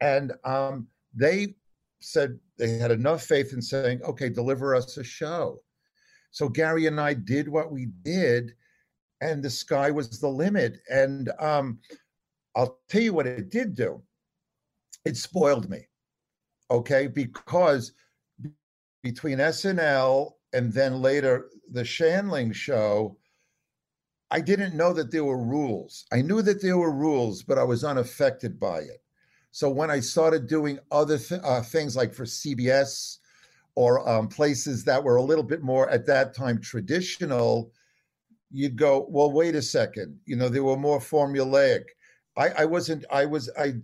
and 0.00 0.32
um, 0.44 0.86
they 1.14 1.54
said 2.02 2.38
they 2.58 2.78
had 2.78 2.90
enough 2.90 3.22
faith 3.24 3.52
in 3.52 3.62
saying, 3.62 4.02
"Okay, 4.02 4.28
deliver 4.28 4.74
us 4.74 4.96
a 4.96 5.04
show." 5.04 5.62
So 6.30 6.48
Garry 6.48 6.86
and 6.86 7.00
I 7.00 7.14
did 7.14 7.48
what 7.48 7.70
we 7.70 7.86
did, 8.02 8.54
and 9.20 9.42
the 9.42 9.50
sky 9.50 9.90
was 9.90 10.18
the 10.18 10.28
limit. 10.28 10.80
And 10.90 11.30
um, 11.38 11.78
I'll 12.56 12.78
tell 12.88 13.02
you 13.02 13.14
what 13.14 13.26
it 13.26 13.50
did 13.50 13.74
do. 13.74 14.02
It 15.04 15.16
spoiled 15.16 15.68
me, 15.68 15.86
okay, 16.70 17.06
because 17.06 17.92
between 19.02 19.38
SNL 19.38 20.32
and 20.52 20.72
then 20.72 21.02
later 21.02 21.50
the 21.70 21.82
Shandling 21.82 22.54
show, 22.54 23.16
I 24.30 24.40
didn't 24.40 24.74
know 24.74 24.92
that 24.94 25.10
there 25.10 25.24
were 25.24 25.44
rules. 25.44 26.06
I 26.12 26.22
knew 26.22 26.40
that 26.42 26.62
there 26.62 26.78
were 26.78 26.92
rules, 26.92 27.42
but 27.42 27.58
I 27.58 27.64
was 27.64 27.84
unaffected 27.84 28.58
by 28.58 28.78
it. 28.78 29.01
So 29.52 29.68
when 29.68 29.90
I 29.90 30.00
started 30.00 30.46
doing 30.46 30.78
other 30.90 31.18
th- 31.18 31.42
uh, 31.44 31.60
things 31.60 31.94
like 31.94 32.14
for 32.14 32.24
CBS 32.24 33.18
or 33.74 34.08
um, 34.08 34.26
places 34.26 34.82
that 34.84 35.02
were 35.02 35.16
a 35.16 35.22
little 35.22 35.44
bit 35.44 35.62
more 35.62 35.88
at 35.90 36.06
that 36.06 36.34
time 36.34 36.58
traditional, 36.58 37.70
you'd 38.50 38.76
go, 38.76 39.06
well, 39.10 39.30
wait 39.30 39.54
a 39.54 39.60
second. 39.62 40.18
You 40.24 40.36
know, 40.36 40.48
they 40.48 40.60
were 40.60 40.76
more 40.78 40.98
formulaic. 40.98 41.84
I, 42.36 42.48
I 42.48 42.64
wasn't, 42.64 43.04
I 43.10 43.26
was, 43.26 43.50
I 43.58 43.74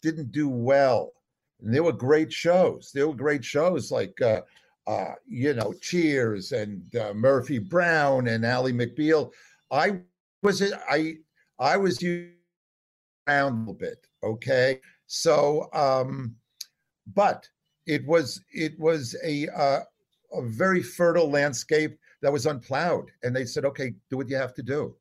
didn't 0.00 0.32
do 0.32 0.48
well. 0.48 1.12
And 1.60 1.74
there 1.74 1.82
were 1.82 1.92
great 1.92 2.32
shows. 2.32 2.90
There 2.94 3.06
were 3.06 3.14
great 3.14 3.44
shows 3.44 3.90
like, 3.92 4.18
uh, 4.22 4.40
uh, 4.86 5.12
you 5.26 5.52
know, 5.52 5.74
Cheers 5.82 6.52
and 6.52 6.82
uh, 6.96 7.12
Murphy 7.12 7.58
Brown 7.58 8.28
and 8.28 8.46
Ally 8.46 8.70
McBeal. 8.70 9.30
I 9.70 10.00
was, 10.42 10.62
I, 10.88 11.16
I 11.58 11.76
was 11.76 12.02
around 12.02 13.52
a 13.52 13.58
little 13.58 13.74
bit. 13.74 14.06
Okay. 14.22 14.80
So, 15.08 15.68
um, 15.72 16.36
but 17.14 17.48
it 17.86 18.06
was 18.06 18.40
it 18.52 18.78
was 18.78 19.16
a 19.24 19.48
uh, 19.48 19.80
a 20.32 20.42
very 20.42 20.82
fertile 20.82 21.30
landscape 21.30 21.98
that 22.22 22.32
was 22.32 22.46
unplowed, 22.46 23.10
and 23.22 23.34
they 23.34 23.46
said, 23.46 23.64
"Okay, 23.64 23.94
do 24.10 24.18
what 24.18 24.28
you 24.28 24.36
have 24.36 24.54
to 24.54 24.62
do." 24.62 24.94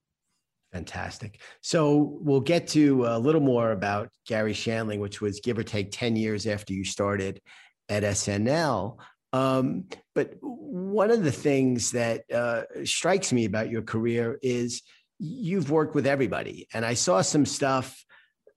Fantastic. 0.71 1.41
So 1.61 2.17
we'll 2.21 2.41
get 2.41 2.67
to 2.69 3.05
a 3.05 3.19
little 3.19 3.41
more 3.41 3.71
about 3.71 4.09
Garry 4.25 4.53
Shandling, 4.53 4.99
which 4.99 5.21
was 5.21 5.41
give 5.41 5.57
or 5.57 5.63
take 5.63 5.91
ten 5.91 6.15
years 6.15 6.47
after 6.47 6.73
you 6.73 6.85
started 6.85 7.41
at 7.89 8.03
SNL. 8.03 8.97
Um, 9.33 9.85
but 10.15 10.35
one 10.39 11.11
of 11.11 11.25
the 11.25 11.31
things 11.31 11.91
that 11.91 12.23
uh, 12.31 12.63
strikes 12.85 13.33
me 13.33 13.43
about 13.43 13.69
your 13.69 13.81
career 13.81 14.39
is 14.41 14.83
you've 15.19 15.69
worked 15.69 15.95
with 15.95 16.07
everybody, 16.07 16.65
and 16.73 16.85
I 16.85 16.93
saw 16.93 17.21
some 17.21 17.45
stuff 17.45 18.05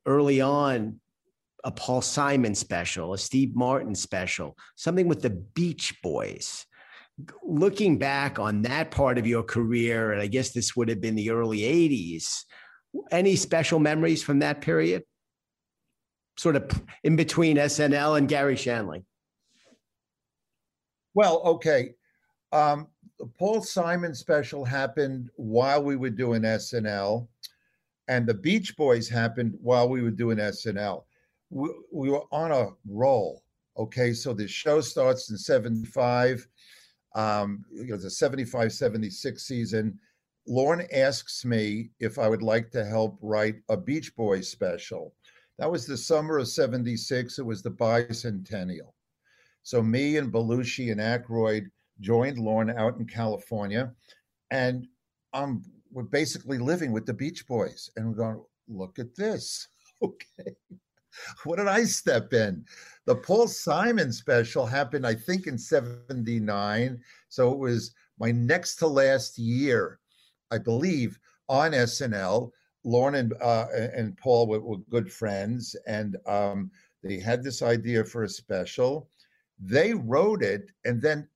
early 0.07 0.41
on 0.41 1.01
a 1.65 1.71
Paul 1.71 2.01
Simon 2.01 2.55
special, 2.55 3.13
a 3.13 3.19
Steve 3.19 3.55
Martin 3.55 3.95
special, 3.95 4.57
something 4.77 5.09
with 5.09 5.23
the 5.23 5.31
Beach 5.31 5.95
Boys. 6.03 6.67
Looking 7.43 7.99
back 7.99 8.39
on 8.39 8.63
that 8.63 8.91
part 8.91 9.19
of 9.19 9.27
your 9.27 9.43
career, 9.43 10.13
and 10.13 10.23
I 10.23 10.27
guess 10.27 10.51
this 10.51 10.75
would 10.75 10.89
have 10.89 11.01
been 11.01 11.17
the 11.17 11.31
early 11.31 11.61
80s, 11.61 12.45
any 13.11 13.37
special 13.37 13.79
memories 13.79 14.23
from 14.23 14.39
that 14.39 14.63
period? 14.63 15.03
Sort 16.39 16.57
of 16.57 16.71
in 17.05 17.17
between 17.17 17.57
SNL 17.57 18.17
and 18.17 18.29
Garry 18.29 18.55
Shandling. 18.55 19.05
Well, 21.13 21.43
okay. 21.43 21.95
Um, 22.53 22.87
the 23.19 23.27
Paul 23.39 23.61
Simon 23.61 24.15
special 24.15 24.65
happened 24.65 25.29
while 25.37 25.83
we 25.83 25.97
were 25.97 26.11
doing 26.11 26.43
SNL, 26.43 27.29
and 28.09 28.27
the 28.27 28.35
Beach 28.35 28.77
Boys 28.77 29.09
happened 29.11 29.55
while 29.61 29.89
we 29.89 30.01
were 30.01 30.11
doing 30.11 30.39
SNL 30.39 31.03
we, 31.51 31.69
we 31.93 32.11
were 32.11 32.25
on 32.33 32.53
a 32.53 32.69
roll. 32.89 33.43
Okay, 33.77 34.13
so 34.13 34.33
the 34.33 34.49
show 34.49 34.81
starts 34.81 35.31
in 35.31 35.37
75. 35.37 36.47
Um, 37.15 37.65
it 37.73 37.93
was 37.93 38.05
a 38.05 38.11
75 38.11 38.73
76 38.73 39.43
season. 39.43 39.99
Lorne 40.47 40.87
asks 40.93 41.45
me 41.45 41.91
if 42.01 42.19
I 42.19 42.29
would 42.29 42.43
like 42.43 42.71
to 42.73 42.85
help 42.85 43.19
write 43.21 43.57
a 43.69 43.77
Beach 43.77 44.15
Boys 44.17 44.49
special. 44.49 45.15
That 45.59 45.71
was 45.71 45.87
the 45.87 45.97
summer 45.97 46.39
of 46.39 46.49
76. 46.49 47.39
It 47.39 47.45
was 47.45 47.63
the 47.63 47.71
bicentennial. 47.71 48.93
So 49.63 49.83
me 49.83 50.17
and 50.17 50.33
Belushi 50.33 50.91
and 50.91 51.01
Aykroyd 51.01 51.67
joined 52.01 52.39
Lorne 52.39 52.71
out 52.71 52.99
in 52.99 53.07
California. 53.07 53.93
And 54.51 54.87
um, 55.35 55.63
we're 55.93 56.03
basically 56.05 56.59
living 56.59 56.93
with 56.93 57.07
the 57.07 57.13
Beach 57.13 57.47
Boys. 57.47 57.91
And 57.97 58.09
we're 58.09 58.15
going, 58.15 58.43
look 58.69 58.99
at 58.99 59.15
this. 59.15 59.69
Okay. 60.03 60.57
what 61.45 61.57
did 61.57 61.69
I 61.69 61.85
step 61.85 62.33
in? 62.33 62.65
The 63.07 63.17
Paul 63.17 63.49
Simon 63.49 64.13
special 64.13 64.67
happened, 64.67 65.07
I 65.07 65.15
think, 65.15 65.47
in 65.47 65.59
79. 65.59 67.01
So 67.29 67.53
it 67.53 67.59
was 67.59 67.95
my 68.19 68.31
next 68.31 68.77
to 68.77 68.87
last 68.87 69.39
year, 69.39 69.99
I 70.51 70.59
believe, 70.59 71.19
on 71.49 71.73
SNL. 71.73 72.51
Lorne 72.85 73.17
and, 73.17 73.35
uh, 73.43 73.67
and 73.95 74.17
Paul 74.17 74.47
were, 74.47 74.61
were, 74.61 74.79
good 74.91 75.13
friends, 75.13 75.77
and 75.87 76.17
um, 76.27 76.71
they 77.03 77.19
had 77.19 77.43
this 77.43 77.61
idea 77.61 78.05
for 78.05 78.23
a 78.23 78.29
special. 78.29 79.11
They 79.59 79.93
wrote 79.93 80.43
it, 80.43 80.71
and 80.87 81.03
then 81.03 81.29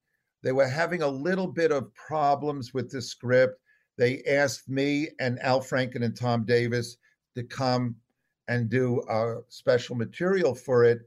they 0.42 0.52
were 0.52 0.68
having 0.68 1.02
a 1.02 1.08
little 1.08 1.46
bit 1.46 1.70
of 1.70 1.92
problems 1.94 2.72
with 2.72 2.90
the 2.90 3.02
script. 3.02 3.60
They 3.98 4.22
asked 4.24 4.68
me 4.68 5.08
and 5.20 5.38
Al 5.40 5.60
Franken 5.60 6.02
and 6.04 6.16
Tom 6.16 6.44
Davis 6.44 6.96
to 7.34 7.42
come 7.42 7.96
and 8.48 8.68
do 8.68 9.00
uh, 9.02 9.40
special 9.48 9.96
material 9.96 10.54
for 10.54 10.84
it. 10.84 11.00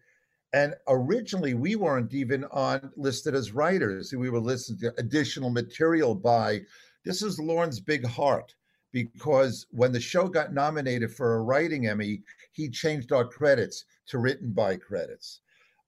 And 0.53 0.73
originally, 0.87 1.53
we 1.53 1.75
weren't 1.75 2.13
even 2.13 2.45
on 2.45 2.91
listed 2.95 3.35
as 3.35 3.51
writers. 3.51 4.13
We 4.13 4.29
were 4.29 4.39
listed 4.39 4.79
to 4.79 4.93
additional 4.97 5.49
material 5.49 6.15
by. 6.15 6.61
This 7.03 7.21
is 7.21 7.39
Lorne's 7.39 7.79
big 7.79 8.05
heart 8.05 8.53
because 8.91 9.67
when 9.71 9.91
the 9.91 9.99
show 9.99 10.27
got 10.27 10.53
nominated 10.53 11.11
for 11.11 11.35
a 11.35 11.41
writing 11.41 11.87
Emmy, 11.87 12.21
he 12.53 12.69
changed 12.69 13.11
our 13.11 13.25
credits 13.25 13.85
to 14.07 14.17
written 14.17 14.51
by 14.51 14.77
credits. 14.77 15.41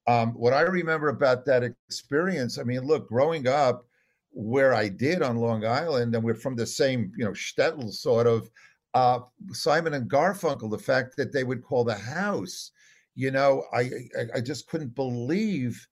Um, 0.06 0.32
what 0.34 0.52
I 0.52 0.62
remember 0.62 1.08
about 1.08 1.44
that 1.46 1.62
experience, 1.62 2.58
I 2.58 2.62
mean, 2.62 2.82
look, 2.82 3.08
growing 3.08 3.46
up 3.46 3.86
where 4.32 4.74
I 4.74 4.88
did 4.88 5.22
on 5.22 5.36
Long 5.36 5.64
Island, 5.64 6.14
and 6.14 6.22
we're 6.22 6.34
from 6.34 6.56
the 6.56 6.66
same, 6.66 7.12
you 7.16 7.24
know, 7.24 7.32
shtetl 7.32 7.92
sort 7.92 8.26
of 8.26 8.50
uh, 8.94 9.20
Simon 9.52 9.94
and 9.94 10.10
Garfunkel, 10.10 10.70
the 10.70 10.78
fact 10.78 11.16
that 11.16 11.32
they 11.32 11.44
would 11.44 11.62
call 11.62 11.84
the 11.84 11.94
house, 11.94 12.72
you 13.14 13.30
know, 13.30 13.64
I, 13.72 13.80
I, 13.80 14.24
I 14.36 14.40
just 14.40 14.66
couldn't 14.68 14.94
believe 14.94 15.86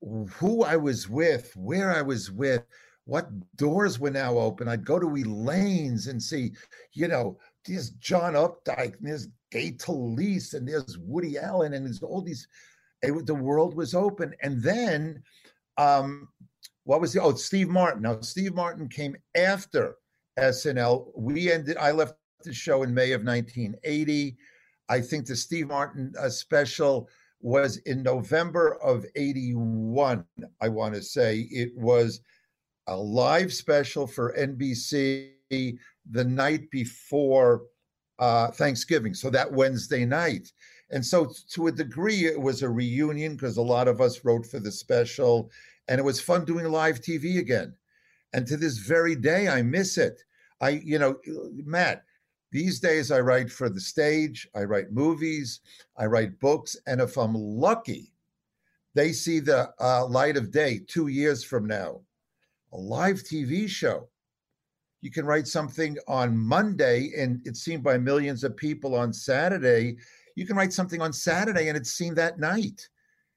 who 0.00 0.64
I 0.64 0.76
was 0.76 1.08
with, 1.08 1.52
where 1.56 1.94
I 1.94 2.02
was 2.02 2.30
with, 2.30 2.64
what 3.04 3.28
doors 3.56 3.98
were 3.98 4.10
now 4.10 4.38
open. 4.38 4.68
I'd 4.68 4.84
go 4.84 4.98
to 4.98 5.16
Elaine's 5.16 6.06
and 6.06 6.22
see, 6.22 6.52
you 6.92 7.08
know, 7.08 7.38
there's 7.66 7.90
John 7.90 8.34
Updike, 8.34 8.98
and 8.98 9.06
there's 9.08 9.28
Gay 9.50 9.72
Talese, 9.72 10.54
and 10.54 10.66
there's 10.66 10.98
Woody 10.98 11.38
Allen, 11.38 11.74
and 11.74 11.86
there's 11.86 12.02
all 12.02 12.22
these. 12.22 12.46
It, 13.02 13.26
the 13.26 13.34
world 13.34 13.74
was 13.74 13.94
open, 13.94 14.34
and 14.42 14.62
then, 14.62 15.22
um, 15.78 16.28
what 16.84 17.00
was 17.00 17.12
the? 17.12 17.22
Oh, 17.22 17.34
Steve 17.34 17.68
Martin. 17.68 18.02
Now 18.02 18.20
Steve 18.20 18.54
Martin 18.54 18.88
came 18.88 19.16
after 19.36 19.96
SNL. 20.38 21.10
We 21.16 21.52
ended. 21.52 21.76
I 21.76 21.90
left 21.92 22.14
the 22.44 22.52
show 22.52 22.82
in 22.82 22.94
May 22.94 23.12
of 23.12 23.24
1980. 23.24 24.36
I 24.88 25.00
think 25.00 25.26
the 25.26 25.36
Steve 25.36 25.68
Martin 25.68 26.12
uh, 26.18 26.28
special 26.28 27.08
was 27.40 27.78
in 27.78 28.02
November 28.02 28.78
of 28.82 29.04
81, 29.16 30.24
I 30.60 30.68
want 30.68 30.94
to 30.94 31.02
say. 31.02 31.48
It 31.50 31.76
was 31.76 32.20
a 32.86 32.96
live 32.96 33.52
special 33.52 34.06
for 34.06 34.34
NBC 34.38 35.30
the 35.50 36.24
night 36.24 36.70
before 36.70 37.62
uh, 38.18 38.48
Thanksgiving, 38.52 39.14
so 39.14 39.30
that 39.30 39.52
Wednesday 39.52 40.04
night. 40.04 40.52
And 40.90 41.04
so, 41.04 41.32
to 41.54 41.68
a 41.68 41.72
degree, 41.72 42.26
it 42.26 42.40
was 42.40 42.62
a 42.62 42.68
reunion 42.68 43.34
because 43.34 43.56
a 43.56 43.62
lot 43.62 43.88
of 43.88 44.00
us 44.00 44.24
wrote 44.24 44.46
for 44.46 44.60
the 44.60 44.70
special, 44.70 45.50
and 45.88 45.98
it 45.98 46.04
was 46.04 46.20
fun 46.20 46.44
doing 46.44 46.66
live 46.66 47.00
TV 47.00 47.38
again. 47.38 47.74
And 48.32 48.46
to 48.46 48.56
this 48.56 48.78
very 48.78 49.14
day, 49.14 49.48
I 49.48 49.62
miss 49.62 49.98
it. 49.98 50.22
I, 50.60 50.70
you 50.84 50.98
know, 50.98 51.16
Matt, 51.64 52.04
these 52.52 52.80
days 52.80 53.10
I 53.10 53.20
write 53.20 53.50
for 53.50 53.68
the 53.68 53.80
stage, 53.80 54.48
I 54.54 54.64
write 54.64 54.92
movies, 54.92 55.60
I 55.96 56.06
write 56.06 56.38
books, 56.38 56.76
and 56.86 57.00
if 57.00 57.16
I'm 57.16 57.34
lucky, 57.34 58.12
they 58.94 59.12
see 59.12 59.40
the 59.40 59.70
uh, 59.80 60.06
light 60.06 60.36
of 60.36 60.50
day 60.50 60.80
two 60.86 61.08
years 61.08 61.42
from 61.42 61.66
now. 61.66 62.02
A 62.72 62.76
live 62.76 63.22
TV 63.22 63.68
show. 63.68 64.08
You 65.00 65.10
can 65.10 65.26
write 65.26 65.48
something 65.48 65.96
on 66.06 66.36
Monday 66.36 67.10
and 67.16 67.40
it's 67.44 67.60
seen 67.60 67.80
by 67.80 67.98
millions 67.98 68.44
of 68.44 68.56
people 68.56 68.94
on 68.94 69.12
Saturday. 69.12 69.96
You 70.36 70.46
can 70.46 70.56
write 70.56 70.72
something 70.72 71.00
on 71.00 71.12
Saturday 71.12 71.68
and 71.68 71.76
it's 71.76 71.92
seen 71.92 72.14
that 72.14 72.38
night. 72.38 72.88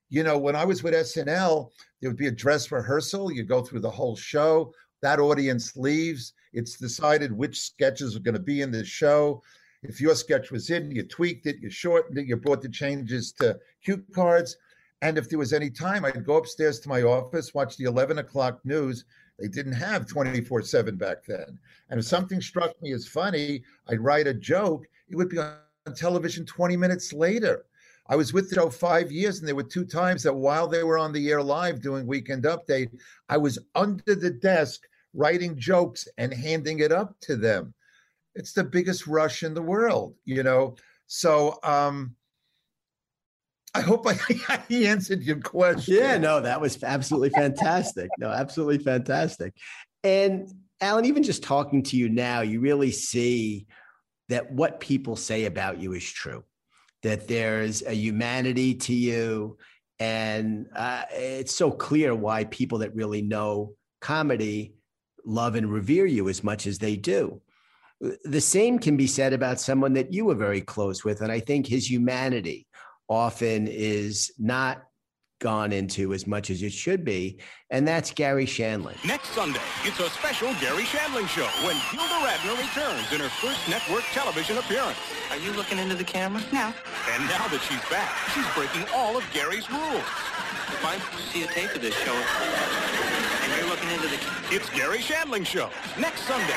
You 0.10 0.24
know, 0.24 0.38
when 0.38 0.56
I 0.56 0.64
was 0.64 0.84
with 0.84 0.94
SNL, 0.94 1.72
there 2.00 2.10
would 2.10 2.18
be 2.18 2.28
a 2.28 2.32
dress 2.32 2.72
rehearsal. 2.72 3.32
You 3.32 3.44
go 3.44 3.64
through 3.64 3.80
the 3.80 3.90
whole 3.90 4.16
show. 4.16 4.74
That 5.02 5.20
audience 5.20 5.76
leaves. 5.76 6.34
It's 6.54 6.78
decided 6.78 7.32
which 7.32 7.60
sketches 7.60 8.16
are 8.16 8.22
going 8.22 8.36
to 8.36 8.40
be 8.40 8.62
in 8.62 8.72
the 8.72 8.84
show. 8.84 9.42
If 9.84 10.02
your 10.02 10.16
sketch 10.16 10.52
was 10.52 10.70
in, 10.70 10.92
you 10.92 11.04
tweaked 11.04 11.46
it, 11.46 11.58
you 11.62 11.70
shortened 11.70 12.18
it, 12.18 12.26
you 12.26 12.38
brought 12.38 12.62
the 12.62 12.70
changes 12.70 13.32
to 13.34 13.60
cue 13.84 14.04
cards. 14.14 14.58
And 15.02 15.18
if 15.18 15.30
there 15.30 15.38
was 15.38 15.54
any 15.54 15.70
time, 15.70 16.06
I'd 16.06 16.26
go 16.26 16.38
upstairs 16.38 16.80
to 16.82 16.90
my 16.90 17.04
office, 17.04 17.54
watch 17.54 17.78
the 17.78 17.84
11 17.84 18.18
o'clock 18.18 18.60
news. 18.64 19.06
They 19.38 19.48
didn't 19.48 19.74
have 19.74 20.08
24 20.08 20.62
7 20.62 20.96
back 20.96 21.26
then. 21.28 21.60
And 21.90 22.00
if 22.00 22.06
something 22.06 22.42
struck 22.42 22.82
me 22.82 22.94
as 22.94 23.08
funny, 23.08 23.64
I'd 23.90 24.00
write 24.00 24.28
a 24.28 24.34
joke. 24.34 24.88
It 25.10 25.16
would 25.16 25.30
be 25.30 25.38
on 25.38 25.58
television 25.96 26.46
20 26.46 26.78
minutes 26.78 27.14
later. 27.14 27.66
I 28.08 28.16
was 28.16 28.34
with 28.34 28.50
the 28.50 28.56
show 28.56 28.70
five 28.70 29.12
years, 29.12 29.40
and 29.40 29.48
there 29.48 29.56
were 29.56 29.64
two 29.64 29.86
times 29.86 30.24
that 30.24 30.34
while 30.34 30.68
they 30.68 30.84
were 30.84 30.98
on 30.98 31.12
the 31.12 31.30
air 31.30 31.42
live 31.42 31.82
doing 31.82 32.06
Weekend 32.06 32.44
Update, 32.44 32.90
I 33.30 33.38
was 33.38 33.58
under 33.74 34.16
the 34.16 34.30
desk 34.30 34.82
writing 35.14 35.58
jokes 35.58 36.08
and 36.18 36.34
handing 36.34 36.80
it 36.80 36.92
up 36.92 37.16
to 37.22 37.36
them. 37.36 37.74
It's 38.36 38.54
the 38.54 38.64
biggest 38.64 39.08
rush 39.08 39.44
in 39.44 39.54
the 39.54 39.62
world, 39.62 40.16
you 40.26 40.44
know. 40.44 40.76
So 41.08 41.58
um 41.64 42.16
I 43.74 43.82
hope 43.82 44.08
I, 44.08 44.18
I 44.50 44.74
answered 44.74 45.24
your 45.24 45.40
question. 45.40 45.96
Yeah, 45.96 46.18
no, 46.18 46.40
that 46.42 46.62
was 46.62 46.82
absolutely 46.84 47.32
fantastic. 47.32 48.10
no, 48.20 48.30
absolutely 48.30 48.80
fantastic. 48.80 49.54
And 50.04 50.50
Alan, 50.82 51.06
even 51.06 51.24
just 51.24 51.44
talking 51.44 51.84
to 51.84 51.98
you 51.98 52.10
now, 52.10 52.42
you 52.42 52.60
really 52.60 52.92
see 52.92 53.68
that 54.30 54.52
what 54.52 54.80
people 54.80 55.16
say 55.16 55.46
about 55.46 55.80
you 55.80 55.94
is 55.94 56.04
true, 56.04 56.44
that 57.06 57.28
there's 57.28 57.84
a 57.84 57.94
humanity 57.94 58.74
to 58.74 58.94
you. 58.94 59.58
And 60.00 60.66
uh, 60.76 61.04
it's 61.12 61.56
so 61.56 61.70
clear 61.70 62.16
why 62.16 62.46
people 62.46 62.80
that 62.80 62.96
really 62.96 63.22
know 63.22 63.76
comedy 64.02 64.74
love 65.24 65.54
and 65.54 65.72
revere 65.72 66.08
you 66.08 66.30
as 66.30 66.44
much 66.44 66.66
as 66.66 66.80
they 66.80 66.96
do. 66.96 67.42
The 68.24 68.42
same 68.42 68.80
can 68.80 68.98
be 68.98 69.06
said 69.06 69.34
about 69.34 69.60
someone 69.60 69.94
that 69.94 70.14
you 70.14 70.26
were 70.26 70.36
very 70.36 70.62
close 70.62 71.06
with. 71.06 71.22
And 71.22 71.32
I 71.32 71.40
think 71.40 71.68
his 71.68 71.90
humanity 71.90 72.66
often 73.08 73.68
is 73.68 74.32
not 74.40 74.84
gone 75.40 75.72
into 75.72 76.14
as 76.14 76.26
much 76.26 76.50
as 76.50 76.62
it 76.64 76.72
should 76.72 77.04
be, 77.04 77.40
and 77.70 77.88
that's 77.88 78.12
Garry 78.12 78.46
Shandling. 78.46 78.96
Next 79.06 79.30
Sunday, 79.30 79.60
it's 79.84 80.00
a 80.00 80.10
special 80.10 80.54
Garry 80.62 80.84
Shandling 80.84 81.28
show 81.28 81.48
when 81.66 81.76
Gilda 81.92 82.26
Radner 82.26 82.58
returns 82.58 83.12
in 83.12 83.20
her 83.20 83.30
first 83.30 83.68
network 83.70 84.04
television 84.14 84.58
appearance. 84.58 84.98
Are 85.32 85.38
you 85.38 85.52
looking 85.52 85.78
into 85.78 85.96
the 85.96 86.04
camera? 86.04 86.42
No. 86.54 86.74
And 87.12 87.24
now 87.28 87.48
that 87.48 87.62
she's 87.68 87.84
back, 87.90 88.12
she's 88.34 88.48
breaking 88.56 88.88
all 88.94 89.18
of 89.18 89.24
Garry's 89.34 89.70
rules. 89.70 90.06
If 90.68 90.84
I 90.84 90.98
see 91.32 91.44
a 91.44 91.48
tape 91.48 91.76
of 91.76 91.82
this 91.82 91.96
show, 91.96 92.16
and 93.44 93.60
you're 93.60 93.70
looking 93.70 93.90
into 93.92 94.08
the... 94.08 94.20
It's 94.56 94.70
Garry 94.70 95.00
Shandling 95.00 95.46
show, 95.46 95.70
next 96.00 96.22
Sunday. 96.22 96.56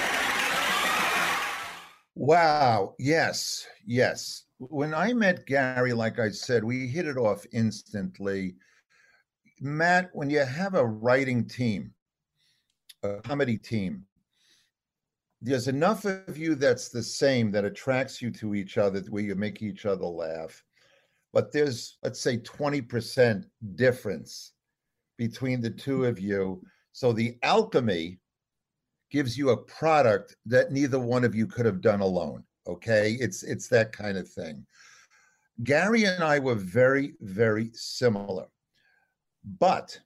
Wow. 2.15 2.95
Yes. 2.99 3.67
Yes. 3.87 4.45
When 4.59 4.93
I 4.93 5.13
met 5.13 5.47
Garry, 5.47 5.93
like 5.93 6.19
I 6.19 6.31
said, 6.31 6.65
we 6.65 6.89
hit 6.89 7.07
it 7.07 7.17
off 7.17 7.47
instantly. 7.53 8.57
Matt, 9.61 10.11
when 10.13 10.31
you 10.31 10.41
have 10.41 10.75
a 10.75 10.87
writing 10.87 11.47
team, 11.47 11.93
a 13.03 13.21
comedy 13.23 13.59
team, 13.59 14.05
there's 15.41 15.69
enough 15.69 16.05
of 16.05 16.37
you 16.37 16.55
that's 16.55 16.89
the 16.89 17.03
same 17.03 17.51
that 17.53 17.65
attracts 17.65 18.21
you 18.21 18.31
to 18.33 18.55
each 18.55 18.77
other 18.77 19.01
where 19.09 19.23
you 19.23 19.35
make 19.35 19.63
each 19.63 19.87
other 19.87 20.05
laugh. 20.05 20.63
But 21.33 21.53
there's, 21.53 21.99
let's 22.03 22.21
say, 22.21 22.39
20% 22.39 23.45
difference 23.77 24.53
between 25.17 25.61
the 25.61 25.71
two 25.71 26.07
of 26.07 26.19
you. 26.19 26.63
So 26.93 27.13
the 27.13 27.37
alchemy 27.43 28.19
gives 29.11 29.39
you 29.39 29.51
a 29.51 29.57
product 29.57 30.37
that 30.47 30.73
neither 30.73 30.99
one 30.99 31.25
of 31.25 31.35
you 31.35 31.47
could 31.47 31.67
have 31.67 31.81
done 31.81 32.01
alone. 32.01 32.45
Okay. 32.67 33.17
It's 33.21 33.43
it's 33.43 33.69
that 33.69 33.93
kind 33.93 34.19
of 34.19 34.29
thing. 34.29 34.67
Garry 35.65 36.05
and 36.05 36.23
I 36.23 36.39
were 36.39 36.55
very, 36.55 37.15
very 37.21 37.71
similar. 37.73 38.47
But 39.45 39.99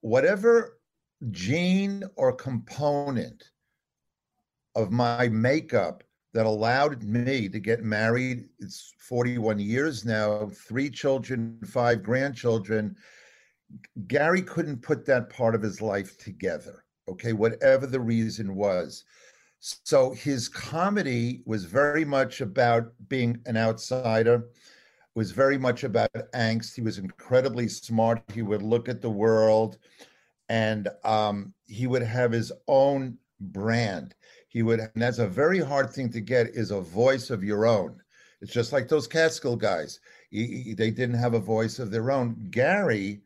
whatever 0.00 0.78
gene 1.30 2.04
or 2.16 2.32
component 2.32 3.50
of 4.74 4.90
my 4.90 5.28
makeup 5.28 6.02
that 6.34 6.46
allowed 6.46 7.02
me 7.04 7.48
to 7.48 7.60
get 7.60 7.82
married, 7.82 8.48
it's 8.58 8.92
41 8.98 9.58
years 9.60 10.04
now, 10.04 10.48
three 10.48 10.90
children, 10.90 11.58
five 11.64 12.02
grandchildren. 12.02 12.96
Garry 14.08 14.42
couldn't 14.42 14.82
put 14.82 15.06
that 15.06 15.30
part 15.30 15.54
of 15.54 15.62
his 15.62 15.80
life 15.80 16.18
together, 16.18 16.84
okay, 17.08 17.32
whatever 17.32 17.86
the 17.86 18.00
reason 18.00 18.54
was. 18.54 19.04
So 19.60 20.12
his 20.12 20.48
comedy 20.48 21.42
was 21.46 21.64
very 21.64 22.04
much 22.04 22.40
about 22.42 22.92
being 23.08 23.40
an 23.46 23.56
outsider, 23.56 24.48
was 25.14 25.30
very 25.30 25.58
much 25.58 25.84
about 25.84 26.10
angst. 26.34 26.74
He 26.74 26.80
was 26.80 26.98
incredibly 26.98 27.68
smart. 27.68 28.22
He 28.32 28.42
would 28.42 28.62
look 28.62 28.88
at 28.88 29.00
the 29.00 29.10
world 29.10 29.78
and 30.48 30.88
um, 31.04 31.52
he 31.66 31.86
would 31.86 32.02
have 32.02 32.32
his 32.32 32.52
own 32.68 33.18
brand. 33.40 34.14
He 34.48 34.62
would, 34.62 34.80
and 34.80 34.90
that's 34.94 35.18
a 35.18 35.26
very 35.26 35.58
hard 35.58 35.90
thing 35.90 36.10
to 36.10 36.20
get 36.20 36.48
is 36.48 36.70
a 36.70 36.80
voice 36.80 37.30
of 37.30 37.42
your 37.42 37.66
own. 37.66 38.00
It's 38.40 38.52
just 38.52 38.72
like 38.72 38.88
those 38.88 39.06
Catskill 39.06 39.56
guys. 39.56 40.00
He, 40.30 40.62
he, 40.62 40.74
they 40.74 40.90
didn't 40.90 41.18
have 41.18 41.34
a 41.34 41.40
voice 41.40 41.78
of 41.78 41.90
their 41.90 42.10
own. 42.10 42.48
Garry, 42.50 43.22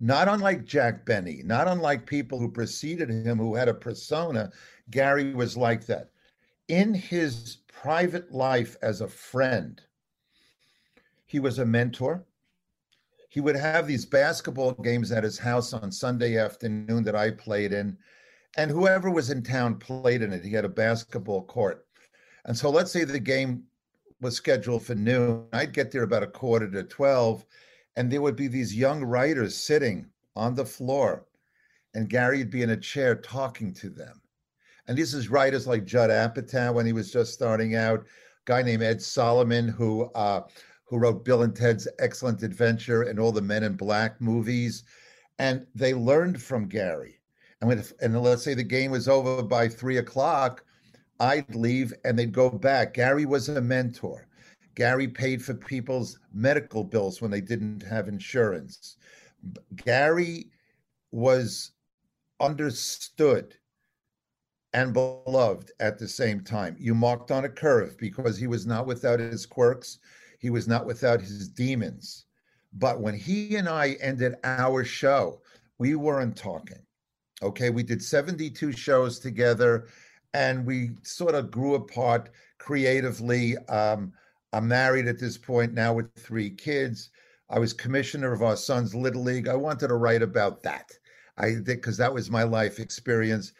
not 0.00 0.28
unlike 0.28 0.64
Jack 0.64 1.06
Benny, 1.06 1.42
not 1.44 1.68
unlike 1.68 2.06
people 2.06 2.38
who 2.38 2.50
preceded 2.50 3.08
him 3.08 3.38
who 3.38 3.54
had 3.54 3.68
a 3.68 3.74
persona, 3.74 4.50
Garry 4.90 5.32
was 5.32 5.56
like 5.56 5.86
that. 5.86 6.10
In 6.68 6.92
his 6.92 7.58
private 7.68 8.32
life 8.32 8.76
as 8.82 9.00
a 9.00 9.08
friend, 9.08 9.80
he 11.28 11.38
was 11.38 11.58
a 11.58 11.64
mentor. 11.64 12.24
He 13.28 13.40
would 13.40 13.54
have 13.54 13.86
these 13.86 14.06
basketball 14.06 14.72
games 14.72 15.12
at 15.12 15.22
his 15.22 15.38
house 15.38 15.74
on 15.74 15.92
Sunday 15.92 16.38
afternoon 16.38 17.04
that 17.04 17.14
I 17.14 17.30
played 17.30 17.72
in, 17.72 17.98
and 18.56 18.70
whoever 18.70 19.10
was 19.10 19.30
in 19.30 19.42
town 19.42 19.76
played 19.76 20.22
in 20.22 20.32
it. 20.32 20.42
He 20.42 20.52
had 20.52 20.64
a 20.64 20.70
basketball 20.70 21.44
court. 21.44 21.86
And 22.46 22.56
so 22.56 22.70
let's 22.70 22.90
say 22.90 23.04
the 23.04 23.20
game 23.20 23.64
was 24.22 24.36
scheduled 24.36 24.82
for 24.82 24.94
noon. 24.94 25.44
I'd 25.52 25.74
get 25.74 25.92
there 25.92 26.02
about 26.02 26.22
a 26.22 26.26
quarter 26.26 26.68
to 26.70 26.82
12, 26.82 27.44
and 27.96 28.10
there 28.10 28.22
would 28.22 28.36
be 28.36 28.48
these 28.48 28.74
young 28.74 29.04
writers 29.04 29.54
sitting 29.54 30.06
on 30.34 30.54
the 30.54 30.64
floor, 30.64 31.26
and 31.94 32.08
Garry 32.08 32.38
would 32.38 32.50
be 32.50 32.62
in 32.62 32.70
a 32.70 32.76
chair 32.76 33.14
talking 33.14 33.74
to 33.74 33.90
them. 33.90 34.22
And 34.86 34.96
this 34.96 35.12
is 35.12 35.28
writers 35.28 35.66
like 35.66 35.84
Judd 35.84 36.08
Apatow 36.08 36.72
when 36.72 36.86
he 36.86 36.94
was 36.94 37.12
just 37.12 37.34
starting 37.34 37.74
out, 37.74 38.06
guy 38.46 38.62
named 38.62 38.82
Ed 38.82 39.02
Solomon 39.02 39.68
who 39.68 40.04
uh, 40.14 40.44
who 40.88 40.98
wrote 40.98 41.24
Bill 41.24 41.42
and 41.42 41.54
Ted's 41.54 41.86
Excellent 41.98 42.42
Adventure 42.42 43.02
and 43.02 43.18
all 43.18 43.32
the 43.32 43.42
Men 43.42 43.62
in 43.62 43.74
Black 43.74 44.20
movies, 44.20 44.84
and 45.38 45.66
they 45.74 45.94
learned 45.94 46.40
from 46.42 46.66
Garry. 46.66 47.20
And 47.60 47.68
when 47.68 47.84
and 48.00 48.20
let's 48.22 48.42
say 48.42 48.54
the 48.54 48.62
game 48.62 48.90
was 48.90 49.08
over 49.08 49.42
by 49.42 49.68
three 49.68 49.98
o'clock, 49.98 50.64
I'd 51.20 51.54
leave 51.54 51.92
and 52.04 52.18
they'd 52.18 52.32
go 52.32 52.48
back. 52.48 52.94
Garry 52.94 53.26
was 53.26 53.48
a 53.48 53.60
mentor. 53.60 54.26
Garry 54.74 55.08
paid 55.08 55.44
for 55.44 55.54
people's 55.54 56.18
medical 56.32 56.84
bills 56.84 57.20
when 57.20 57.30
they 57.30 57.40
didn't 57.40 57.82
have 57.82 58.08
insurance. 58.08 58.96
Garry 59.74 60.50
was 61.10 61.72
understood 62.40 63.54
and 64.72 64.92
beloved 64.92 65.72
at 65.80 65.98
the 65.98 66.06
same 66.06 66.42
time. 66.42 66.76
You 66.78 66.94
marked 66.94 67.30
on 67.30 67.44
a 67.44 67.48
curve 67.48 67.96
because 67.98 68.38
he 68.38 68.46
was 68.46 68.66
not 68.66 68.86
without 68.86 69.18
his 69.18 69.46
quirks. 69.46 69.98
He 70.38 70.50
was 70.50 70.66
not 70.68 70.86
without 70.86 71.20
his 71.20 71.48
demons. 71.48 72.24
But 72.72 73.00
when 73.00 73.14
he 73.14 73.56
and 73.56 73.68
I 73.68 73.96
ended 74.00 74.36
our 74.44 74.84
show, 74.84 75.42
we 75.78 75.94
weren't 75.94 76.36
talking. 76.36 76.78
Okay, 77.42 77.70
we 77.70 77.82
did 77.82 78.02
72 78.02 78.72
shows 78.72 79.18
together 79.18 79.86
and 80.34 80.66
we 80.66 80.90
sort 81.02 81.34
of 81.34 81.50
grew 81.50 81.74
apart 81.74 82.30
creatively. 82.58 83.56
Um, 83.68 84.12
I'm 84.52 84.68
married 84.68 85.06
at 85.08 85.18
this 85.18 85.38
point 85.38 85.74
now 85.74 85.92
with 85.92 86.12
three 86.14 86.50
kids. 86.50 87.10
I 87.50 87.58
was 87.58 87.72
commissioner 87.72 88.32
of 88.32 88.42
our 88.42 88.56
son's 88.56 88.94
little 88.94 89.22
league. 89.22 89.48
I 89.48 89.54
wanted 89.54 89.88
to 89.88 89.94
write 89.94 90.22
about 90.22 90.62
that. 90.62 90.90
I 91.36 91.50
did 91.50 91.64
because 91.66 91.96
that 91.98 92.12
was 92.12 92.30
my 92.30 92.42
life 92.42 92.78
experience. 92.78 93.52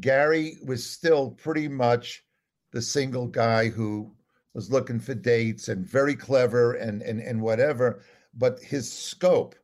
Garry 0.00 0.58
was 0.64 0.88
still 0.88 1.32
pretty 1.32 1.68
much 1.68 2.24
the 2.72 2.80
single 2.82 3.26
guy 3.26 3.68
who 3.68 4.12
was 4.54 4.70
looking 4.70 5.00
for 5.00 5.14
dates 5.14 5.68
and 5.68 5.86
very 5.86 6.14
clever 6.14 6.74
and 6.74 7.02
and 7.02 7.20
and 7.20 7.40
whatever, 7.40 8.02
but 8.34 8.60
his 8.60 8.90
scope 8.90 9.54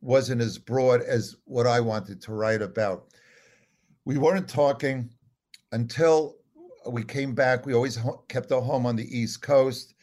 wasn't 0.00 0.40
as 0.40 0.58
broad 0.58 1.02
as 1.02 1.36
what 1.44 1.66
I 1.66 1.80
wanted 1.80 2.20
to 2.22 2.32
write 2.32 2.62
about. 2.62 3.08
We 4.04 4.16
weren't 4.16 4.48
talking 4.48 5.10
until 5.72 6.36
we 6.88 7.04
came 7.04 7.34
back. 7.34 7.66
We 7.66 7.74
always 7.74 7.98
kept 8.28 8.52
our 8.52 8.62
home 8.62 8.86
on 8.86 8.96
the 8.96 9.16
East 9.16 9.42
Coast. 9.42 9.94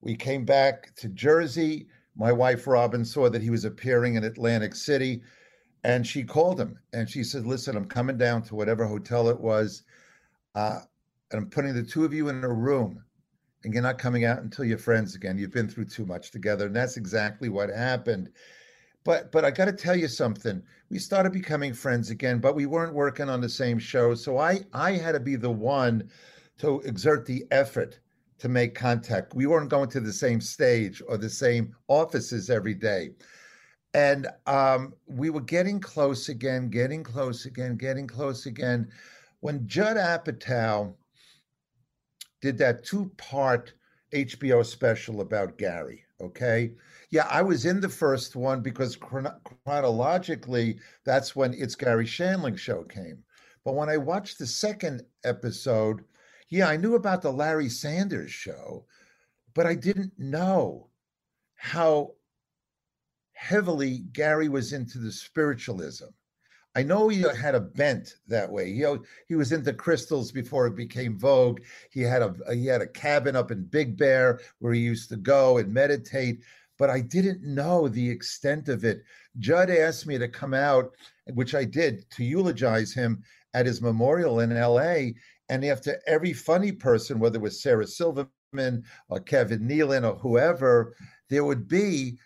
We 0.00 0.14
came 0.14 0.44
back 0.44 0.94
to 0.96 1.08
Jersey. 1.08 1.88
My 2.16 2.32
wife 2.32 2.66
Robin 2.66 3.04
saw 3.04 3.30
that 3.30 3.42
he 3.42 3.50
was 3.50 3.64
appearing 3.64 4.16
in 4.16 4.24
Atlantic 4.24 4.74
City 4.74 5.22
and 5.84 6.06
she 6.06 6.24
called 6.24 6.60
him 6.60 6.78
and 6.92 7.08
she 7.08 7.22
said, 7.22 7.46
Listen, 7.46 7.76
I'm 7.76 7.86
coming 7.86 8.18
down 8.18 8.42
to 8.42 8.56
whatever 8.56 8.86
hotel 8.86 9.28
it 9.28 9.40
was. 9.40 9.84
Uh, 10.54 10.80
and 11.30 11.40
I'm 11.40 11.50
putting 11.50 11.74
the 11.74 11.82
two 11.82 12.04
of 12.04 12.12
you 12.12 12.28
in 12.28 12.42
a 12.42 12.52
room 12.52 13.02
and 13.64 13.72
you're 13.72 13.82
not 13.82 13.98
coming 13.98 14.24
out 14.24 14.42
until 14.42 14.64
you're 14.64 14.78
friends 14.78 15.14
again. 15.14 15.38
You've 15.38 15.52
been 15.52 15.68
through 15.68 15.86
too 15.86 16.06
much 16.06 16.30
together. 16.30 16.66
And 16.66 16.76
that's 16.76 16.96
exactly 16.96 17.48
what 17.48 17.68
happened. 17.70 18.30
But 19.04 19.30
but 19.30 19.44
I 19.44 19.50
got 19.50 19.66
to 19.66 19.72
tell 19.72 19.96
you 19.96 20.08
something. 20.08 20.62
We 20.90 20.98
started 20.98 21.32
becoming 21.32 21.72
friends 21.72 22.10
again, 22.10 22.40
but 22.40 22.56
we 22.56 22.66
weren't 22.66 22.94
working 22.94 23.28
on 23.28 23.40
the 23.40 23.48
same 23.48 23.78
show. 23.78 24.14
So 24.14 24.38
I 24.38 24.60
I 24.72 24.92
had 24.92 25.12
to 25.12 25.20
be 25.20 25.36
the 25.36 25.50
one 25.50 26.10
to 26.58 26.80
exert 26.80 27.24
the 27.26 27.44
effort 27.50 28.00
to 28.38 28.48
make 28.48 28.74
contact. 28.74 29.34
We 29.34 29.46
weren't 29.46 29.70
going 29.70 29.88
to 29.90 30.00
the 30.00 30.12
same 30.12 30.40
stage 30.40 31.02
or 31.08 31.16
the 31.16 31.30
same 31.30 31.74
offices 31.88 32.50
every 32.50 32.74
day. 32.74 33.10
And 33.94 34.28
um, 34.46 34.92
we 35.06 35.30
were 35.30 35.40
getting 35.40 35.80
close 35.80 36.28
again, 36.28 36.68
getting 36.68 37.02
close 37.02 37.46
again, 37.46 37.76
getting 37.76 38.06
close 38.06 38.46
again. 38.46 38.88
When 39.40 39.66
Judd 39.66 39.96
Apatow 39.96 40.94
did 42.40 42.58
that 42.58 42.84
two 42.84 43.10
part 43.16 43.74
HBO 44.12 44.62
special 44.62 45.20
about 45.20 45.58
Garry, 45.58 46.04
okay? 46.20 46.74
Yeah, 47.10 47.26
I 47.30 47.42
was 47.42 47.66
in 47.66 47.80
the 47.80 47.88
first 47.88 48.36
one 48.36 48.62
because 48.62 48.96
chron- 48.96 49.40
chronologically, 49.64 50.78
that's 51.04 51.34
when 51.36 51.54
It's 51.54 51.74
Garry 51.74 52.06
Shandling 52.06 52.58
show 52.58 52.82
came. 52.84 53.22
But 53.64 53.74
when 53.74 53.88
I 53.88 53.96
watched 53.96 54.38
the 54.38 54.46
second 54.46 55.02
episode, 55.24 56.04
yeah, 56.48 56.68
I 56.68 56.76
knew 56.76 56.94
about 56.94 57.22
the 57.22 57.32
Larry 57.32 57.68
Sanders 57.68 58.30
show, 58.30 58.86
but 59.54 59.66
I 59.66 59.74
didn't 59.74 60.18
know 60.18 60.88
how 61.56 62.12
heavily 63.32 63.98
Garry 64.12 64.48
was 64.48 64.72
into 64.72 64.98
the 64.98 65.12
spiritualism. 65.12 66.06
I 66.76 66.82
know 66.82 67.08
he 67.08 67.22
had 67.22 67.54
a 67.54 67.60
bent 67.60 68.16
that 68.28 68.52
way. 68.52 68.70
He 68.70 68.84
he 69.28 69.34
was 69.34 69.50
into 69.50 69.72
crystals 69.72 70.30
before 70.30 70.66
it 70.66 70.76
became 70.76 71.18
vogue. 71.18 71.62
He 71.90 72.02
had 72.02 72.20
a 72.20 72.34
he 72.52 72.66
had 72.66 72.82
a 72.82 72.86
cabin 72.86 73.34
up 73.34 73.50
in 73.50 73.64
Big 73.64 73.96
Bear 73.96 74.40
where 74.58 74.74
he 74.74 74.80
used 74.80 75.08
to 75.08 75.16
go 75.16 75.56
and 75.56 75.72
meditate, 75.72 76.42
but 76.78 76.90
I 76.90 77.00
didn't 77.00 77.42
know 77.42 77.88
the 77.88 78.10
extent 78.10 78.68
of 78.68 78.84
it. 78.84 79.02
Judd 79.38 79.70
asked 79.70 80.06
me 80.06 80.18
to 80.18 80.28
come 80.28 80.52
out, 80.52 80.94
which 81.32 81.54
I 81.54 81.64
did, 81.64 82.10
to 82.10 82.24
eulogize 82.24 82.92
him 82.92 83.22
at 83.54 83.64
his 83.64 83.80
memorial 83.80 84.40
in 84.40 84.52
L.A. 84.52 85.14
And 85.48 85.64
after 85.64 85.98
every 86.06 86.34
funny 86.34 86.72
person, 86.72 87.18
whether 87.18 87.38
it 87.38 87.42
was 87.42 87.62
Sarah 87.62 87.86
Silverman 87.86 88.84
or 89.08 89.20
Kevin 89.20 89.66
Nealon 89.66 90.04
or 90.04 90.18
whoever, 90.18 90.94
there 91.30 91.44
would 91.44 91.68
be 91.68 92.18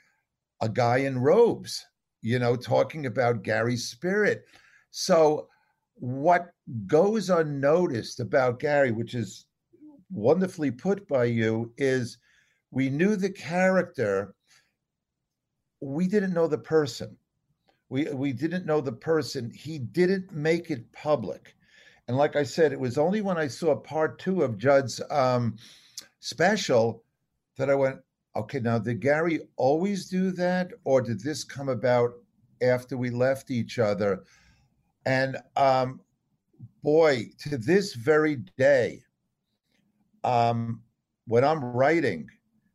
a 0.61 0.69
guy 0.69 0.99
in 0.99 1.21
robes, 1.21 1.87
you 2.23 2.39
know, 2.39 2.57
talking 2.57 3.07
about 3.07 3.43
Garry's 3.43 3.89
spirit. 3.89 4.45
So, 4.91 5.49
what 5.95 6.53
goes 6.87 7.31
unnoticed 7.31 8.21
about 8.21 8.59
Garry, 8.59 8.91
which 8.91 9.15
is 9.15 9.47
wonderfully 10.11 10.71
put 10.71 11.07
by 11.07 11.25
you, 11.25 11.73
is 11.77 12.19
we 12.71 12.89
knew 12.89 13.17
the 13.17 13.31
character, 13.31 14.35
we 15.81 16.07
didn't 16.07 16.33
know 16.33 16.47
the 16.47 16.59
person. 16.59 17.17
We, 17.89 18.05
we 18.05 18.33
didn't 18.33 18.67
know 18.67 18.81
the 18.81 18.93
person. 18.93 19.51
He 19.51 19.79
didn't 19.79 20.33
make 20.33 20.71
it 20.71 20.91
public. 20.93 21.57
And 22.09 22.17
like 22.17 22.37
I 22.37 22.45
said, 22.45 22.73
it 22.73 22.81
was 22.81 22.99
only 22.99 23.21
when 23.21 23.37
I 23.37 23.47
saw 23.47 23.75
part 23.77 24.19
two 24.19 24.43
of 24.43 24.59
Judd's 24.59 25.01
um, 25.11 25.57
special 26.21 27.05
that 27.57 27.71
I 27.71 27.75
went, 27.75 27.99
okay, 28.37 28.61
now 28.61 28.79
did 28.79 29.01
Garry 29.01 29.41
always 29.57 30.09
do 30.09 30.31
that, 30.33 30.73
or 30.85 31.01
did 31.01 31.21
this 31.21 31.45
come 31.45 31.69
about 31.69 32.13
after 32.63 32.97
we 32.97 33.11
left 33.11 33.51
each 33.51 33.79
other? 33.79 34.25
And 35.07 35.37
um, 35.57 36.01
boy, 36.83 37.31
to 37.41 37.57
this 37.57 37.95
very 37.95 38.37
day, 38.57 39.03
um, 40.25 40.83
when 41.27 41.45
I'm 41.45 41.65
writing, 41.65 42.29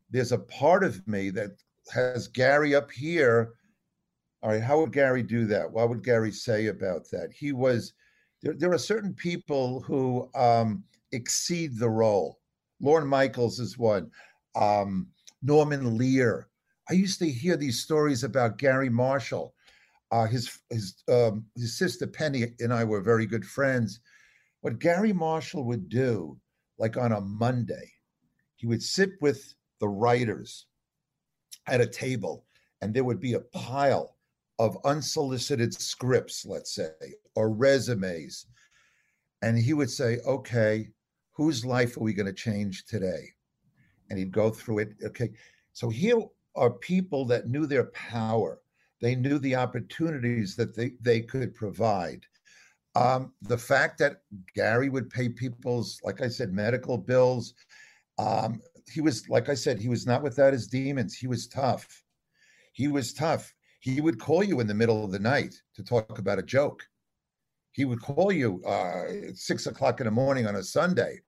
there's 0.10 0.32
a 0.32 0.40
part 0.40 0.84
of 0.84 1.06
me 1.08 1.30
that 1.32 1.52
has 1.94 2.28
Garry 2.28 2.76
up 2.76 2.92
here. 2.92 3.54
All 4.42 4.52
right, 4.52 4.62
how 4.62 4.80
would 4.80 4.92
Garry 4.92 5.24
do 5.24 5.46
that? 5.46 5.72
What 5.72 5.90
would 5.90 6.04
Garry 6.04 6.32
say 6.32 6.68
about 6.68 7.10
that? 7.12 7.32
He 7.32 7.52
was 7.52 7.94
there, 8.42 8.54
there 8.54 8.72
are 8.72 8.78
certain 8.78 9.14
people 9.14 9.82
who 9.82 10.30
um, 10.36 10.84
exceed 11.12 11.78
the 11.78 11.90
role. 11.90 12.40
Lorne 12.80 13.08
Michaels 13.08 13.60
is 13.60 13.78
one. 13.78 14.12
Um, 14.56 15.08
Norman 15.42 15.98
Lear. 15.98 16.48
I 16.90 16.94
used 16.94 17.20
to 17.20 17.30
hear 17.30 17.58
these 17.58 17.82
stories 17.82 18.24
about 18.24 18.58
Garry 18.58 18.90
Marshall. 18.90 19.54
Uh, 20.12 20.26
his 20.26 20.60
his 20.70 21.04
um, 21.10 21.46
his 21.56 21.78
sister 21.78 22.08
Penny 22.08 22.54
and 22.60 22.74
I 22.74 22.84
were 22.84 23.02
very 23.02 23.26
good 23.26 23.46
friends. 23.46 24.00
What 24.62 24.80
Garry 24.80 25.14
Marshall 25.14 25.64
would 25.66 25.90
do, 25.90 26.38
like 26.78 26.98
on 26.98 27.12
a 27.12 27.22
Monday, 27.22 27.92
he 28.56 28.68
would 28.68 28.84
sit 28.84 29.12
with 29.22 29.54
the 29.80 29.88
writers 29.88 30.68
at 31.68 31.82
a 31.82 31.88
table, 31.88 32.46
and 32.82 32.94
there 32.94 33.04
would 33.04 33.20
be 33.20 33.34
a 33.34 33.40
pile 33.40 34.16
of 34.60 34.78
unsolicited 34.86 35.74
scripts, 35.74 36.46
let's 36.46 36.74
say, 36.74 36.90
or 37.36 37.50
resumes. 37.50 38.46
And 39.42 39.58
he 39.58 39.74
would 39.74 39.90
say, 39.90 40.20
okay, 40.26 40.90
whose 41.34 41.66
life 41.66 41.98
are 41.98 42.04
we 42.04 42.14
going 42.14 42.26
to 42.28 42.34
change 42.34 42.86
today? 42.86 43.35
And 44.10 44.20
he'd 44.20 44.32
go 44.32 44.50
through 44.50 44.80
it. 44.80 44.94
Okay. 45.04 45.32
So 45.74 45.90
here 45.90 46.22
are 46.56 46.72
people 46.72 47.26
that 47.26 47.50
knew 47.50 47.66
their 47.66 47.86
power. 47.86 48.60
They 49.02 49.16
knew 49.16 49.40
the 49.40 49.56
opportunities 49.56 50.56
that 50.56 50.76
they, 50.76 50.94
they 51.02 51.22
could 51.22 51.54
provide. 51.54 52.26
Um, 52.96 53.34
the 53.42 53.58
fact 53.58 53.98
that 54.00 54.22
Garry 54.56 54.90
would 54.90 55.10
pay 55.10 55.28
people's, 55.28 56.00
like 56.04 56.22
I 56.22 56.30
said, 56.30 56.54
medical 56.54 56.98
bills. 56.98 57.54
Um, 58.18 58.62
he 58.90 59.02
was, 59.02 59.28
like 59.28 59.50
I 59.50 59.54
said, 59.54 59.80
he 59.80 59.90
was 59.90 60.06
not 60.08 60.24
without 60.24 60.54
his 60.54 60.68
demons. 60.68 61.14
He 61.14 61.28
was 61.28 61.48
tough. 61.48 62.04
He 62.72 62.88
was 62.88 63.14
tough. 63.14 63.54
He 63.82 64.00
would 64.00 64.20
call 64.20 64.44
you 64.44 64.62
in 64.62 64.68
the 64.68 64.74
middle 64.74 65.04
of 65.04 65.12
the 65.12 65.20
night 65.20 65.56
to 65.76 65.84
talk 65.84 66.20
about 66.20 66.40
a 66.40 66.44
joke 66.44 66.88
he 67.76 67.84
would 67.84 68.02
call 68.02 68.32
you 68.32 68.62
uh, 68.66 69.04
at 69.28 69.38
six 69.38 69.68
o'clock 69.68 70.00
in 70.00 70.06
the 70.06 70.12
morning 70.12 70.48
on 70.48 70.56
a 70.56 70.64
Sunday. 70.64 71.20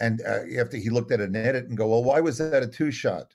And 0.00 0.22
uh, 0.26 0.60
after 0.60 0.76
he 0.76 0.90
looked 0.90 1.12
at 1.12 1.20
an 1.20 1.34
edit 1.34 1.66
and 1.66 1.76
go, 1.76 1.88
well, 1.88 2.04
why 2.04 2.20
was 2.20 2.38
that 2.38 2.62
a 2.62 2.66
two 2.66 2.90
shot? 2.90 3.34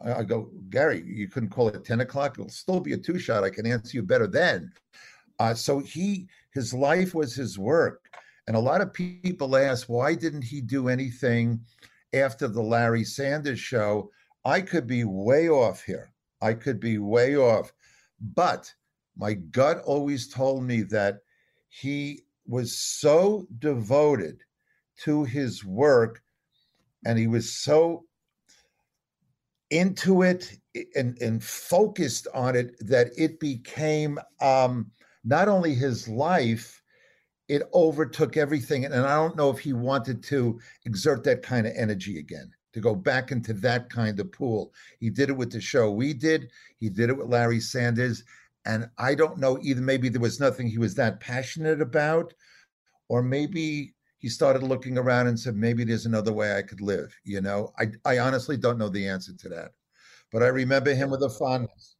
I 0.00 0.22
go, 0.22 0.50
Garry, 0.70 1.02
you 1.04 1.28
couldn't 1.28 1.50
call 1.50 1.68
it 1.68 1.84
10 1.84 2.00
o'clock. 2.00 2.38
It'll 2.38 2.48
still 2.48 2.80
be 2.80 2.92
a 2.92 2.98
two 2.98 3.18
shot. 3.18 3.42
I 3.42 3.50
can 3.50 3.66
answer 3.66 3.96
you 3.96 4.02
better 4.02 4.28
then. 4.28 4.72
Uh, 5.38 5.54
so 5.54 5.80
he, 5.80 6.28
his 6.52 6.72
life 6.72 7.14
was 7.14 7.34
his 7.34 7.58
work. 7.58 8.08
And 8.46 8.56
a 8.56 8.60
lot 8.60 8.80
of 8.80 8.92
people 8.92 9.56
ask, 9.56 9.88
why 9.88 10.14
didn't 10.14 10.42
he 10.42 10.60
do 10.60 10.88
anything 10.88 11.60
after 12.14 12.48
the 12.48 12.62
Larry 12.62 13.04
Sanders 13.04 13.60
show? 13.60 14.10
I 14.44 14.60
could 14.60 14.86
be 14.86 15.04
way 15.04 15.48
off 15.48 15.82
here. 15.82 16.12
I 16.40 16.54
could 16.54 16.80
be 16.80 16.98
way 16.98 17.36
off. 17.36 17.72
But 18.20 18.72
my 19.16 19.34
gut 19.34 19.82
always 19.84 20.28
told 20.28 20.64
me 20.64 20.82
that 20.82 21.18
he 21.68 22.22
was 22.46 22.78
so 22.78 23.46
devoted 23.58 24.38
to 25.04 25.24
his 25.24 25.64
work 25.64 26.22
and 27.04 27.18
he 27.18 27.26
was 27.26 27.52
so 27.52 28.04
into 29.70 30.22
it 30.22 30.58
and, 30.94 31.18
and 31.20 31.42
focused 31.44 32.26
on 32.34 32.56
it 32.56 32.74
that 32.80 33.08
it 33.16 33.38
became 33.38 34.18
um, 34.40 34.90
not 35.24 35.48
only 35.48 35.74
his 35.74 36.08
life, 36.08 36.82
it 37.48 37.62
overtook 37.74 38.36
everything. 38.36 38.84
And 38.84 38.94
I 38.94 39.14
don't 39.16 39.36
know 39.36 39.50
if 39.50 39.58
he 39.58 39.72
wanted 39.72 40.22
to 40.24 40.58
exert 40.84 41.24
that 41.24 41.42
kind 41.42 41.66
of 41.66 41.72
energy 41.76 42.18
again. 42.18 42.50
to 42.74 42.80
go 42.80 42.94
back 42.94 43.32
into 43.32 43.52
that 43.54 43.88
kind 43.90 44.20
of 44.20 44.30
pool. 44.30 44.72
He 45.00 45.10
did 45.10 45.30
it 45.30 45.36
with 45.36 45.50
the 45.50 45.60
show 45.60 45.90
we 45.90 46.12
did, 46.12 46.50
he 46.76 46.88
did 46.88 47.10
it 47.10 47.16
with 47.16 47.28
Larry 47.28 47.60
Sanders. 47.60 48.24
And 48.64 48.88
I 48.98 49.14
don't 49.14 49.38
know 49.38 49.58
either 49.62 49.80
maybe 49.80 50.08
there 50.10 50.20
was 50.20 50.40
nothing 50.40 50.66
he 50.68 50.78
was 50.78 50.94
that 50.96 51.20
passionate 51.20 51.80
about, 51.80 52.34
or 53.08 53.22
maybe 53.22 53.94
he 54.18 54.28
started 54.28 54.62
looking 54.62 54.98
around 54.98 55.28
and 55.28 55.38
said, 55.38 55.56
maybe 55.56 55.84
there's 55.84 56.06
another 56.06 56.32
way 56.32 56.56
I 56.56 56.62
could 56.62 56.80
live. 56.80 57.16
You 57.24 57.40
know, 57.40 57.72
I, 57.78 57.86
I 58.04 58.18
honestly 58.18 58.56
don't 58.56 58.78
know 58.78 58.88
the 58.88 59.08
answer 59.08 59.32
to 59.32 59.48
that, 59.50 59.70
but 60.32 60.42
I 60.42 60.48
remember 60.48 60.92
him 60.92 61.10
with 61.10 61.22
a 61.22 61.30
fondness. 61.30 61.96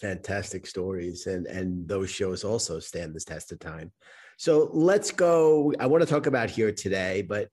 Fantastic 0.00 0.64
stories, 0.68 1.26
and 1.26 1.48
and 1.48 1.88
those 1.88 2.08
shows 2.08 2.44
also 2.44 2.78
stand 2.78 3.14
the 3.14 3.20
test 3.20 3.50
of 3.50 3.58
time. 3.58 3.90
So 4.36 4.70
let's 4.72 5.10
go. 5.10 5.72
I 5.80 5.86
want 5.86 6.02
to 6.02 6.08
talk 6.08 6.26
about 6.26 6.50
here 6.50 6.70
today, 6.70 7.22
but 7.22 7.48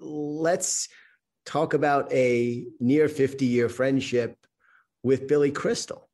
let's 0.00 0.88
talk 1.44 1.74
about 1.74 2.12
a 2.12 2.66
near 2.78 3.08
50 3.08 3.46
year 3.46 3.68
friendship 3.68 4.36
with 5.02 5.26
Billy 5.26 5.50
Crystal. 5.50 6.08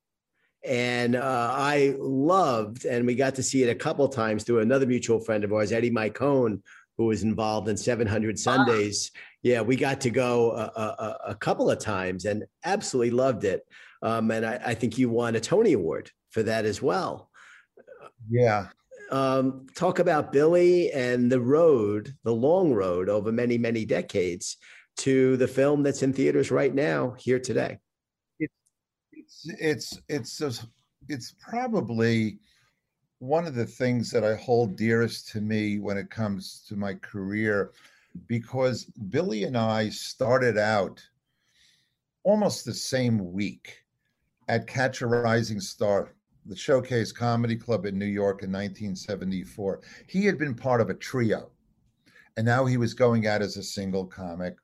And 0.65 1.17
uh, 1.17 1.51
I 1.53 1.95
loved, 1.99 2.85
and 2.85 3.07
we 3.07 3.15
got 3.15 3.37
to 3.37 3.43
see 3.43 3.63
it 3.63 3.69
a 3.69 3.75
couple 3.75 4.09
times 4.09 4.45
through 4.45 4.61
another 4.61 4.87
mutual 4.87 5.21
friend 5.21 5.45
of 5.45 5.53
ours, 5.53 5.71
Eddie 5.71 5.91
Mycone, 5.91 6.63
who 6.99 7.07
was 7.07 7.23
involved 7.23 7.69
in 7.69 7.77
700 7.77 8.39
Sundays. 8.39 9.13
Ah. 9.15 9.21
Yeah, 9.43 9.61
we 9.63 9.77
got 9.77 10.01
to 10.03 10.11
go 10.11 10.51
a, 10.51 10.65
a, 10.65 11.19
a, 11.29 11.35
couple 11.37 11.71
of 11.71 11.79
times 11.79 12.25
and 12.25 12.45
absolutely 12.65 13.13
loved 13.13 13.45
it. 13.45 13.65
Um, 14.03 14.33
and 14.33 14.45
I, 14.45 14.61
I, 14.67 14.75
think 14.75 14.99
you 14.99 15.09
won 15.09 15.37
a 15.37 15.41
Tony 15.41 15.75
Award 15.75 16.11
for 16.31 16.43
that 16.43 16.65
as 16.65 16.83
well. 16.83 17.31
Yeah. 18.29 18.67
Um, 19.13 19.69
talk 19.77 20.01
about 20.01 20.33
Billy 20.33 20.91
and 20.91 21.31
the 21.31 21.41
road, 21.41 22.15
the 22.25 22.35
long 22.35 22.75
road 22.75 23.09
over 23.09 23.31
many, 23.31 23.59
many 23.59 23.85
decades 23.85 24.57
to 24.99 25.37
the 25.37 25.49
film 25.49 25.85
that's 25.85 26.03
in 26.03 26.13
theaters 26.13 26.51
right 26.51 26.75
now 26.75 27.15
here 27.17 27.39
today. 27.39 27.79
It's 28.41 28.53
it's 29.61 30.01
it's 30.09 30.41
it's, 30.41 30.67
it's 31.09 31.35
probably 31.41 32.39
one 33.19 33.47
of 33.47 33.55
the 33.55 33.67
things 33.67 34.11
that 34.11 34.25
I 34.25 34.37
hold 34.37 34.77
dearest 34.77 35.29
to 35.31 35.41
me 35.41 35.79
when 35.79 35.97
it 35.99 36.11
comes 36.11 36.65
to 36.69 36.77
my 36.77 36.95
career, 36.95 37.73
because 38.27 38.85
Billy 38.85 39.45
and 39.45 39.57
I 39.57 39.89
started 39.89 40.57
out 40.57 41.03
almost 42.23 42.65
the 42.65 42.75
same 42.75 43.33
week 43.33 43.85
at 44.49 44.67
Catch 44.67 45.03
a 45.03 45.07
Rising 45.07 45.61
Star, 45.61 46.15
the 46.47 46.57
Showcase 46.57 47.13
Comedy 47.13 47.57
Club 47.57 47.87
in 47.87 47.99
New 47.99 48.07
York 48.07 48.43
in 48.43 48.51
1974. 48.51 49.81
He 50.07 50.25
had 50.25 50.39
been 50.39 50.55
part 50.55 50.81
of 50.81 50.89
a 50.89 50.95
trio, 50.95 51.51
and 52.37 52.47
now 52.47 52.65
he 52.65 52.77
was 52.77 52.95
going 52.95 53.27
out 53.27 53.43
as 53.43 53.57
a 53.57 53.63
single 53.63 54.07
comic. 54.07 54.57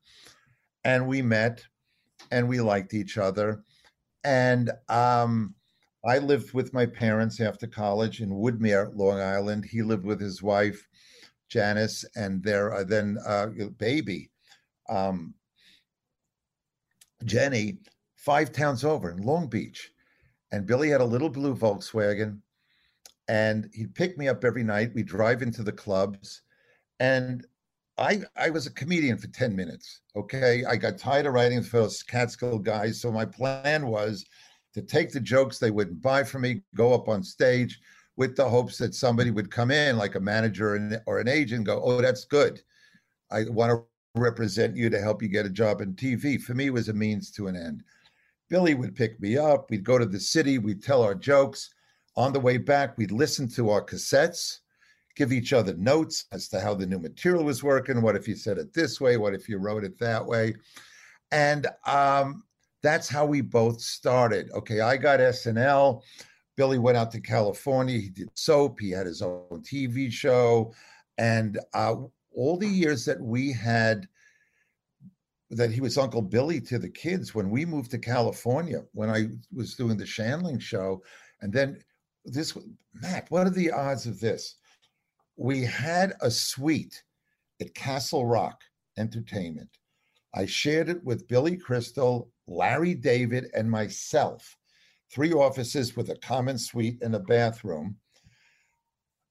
And 0.85 1.09
we 1.09 1.23
met 1.23 1.65
and 2.31 2.49
we 2.49 2.61
liked 2.61 2.95
each 2.95 3.19
other. 3.19 3.65
And 4.23 4.71
um, 4.89 5.55
I 6.07 6.19
lived 6.19 6.53
with 6.53 6.75
my 6.75 6.85
parents 6.85 7.41
after 7.41 7.67
college 7.67 8.21
in 8.21 8.31
Woodmere, 8.31 8.95
Long 8.95 9.21
Island. 9.21 9.65
He 9.65 9.83
lived 9.83 10.05
with 10.05 10.21
his 10.21 10.43
wife, 10.43 10.87
Janice, 11.49 12.05
and 12.15 12.43
their 12.43 12.75
uh, 12.75 12.85
then 12.85 13.17
uh, 13.27 13.47
baby, 13.79 14.31
um, 14.89 15.35
Jenny, 17.25 17.79
five 18.17 18.53
towns 18.53 18.85
over 18.85 19.11
in 19.11 19.23
Long 19.23 19.49
Beach. 19.49 19.91
And 20.53 20.67
Billy 20.67 20.91
had 20.91 21.01
a 21.01 21.05
little 21.05 21.31
blue 21.31 21.57
Volkswagen, 21.57 22.39
and 23.29 23.71
he'd 23.73 23.95
pick 23.95 24.19
me 24.19 24.29
up 24.29 24.45
every 24.45 24.63
night. 24.63 24.95
We'd 24.95 25.07
drive 25.07 25.43
into 25.43 25.63
the 25.63 25.73
clubs, 25.73 26.43
and 27.01 27.47
I 27.97 28.23
I 28.37 28.51
was 28.51 28.67
a 28.67 28.73
comedian 28.73 29.17
for 29.17 29.29
ten 29.29 29.57
minutes. 29.57 30.03
Okay, 30.15 30.65
I 30.65 30.77
got 30.77 30.99
tired 30.99 31.27
of 31.27 31.33
writing 31.33 31.63
for 31.63 31.79
those 31.79 32.03
Catskill 32.03 32.59
guys, 32.59 33.01
so 33.01 33.11
my 33.11 33.25
plan 33.25 33.87
was 33.87 34.27
to 34.75 34.83
take 34.83 35.13
the 35.13 35.21
jokes 35.21 35.59
they 35.59 35.71
wouldn't 35.71 36.03
buy 36.03 36.25
from 36.25 36.43
me, 36.43 36.63
go 36.75 36.93
up 36.93 37.09
on 37.09 37.23
stage 37.23 37.81
with 38.17 38.37
the 38.37 38.49
hopes 38.49 38.79
that 38.79 38.95
somebody 38.95 39.31
would 39.31 39.51
come 39.51 39.71
in, 39.71 39.97
like 39.97 40.15
a 40.15 40.21
manager 40.21 41.01
or 41.07 41.19
an 41.19 41.29
agent, 41.29 41.65
go, 41.65 41.83
"Oh, 41.83 42.01
that's 42.01 42.25
good. 42.25 42.63
I 43.31 43.45
want 43.45 43.71
to 43.71 44.21
represent 44.21 44.77
you 44.77 44.91
to 44.91 45.01
help 45.01 45.23
you 45.23 45.29
get 45.29 45.47
a 45.47 45.51
job 45.51 45.81
in 45.81 45.95
TV." 45.95 46.39
For 46.39 46.55
me, 46.55 46.67
it 46.67 46.73
was 46.73 46.89
a 46.89 46.93
means 46.93 47.31
to 47.33 47.49
an 47.49 47.57
end. 47.57 47.83
Billy 48.49 48.75
would 48.75 48.95
pick 48.95 49.21
me 49.21 49.37
up. 49.37 49.71
We'd 49.71 49.85
go 49.85 49.99
to 49.99 50.07
the 50.07 50.21
city. 50.21 50.59
We'd 50.59 50.83
tell 50.83 51.03
our 51.03 51.15
jokes. 51.15 51.71
On 52.17 52.33
the 52.33 52.41
way 52.41 52.59
back, 52.59 52.97
we'd 52.97 53.11
listen 53.11 53.49
to 53.49 53.71
our 53.71 53.83
cassettes, 53.83 54.61
give 55.17 55.33
each 55.33 55.53
other 55.53 55.75
notes 55.75 56.27
as 56.31 56.49
to 56.51 56.61
how 56.61 56.75
the 56.75 56.87
new 56.87 57.01
material 57.01 57.43
was 57.43 57.65
working. 57.65 58.01
What 58.01 58.15
if 58.15 58.29
you 58.29 58.37
said 58.37 58.59
it 58.59 58.73
this 58.73 59.01
way? 59.01 59.17
What 59.17 59.35
if 59.35 59.49
you 59.49 59.59
wrote 59.59 59.83
it 59.83 59.99
that 59.99 60.25
way? 60.25 60.55
And 61.33 61.67
um, 61.87 62.45
that's 62.85 63.09
how 63.09 63.25
we 63.25 63.41
both 63.41 63.81
started. 63.81 64.51
Okay, 64.53 64.81
I 64.81 64.99
got 64.99 65.19
SNL. 65.19 66.03
Billy 66.55 66.79
went 66.79 66.99
out 66.99 67.11
to 67.13 67.21
California. 67.21 67.99
He 67.99 68.11
did 68.11 68.29
soap. 68.35 68.79
He 68.79 68.91
had 68.91 69.07
his 69.07 69.23
own 69.23 69.63
TV 69.63 70.13
show. 70.13 70.75
And 71.17 71.59
uh, 71.73 71.95
all 72.33 72.59
the 72.59 72.69
years 72.69 73.07
that 73.07 73.19
we 73.19 73.53
had, 73.53 74.07
that 75.51 75.71
he 75.71 75.81
was 75.81 75.97
Uncle 75.97 76.21
Billy 76.21 76.61
to 76.61 76.79
the 76.79 76.91
kids 76.91 77.35
when 77.35 77.49
we 77.49 77.65
moved 77.65 77.91
to 77.93 77.99
California, 77.99 78.83
when 78.93 79.09
I 79.09 79.29
was 79.51 79.75
doing 79.75 79.97
the 79.97 80.05
Shandling 80.05 80.61
show. 80.61 81.03
And 81.41 81.53
then 81.53 81.79
this, 82.27 82.57
Matt, 82.93 83.31
what 83.31 83.47
are 83.47 83.51
the 83.51 83.71
odds 83.71 84.05
of 84.05 84.21
this? 84.21 84.57
We 85.37 85.63
had 85.63 86.13
a 86.21 86.31
suite 86.31 87.03
at 87.63 87.75
Castle 87.75 88.27
Rock 88.27 88.61
Entertainment. 88.99 89.71
I 90.35 90.45
shared 90.45 90.91
it 90.91 91.03
with 91.03 91.29
Billy 91.29 91.57
Crystal 91.57 92.31
Larry 92.47 92.95
David, 92.95 93.51
and 93.55 93.71
myself. 93.71 94.57
Three 95.11 95.33
offices 95.33 95.97
with 95.97 96.11
a 96.11 96.17
common 96.17 96.59
suite 96.59 96.99
and 97.03 97.15
a 97.15 97.21
bathroom. 97.21 97.97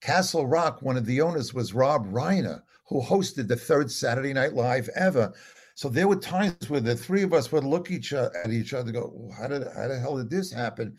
Castle 0.02 0.46
Rock, 0.46 0.82
one 0.82 0.98
of 0.98 1.06
the 1.06 1.22
owners 1.22 1.54
was 1.54 1.74
Rob 1.74 2.06
Reiner, 2.12 2.62
who 2.88 3.02
hosted 3.02 3.48
the 3.48 3.56
third 3.56 3.92
Saturday 3.92 4.34
Night 4.34 4.54
Live 4.54 4.90
ever. 4.96 5.34
So 5.76 5.90
there 5.90 6.08
were 6.08 6.18
times 6.18 6.70
where 6.70 6.82
the 6.82 6.96
three 6.96 7.24
of 7.24 7.34
us 7.34 7.52
would 7.52 7.64
look 7.64 7.90
each 7.90 8.14
other, 8.14 8.36
at 8.44 8.52
each 8.52 8.74
other, 8.74 8.92
go, 8.92 9.32
"How 9.38 9.48
did 9.48 9.66
how 9.76 9.88
the 9.88 10.00
hell 10.00 10.18
did 10.18 10.30
this 10.30 10.52
happen?" 10.52 10.98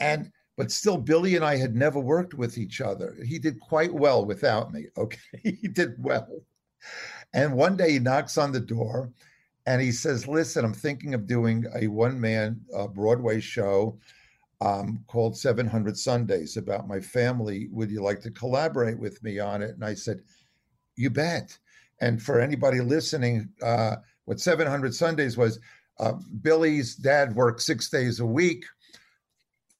And 0.00 0.32
but 0.56 0.72
still, 0.72 0.96
Billy 0.96 1.36
and 1.36 1.44
I 1.44 1.56
had 1.56 1.76
never 1.76 2.00
worked 2.00 2.34
with 2.34 2.58
each 2.58 2.80
other. 2.80 3.16
He 3.24 3.38
did 3.38 3.60
quite 3.60 3.94
well 3.94 4.24
without 4.24 4.72
me. 4.72 4.86
Okay, 4.96 5.18
he 5.42 5.68
did 5.68 5.94
well. 5.98 6.42
And 7.32 7.54
one 7.54 7.76
day 7.76 7.92
he 7.92 7.98
knocks 7.98 8.38
on 8.38 8.50
the 8.50 8.60
door, 8.60 9.12
and 9.68 9.82
he 9.82 9.92
says, 9.92 10.26
"Listen, 10.26 10.64
I'm 10.64 10.72
thinking 10.72 11.12
of 11.12 11.26
doing 11.26 11.66
a 11.78 11.88
one-man 11.88 12.58
uh, 12.74 12.86
Broadway 12.86 13.38
show 13.38 13.98
um, 14.62 15.04
called 15.08 15.36
700 15.36 15.94
Sundays 15.94 16.56
about 16.56 16.88
my 16.88 16.98
family. 16.98 17.68
Would 17.70 17.90
you 17.90 18.02
like 18.02 18.22
to 18.22 18.30
collaborate 18.30 18.98
with 18.98 19.22
me 19.22 19.38
on 19.38 19.60
it?" 19.60 19.72
And 19.72 19.84
I 19.84 19.92
said, 19.92 20.22
"You 20.96 21.10
bet." 21.10 21.58
And 22.00 22.22
for 22.22 22.40
anybody 22.40 22.80
listening, 22.80 23.50
uh, 23.62 23.96
what 24.24 24.40
700 24.40 24.94
Sundays 24.94 25.36
was, 25.36 25.58
uh, 26.00 26.14
Billy's 26.40 26.96
dad 26.96 27.34
worked 27.34 27.60
six 27.60 27.90
days 27.90 28.20
a 28.20 28.26
week. 28.26 28.64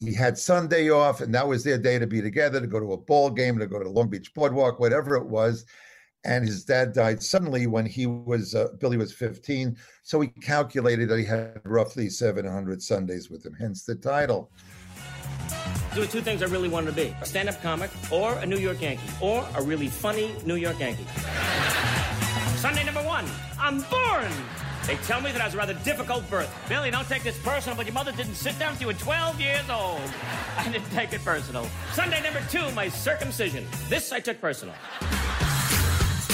He 0.01 0.13
had 0.13 0.37
Sunday 0.37 0.91
off, 0.91 1.23
and 1.23 1.35
that 1.35 1.49
was 1.49 1.65
their 1.65 1.79
day 1.79 1.99
to 1.99 2.07
be 2.07 2.21
together, 2.21 2.61
to 2.61 2.67
go 2.67 2.79
to 2.79 2.93
a 2.93 2.99
ball 2.99 3.31
game, 3.31 3.59
to 3.59 3.67
go 3.67 3.83
to 3.83 3.89
Long 3.89 4.11
Beach 4.11 4.35
Boardwalk, 4.35 4.81
whatever 4.81 5.17
it 5.17 5.27
was 5.27 5.65
and 6.29 6.45
his 6.45 6.63
dad 6.63 6.93
died 6.93 7.23
suddenly 7.23 7.67
when 7.67 7.87
he 7.87 8.07
was 8.07 8.55
uh, 8.55 8.69
Billy 8.79 8.99
was 8.99 9.13
15. 9.13 9.77
So 10.03 10.21
he 10.21 10.29
calculated 10.29 11.09
that 11.09 11.19
he 11.19 11.25
had 11.25 11.61
roughly 11.65 12.11
700 12.11 12.83
Sundays 12.83 13.31
with 13.31 13.45
him, 13.45 13.55
hence 13.59 13.85
the 13.85 13.95
title. 13.95 14.51
There 15.95 16.03
were 16.03 16.11
two 16.11 16.21
things 16.21 16.43
I 16.43 16.47
really 16.47 16.69
wanted 16.69 16.91
to 16.91 16.97
be: 16.97 17.17
a 17.21 17.25
stand-up 17.25 17.61
comic 17.63 17.91
or 18.13 18.35
a 18.35 18.47
New 18.47 18.59
York 18.59 18.81
Yankee, 18.83 19.09
or 19.23 19.47
a 19.57 19.63
really 19.63 19.89
funny 19.89 20.35
New 20.45 20.57
York 20.57 20.79
Yankee. 20.79 21.07
Sunday 22.57 22.85
number 22.85 23.03
one, 23.03 23.25
I'm 23.59 23.81
born. 23.81 24.31
They 24.87 24.97
tell 24.97 25.21
me 25.21 25.33
that 25.33 25.41
I 25.41 25.47
was 25.47 25.55
a 25.55 25.59
rather 25.59 25.75
difficult 25.85 26.29
birth. 26.31 26.51
Billy, 26.69 26.91
don't 26.91 27.07
take 27.09 27.23
this 27.23 27.39
personal, 27.43 27.77
but 27.77 27.87
your 27.87 27.95
mother 27.95 28.13
didn't 28.13 28.35
sit 28.35 28.59
down 28.59 28.73
with 28.73 28.81
you 28.81 28.91
at 28.91 28.99
12 28.99 29.41
years 29.41 29.69
old. 29.71 30.01
I 30.57 30.69
didn't 30.71 30.91
take 30.91 31.13
it 31.13 31.25
personal. 31.25 31.67
Sunday 31.93 32.23
number 32.23 32.43
two, 32.51 32.71
my 32.73 32.89
circumcision. 32.89 33.67
This 33.89 34.13
I 34.13 34.21
took 34.21 34.41
personal. 34.41 34.75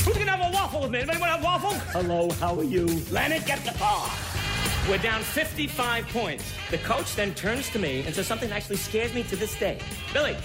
Who's 0.05 0.19
gonna 0.19 0.37
have 0.37 0.53
a 0.53 0.55
waffle 0.55 0.83
with 0.83 0.91
me? 0.91 0.99
Anybody 0.99 1.19
want 1.19 1.41
a 1.41 1.43
waffle? 1.43 1.73
Hello, 1.99 2.31
how 2.33 2.55
are 2.59 2.65
you? 2.65 2.87
Leonard, 3.11 3.47
get 3.47 3.65
the 3.65 3.73
ball. 3.79 4.11
We're 4.87 4.99
down 4.99 5.23
55 5.23 6.07
points. 6.09 6.45
The 6.71 6.77
coach 6.77 7.17
then 7.17 7.35
turns 7.35 7.71
to 7.71 7.79
me 7.79 8.03
and 8.05 8.15
says 8.15 8.27
something 8.27 8.51
that 8.51 8.55
actually 8.55 8.77
scares 8.77 9.15
me 9.15 9.23
to 9.23 9.37
this 9.37 9.59
day. 9.59 9.79
Billy, 10.13 10.37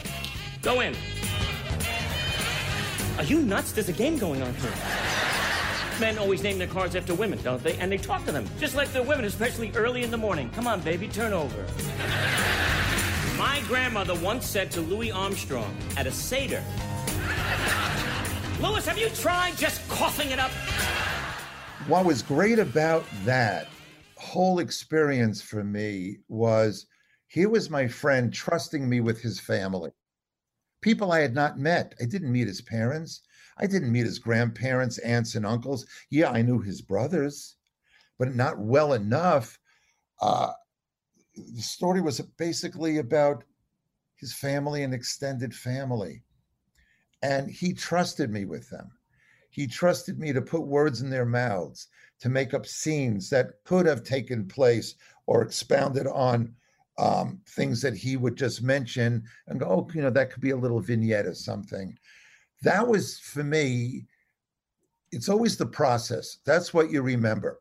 go 0.61 0.79
in. 0.79 0.95
Are 3.17 3.25
you 3.25 3.41
nuts? 3.41 3.73
There's 3.73 3.89
a 3.89 3.93
game 3.93 4.17
going 4.17 4.41
on 4.41 4.53
here. 4.55 4.71
Men 5.99 6.17
always 6.17 6.41
name 6.41 6.57
their 6.57 6.67
cars 6.67 6.95
after 6.95 7.13
women, 7.13 7.37
don't 7.43 7.61
they? 7.61 7.75
And 7.79 7.91
they 7.91 7.97
talk 7.97 8.23
to 8.27 8.31
them, 8.31 8.47
just 8.61 8.75
like 8.75 8.93
the 8.93 9.03
women, 9.03 9.25
especially 9.25 9.73
early 9.75 10.03
in 10.03 10.11
the 10.11 10.17
morning. 10.17 10.49
Come 10.51 10.67
on, 10.67 10.79
baby, 10.79 11.09
turn 11.09 11.33
over. 11.33 11.65
My 13.37 13.61
grandmother 13.67 14.15
once 14.15 14.45
said 14.45 14.71
to 14.71 14.79
Louis 14.79 15.11
Armstrong 15.11 15.75
at 15.97 16.07
a 16.07 16.11
Seder, 16.11 16.63
Louis, 18.61 18.85
have 18.85 18.97
you 18.97 19.09
tried 19.09 19.57
just 19.57 19.87
coughing 19.89 20.31
it 20.31 20.39
up? 20.39 20.51
what 21.87 22.05
was 22.05 22.21
great 22.21 22.59
about 22.59 23.05
that 23.23 23.67
whole 24.17 24.59
experience 24.59 25.41
for 25.41 25.63
me 25.63 26.17
was 26.27 26.85
here 27.27 27.49
was 27.49 27.69
my 27.69 27.87
friend 27.87 28.33
trusting 28.33 28.87
me 28.87 28.99
with 28.99 29.21
his 29.21 29.39
family. 29.39 29.91
People 30.81 31.11
I 31.11 31.21
had 31.21 31.33
not 31.33 31.57
met. 31.57 31.95
I 32.01 32.05
didn't 32.05 32.31
meet 32.31 32.47
his 32.47 32.61
parents. 32.61 33.21
I 33.57 33.65
didn't 33.65 33.91
meet 33.91 34.05
his 34.05 34.19
grandparents, 34.19 34.97
aunts, 34.99 35.35
and 35.35 35.45
uncles. 35.45 35.85
Yeah, 36.09 36.31
I 36.31 36.41
knew 36.41 36.59
his 36.59 36.81
brothers, 36.81 37.55
but 38.17 38.35
not 38.35 38.59
well 38.59 38.93
enough. 38.93 39.57
Uh, 40.21 40.51
the 41.35 41.61
story 41.61 42.01
was 42.01 42.19
basically 42.37 42.97
about 42.97 43.43
his 44.15 44.33
family 44.33 44.83
and 44.83 44.93
extended 44.93 45.55
family. 45.55 46.23
And 47.21 47.49
he 47.49 47.73
trusted 47.73 48.31
me 48.31 48.45
with 48.45 48.69
them. 48.69 48.91
He 49.49 49.67
trusted 49.67 50.19
me 50.19 50.31
to 50.31 50.41
put 50.41 50.61
words 50.61 51.01
in 51.01 51.09
their 51.09 51.25
mouths, 51.25 51.87
to 52.21 52.29
make 52.29 52.53
up 52.53 52.65
scenes 52.65 53.29
that 53.29 53.63
could 53.65 53.85
have 53.85 54.03
taken 54.03 54.47
place 54.47 54.95
or 55.25 55.41
expounded 55.41 56.07
on 56.07 56.53
um, 56.97 57.39
things 57.47 57.81
that 57.81 57.95
he 57.95 58.17
would 58.17 58.35
just 58.35 58.61
mention 58.61 59.23
and 59.47 59.59
go, 59.59 59.65
oh, 59.67 59.89
you 59.93 60.01
know, 60.01 60.09
that 60.09 60.31
could 60.31 60.41
be 60.41 60.51
a 60.51 60.57
little 60.57 60.81
vignette 60.81 61.25
or 61.25 61.33
something. 61.33 61.97
That 62.61 62.85
was 62.87 63.17
for 63.19 63.43
me, 63.43 64.05
it's 65.11 65.29
always 65.29 65.57
the 65.57 65.65
process. 65.65 66.39
That's 66.45 66.73
what 66.73 66.91
you 66.91 67.01
remember. 67.01 67.59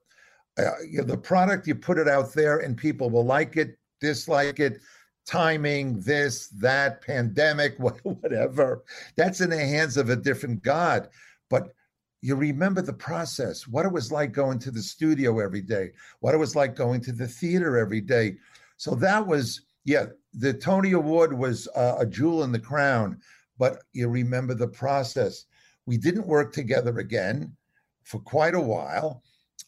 Uh, 0.59 0.73
you 0.89 0.99
know, 0.99 1.05
the 1.05 1.17
product, 1.17 1.69
you 1.69 1.75
put 1.77 1.99
it 1.99 2.09
out 2.09 2.33
there 2.33 2.59
and 2.59 2.77
people 2.77 3.11
will 3.11 3.25
like 3.25 3.57
it, 3.57 3.79
dislike 4.01 4.59
it, 4.59 4.81
timing, 5.29 6.01
this, 6.01 6.49
that, 6.49 7.03
pandemic, 7.03 7.77
whatever. 8.03 8.83
That's 9.17 9.41
in 9.41 9.51
the 9.51 9.59
hands 9.59 9.97
of 9.97 10.09
a 10.09 10.17
different 10.17 10.63
God. 10.63 11.09
But 11.51 11.75
you 12.23 12.35
remember 12.35 12.83
the 12.83 12.95
process, 12.95 13.69
what 13.69 13.87
it 13.87 13.93
was 13.93 14.11
like 14.11 14.33
going 14.33 14.59
to 14.61 14.71
the 14.71 14.83
studio 14.83 15.39
every 15.39 15.61
day, 15.61 15.91
what 16.21 16.35
it 16.35 16.39
was 16.39 16.57
like 16.57 16.75
going 16.75 17.01
to 17.03 17.13
the 17.13 17.29
theater 17.29 17.77
every 17.77 18.01
day. 18.01 18.37
So 18.79 18.95
that 18.97 19.25
was, 19.25 19.61
yeah, 19.85 20.07
the 20.33 20.55
Tony 20.55 20.93
Award 20.93 21.39
was 21.39 21.69
uh, 21.77 21.97
a 21.99 22.07
jewel 22.07 22.43
in 22.43 22.51
the 22.51 22.59
crown, 22.59 23.21
but 23.59 23.83
you 23.93 24.09
remember 24.09 24.55
the 24.55 24.69
process. 24.69 25.45
We 25.87 25.99
didn't 25.99 26.27
work 26.27 26.53
together 26.53 26.99
again 26.99 27.55
for 28.03 28.19
quite 28.21 28.55
a 28.55 28.61
while, 28.61 29.23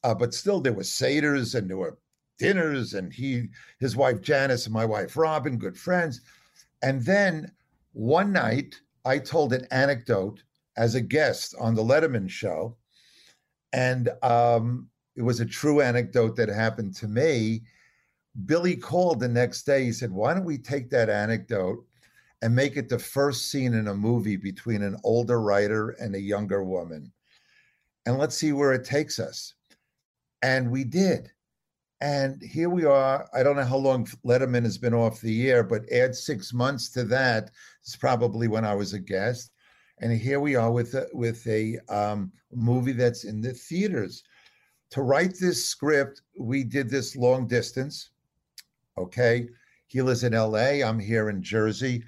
uh, 0.05 0.15
but 0.15 0.35
still 0.35 0.61
there 0.61 0.73
were 0.73 0.83
seders 0.83 1.55
and 1.55 1.69
there 1.69 1.77
were 1.77 1.99
dinners, 2.41 2.95
and 2.95 3.13
he, 3.13 3.49
his 3.79 3.95
wife 3.95 4.21
Janice, 4.23 4.65
and 4.65 4.75
my 4.75 4.85
wife 4.85 5.17
Robin, 5.17 5.59
good 5.59 5.79
friends. 5.79 6.23
And 6.83 7.05
then 7.05 7.53
one 7.93 8.33
night, 8.33 8.81
I 9.05 9.19
told 9.19 9.53
an 9.53 9.67
anecdote 9.71 10.43
as 10.77 10.95
a 10.95 11.01
guest 11.01 11.55
on 11.61 11.75
the 11.75 11.85
Letterman 11.85 12.29
show. 12.29 12.77
And 13.73 14.09
um, 14.23 14.89
it 15.15 15.23
was 15.23 15.41
a 15.41 15.47
true 15.47 15.81
anecdote 15.83 16.37
that 16.37 16.49
happened 16.49 16.97
to 16.97 17.09
me. 17.09 17.63
Billy 18.47 18.77
called 18.77 19.21
the 19.21 19.29
next 19.29 19.65
day. 19.65 19.85
He 19.85 19.93
said, 19.93 20.11
Why 20.11 20.33
don't 20.33 20.45
we 20.45 20.59
take 20.59 20.89
that 20.91 21.11
anecdote 21.11 21.85
and 22.43 22.55
make 22.55 22.77
it 22.77 22.89
the 22.89 22.99
first 22.99 23.51
scene 23.51 23.75
in 23.75 23.89
a 23.89 23.95
movie 23.95 24.37
between 24.37 24.83
an 24.83 24.97
older 25.05 25.41
writer 25.41 25.91
and 26.01 26.15
a 26.15 26.21
younger 26.21 26.65
woman? 26.65 27.13
And 28.07 28.19
let's 28.19 28.37
see 28.37 28.53
where 28.53 28.73
it 28.73 28.85
takes 28.85 29.19
us. 29.19 29.55
And 30.43 30.71
we 30.71 30.85
did. 30.85 31.31
And 32.01 32.41
here 32.43 32.71
we 32.71 32.85
are. 32.85 33.29
I 33.35 33.43
don't 33.43 33.57
know 33.57 33.65
how 33.65 33.77
long 33.77 34.07
Letterman 34.25 34.65
has 34.65 34.79
been 34.79 34.95
off 34.95 35.21
the 35.21 35.51
air, 35.51 35.63
but 35.63 35.91
add 35.93 36.15
six 36.15 36.53
months 36.53 36.89
to 36.91 37.05
that. 37.05 37.51
It's 37.83 37.97
probably 37.97 38.49
when 38.49 38.65
I 38.65 38.75
was 38.75 38.95
a 38.95 38.99
guest 38.99 39.53
and 40.01 40.13
here 40.13 40.41
we 40.41 40.57
are 40.57 40.71
with 40.71 40.95
a, 40.95 41.07
with 41.13 41.47
a 41.47 41.79
um, 41.89 42.33
movie 42.53 42.93
that's 42.93 43.25
in 43.25 43.41
the 43.41 43.53
theaters. 43.53 44.25
To 44.93 45.03
write 45.03 45.35
this 45.39 45.65
script, 45.65 46.23
we 46.39 46.65
did 46.65 46.89
this 46.89 47.17
long 47.17 47.47
distance. 47.47 48.11
Okay, 48.99 49.49
he 49.87 50.03
lives 50.03 50.25
in 50.25 50.35
L.A. 50.35 50.83
I'm 50.83 50.99
here 50.99 51.29
in 51.29 51.43
Jersey. 51.43 52.03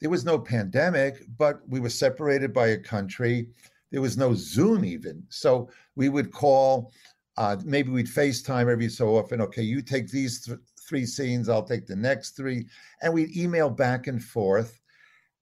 There 0.00 0.10
was 0.10 0.24
no 0.24 0.38
pandemic, 0.38 1.24
but 1.36 1.60
we 1.68 1.80
were 1.80 1.90
separated 1.90 2.52
by 2.52 2.68
a 2.68 2.78
country. 2.78 3.48
There 3.90 4.02
was 4.02 4.16
no 4.16 4.34
Zoom 4.34 4.84
even, 4.84 5.24
so 5.30 5.70
we 5.96 6.08
would 6.08 6.30
call. 6.30 6.92
Uh, 7.38 7.56
maybe 7.64 7.90
we'd 7.90 8.08
FaceTime 8.08 8.68
every 8.68 8.88
so 8.88 9.16
often. 9.16 9.40
Okay, 9.40 9.62
you 9.62 9.80
take 9.80 10.10
these 10.10 10.44
th- 10.44 10.58
three 10.80 11.06
scenes, 11.06 11.48
I'll 11.48 11.62
take 11.62 11.86
the 11.86 11.94
next 11.94 12.32
three, 12.32 12.66
and 13.00 13.14
we'd 13.14 13.36
email 13.36 13.70
back 13.70 14.08
and 14.08 14.22
forth. 14.22 14.80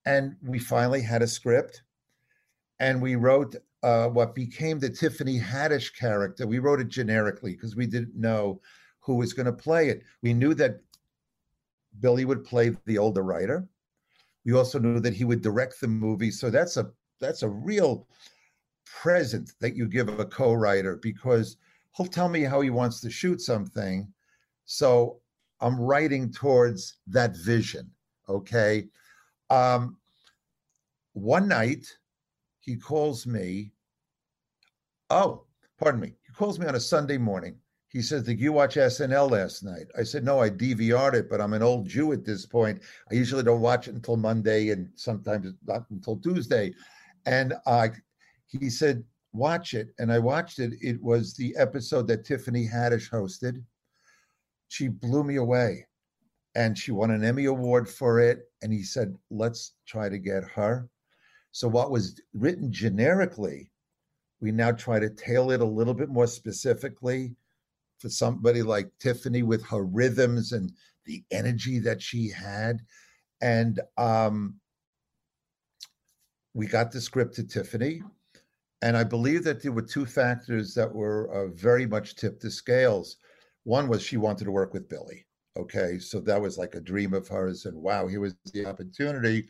And 0.05 0.37
we 0.43 0.59
finally 0.59 1.01
had 1.01 1.23
a 1.23 1.27
script 1.27 1.83
and 2.79 3.01
we 3.01 3.17
wrote 3.17 3.57
uh, 3.83 4.09
what 4.09 4.35
became 4.35 4.79
the 4.79 4.91
Tiffany 4.91 5.41
Haddish 5.41 5.97
character. 5.97 6.47
We 6.47 6.59
wrote 6.59 6.81
it 6.81 6.89
generically 6.89 7.53
because 7.53 7.77
we 7.77 7.87
didn't 7.87 8.15
know 8.15 8.61
who 9.01 9.17
was 9.17 9.33
going 9.33 9.47
to 9.47 9.53
play 9.53 9.89
it. 9.89 10.03
We 10.23 10.35
knew 10.35 10.53
that 10.55 10.81
Billy 12.01 12.27
would 12.27 12.45
play 12.45 12.77
the 12.85 12.99
older 12.99 13.23
writer. 13.23 13.67
We 14.45 14.53
also 14.53 14.79
knew 14.79 15.01
that 15.01 15.15
he 15.15 15.25
would 15.25 15.41
direct 15.41 15.81
the 15.81 15.89
movie. 15.89 16.31
So 16.31 16.51
that's 16.51 16.77
a 16.77 16.91
that's 17.21 17.43
a 17.43 17.49
real 17.49 18.07
present 18.85 19.55
that 19.61 19.75
you 19.75 19.87
give 19.87 20.09
a 20.09 20.27
co-writer 20.27 20.97
because 20.97 21.57
he'll 21.97 22.07
tell 22.07 22.29
me 22.29 22.43
how 22.43 22.61
he 22.61 22.71
wants 22.71 23.01
to 23.01 23.11
shoot 23.11 23.41
something. 23.41 24.13
So 24.65 25.21
I'm 25.61 25.81
writing 25.81 26.31
towards 26.31 26.99
that 27.07 27.37
vision. 27.37 27.91
Okay. 28.29 28.87
Um, 29.51 29.97
one 31.13 31.49
night 31.49 31.87
he 32.61 32.77
calls 32.77 33.27
me. 33.27 33.73
Oh, 35.09 35.45
pardon 35.79 36.01
me. 36.01 36.15
He 36.27 36.33
calls 36.35 36.59
me 36.59 36.67
on 36.67 36.75
a 36.75 36.81
Sunday 36.81 37.17
morning. 37.17 37.57
He 37.89 38.03
says, 38.03 38.25
Did 38.25 38.41
you 38.41 38.53
watch 38.53 38.75
SNL 38.75 39.31
last 39.31 39.63
night? 39.63 39.87
I 39.97 40.03
said, 40.03 40.25
No, 40.25 40.41
I 40.41 40.51
DVR'd 40.51 41.15
it, 41.15 41.31
but 41.31 41.41
I'm 41.41 41.55
an 41.55 41.63
old 41.63 41.89
Jew 41.89 42.13
at 42.13 42.25
this 42.25 42.45
point. 42.45 42.83
I 43.11 43.15
usually 43.15 43.45
don't 43.45 43.61
watch 43.61 43.89
it 43.89 43.95
until 43.95 44.17
Monday 44.17 44.71
and 44.71 44.91
sometimes 44.97 45.55
not 45.65 45.89
until 45.91 46.17
Tuesday. 46.17 46.75
And 47.25 47.55
uh, 47.65 47.89
he 48.49 48.69
said, 48.69 49.05
Watch 49.37 49.75
it. 49.75 49.89
And 49.99 50.11
I 50.11 50.19
watched 50.19 50.59
it. 50.59 50.73
It 50.81 51.03
was 51.03 51.35
the 51.35 51.55
episode 51.57 52.09
that 52.09 52.25
Tiffany 52.25 52.67
Haddish 52.67 53.11
hosted. 53.11 53.63
She 54.69 54.89
blew 54.89 55.23
me 55.23 55.37
away 55.37 55.87
and 56.55 56.77
she 56.77 56.91
won 56.91 57.11
an 57.11 57.23
Emmy 57.23 57.45
Award 57.45 57.89
for 57.89 58.19
it. 58.19 58.51
And 58.63 58.73
he 58.73 58.83
said, 58.83 59.15
Let's 59.31 59.75
try 59.87 60.09
to 60.09 60.19
get 60.19 60.43
her. 60.45 60.89
So 61.53 61.69
what 61.69 61.91
was 61.91 62.21
written 62.35 62.73
generically, 62.73 63.71
we 64.41 64.53
now 64.53 64.73
try 64.73 64.99
to 64.99 65.11
tailor 65.11 65.55
it 65.55 65.61
a 65.61 65.67
little 65.67 65.95
bit 65.95 66.09
more 66.09 66.27
specifically 66.27 67.37
for 67.99 68.09
somebody 68.09 68.63
like 68.63 68.91
Tiffany 68.99 69.43
with 69.43 69.65
her 69.67 69.85
rhythms 69.85 70.53
and 70.53 70.73
the 71.05 71.23
energy 71.31 71.79
that 71.81 72.01
she 72.03 72.31
had. 72.31 72.81
And 73.41 73.81
um, 73.97 74.57
we 76.55 76.67
got 76.67 76.91
the 76.91 77.01
script 77.01 77.35
to 77.37 77.45
Tiffany. 77.45 78.03
And 78.83 78.97
I 78.97 79.05
believe 79.05 79.43
that 79.45 79.63
there 79.63 79.73
were 79.73 79.83
two 79.83 80.07
factors 80.07 80.75
that 80.75 80.93
were 80.93 81.31
uh, 81.33 81.49
very 81.55 81.87
much 81.87 82.17
tipped 82.17 82.43
the 82.43 82.51
scales. 82.51 83.17
One 83.65 83.89
was 83.89 84.03
she 84.03 84.17
wanted 84.17 84.45
to 84.45 84.53
work 84.53 84.75
with 84.75 84.89
Billy. 84.89 85.27
Okay. 85.57 85.99
So 85.99 86.21
that 86.21 86.41
was 86.41 86.59
like 86.59 86.75
a 86.75 86.81
dream 86.81 87.15
of 87.15 87.27
hers. 87.27 87.65
And 87.65 87.77
wow, 87.81 88.07
here 88.07 88.21
was 88.21 88.37
the 88.53 88.67
opportunity 88.67 89.49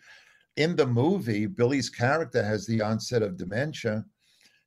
in 0.56 0.74
the 0.74 0.86
movie, 0.86 1.46
Billy's 1.46 1.90
character 1.90 2.42
has 2.42 2.66
the 2.66 2.80
onset 2.80 3.22
of 3.22 3.36
dementia. 3.36 4.04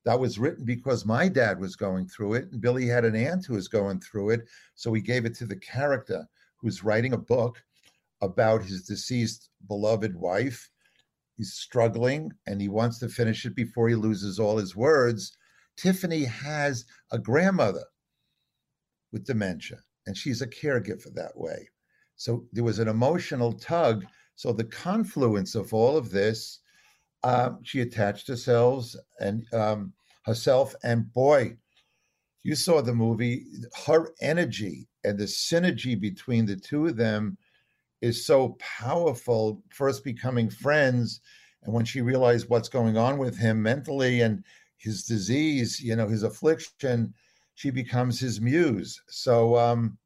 That 0.06 0.20
was 0.20 0.40
written 0.40 0.64
because 0.64 1.06
my 1.06 1.28
dad 1.28 1.60
was 1.60 1.76
going 1.76 2.08
through 2.08 2.36
it, 2.36 2.52
and 2.52 2.62
Billy 2.62 2.86
had 2.86 3.06
an 3.06 3.16
aunt 3.16 3.46
who 3.46 3.56
was 3.56 3.68
going 3.68 4.00
through 4.00 4.32
it. 4.32 4.48
So 4.76 4.92
we 4.92 5.02
gave 5.02 5.26
it 5.26 5.36
to 5.36 5.46
the 5.46 5.58
character 5.58 6.26
who's 6.58 6.84
writing 6.84 7.14
a 7.14 7.18
book 7.18 7.62
about 8.22 8.64
his 8.64 8.84
deceased 8.84 9.50
beloved 9.68 10.16
wife. 10.16 10.70
He's 11.40 11.54
struggling 11.54 12.32
and 12.46 12.62
he 12.62 12.68
wants 12.68 13.00
to 13.00 13.10
finish 13.10 13.46
it 13.46 13.56
before 13.56 13.90
he 13.90 13.96
loses 13.96 14.40
all 14.40 14.58
his 14.58 14.76
words. 14.76 15.36
Tiffany 15.76 16.26
has 16.26 16.86
a 17.12 17.18
grandmother 17.18 17.86
with 19.12 19.26
dementia, 19.26 19.78
and 20.06 20.16
she's 20.16 20.44
a 20.44 20.48
caregiver 20.48 21.12
that 21.16 21.36
way. 21.36 21.68
So 22.16 22.46
there 22.54 22.64
was 22.64 22.78
an 22.78 22.88
emotional 22.88 23.54
tug 23.54 24.06
so 24.40 24.54
the 24.54 24.64
confluence 24.64 25.54
of 25.54 25.74
all 25.74 25.98
of 25.98 26.12
this, 26.12 26.62
um, 27.24 27.60
she 27.62 27.82
attached 27.82 28.30
herself 28.30 28.96
and 29.20 29.46
um, 29.54 29.92
herself, 30.24 30.74
and 30.82 31.12
boy, 31.12 31.58
you 32.44 32.56
saw 32.56 32.82
the 32.82 32.96
movie. 32.96 33.44
Her 33.86 34.14
energy 34.22 34.88
and 35.04 35.20
the 35.20 35.26
synergy 35.26 36.00
between 36.00 36.46
the 36.46 36.56
two 36.56 36.88
of 36.88 36.96
them 36.96 37.38
is 38.02 38.26
so 38.26 38.58
powerful. 38.60 39.62
First 39.70 40.04
becoming 40.04 40.50
friends, 40.50 41.22
and 41.64 41.74
when 41.74 41.86
she 41.86 42.02
realized 42.02 42.50
what's 42.50 42.70
going 42.70 42.98
on 42.98 43.18
with 43.18 43.38
him 43.38 43.62
mentally 43.62 44.22
and 44.22 44.44
his 44.78 45.04
disease, 45.04 45.82
you 45.82 45.96
know, 45.96 46.08
his 46.08 46.24
affliction, 46.24 47.14
she 47.56 47.70
becomes 47.70 48.20
his 48.20 48.40
muse. 48.40 49.02
So 49.08 49.58
um, 49.58 49.98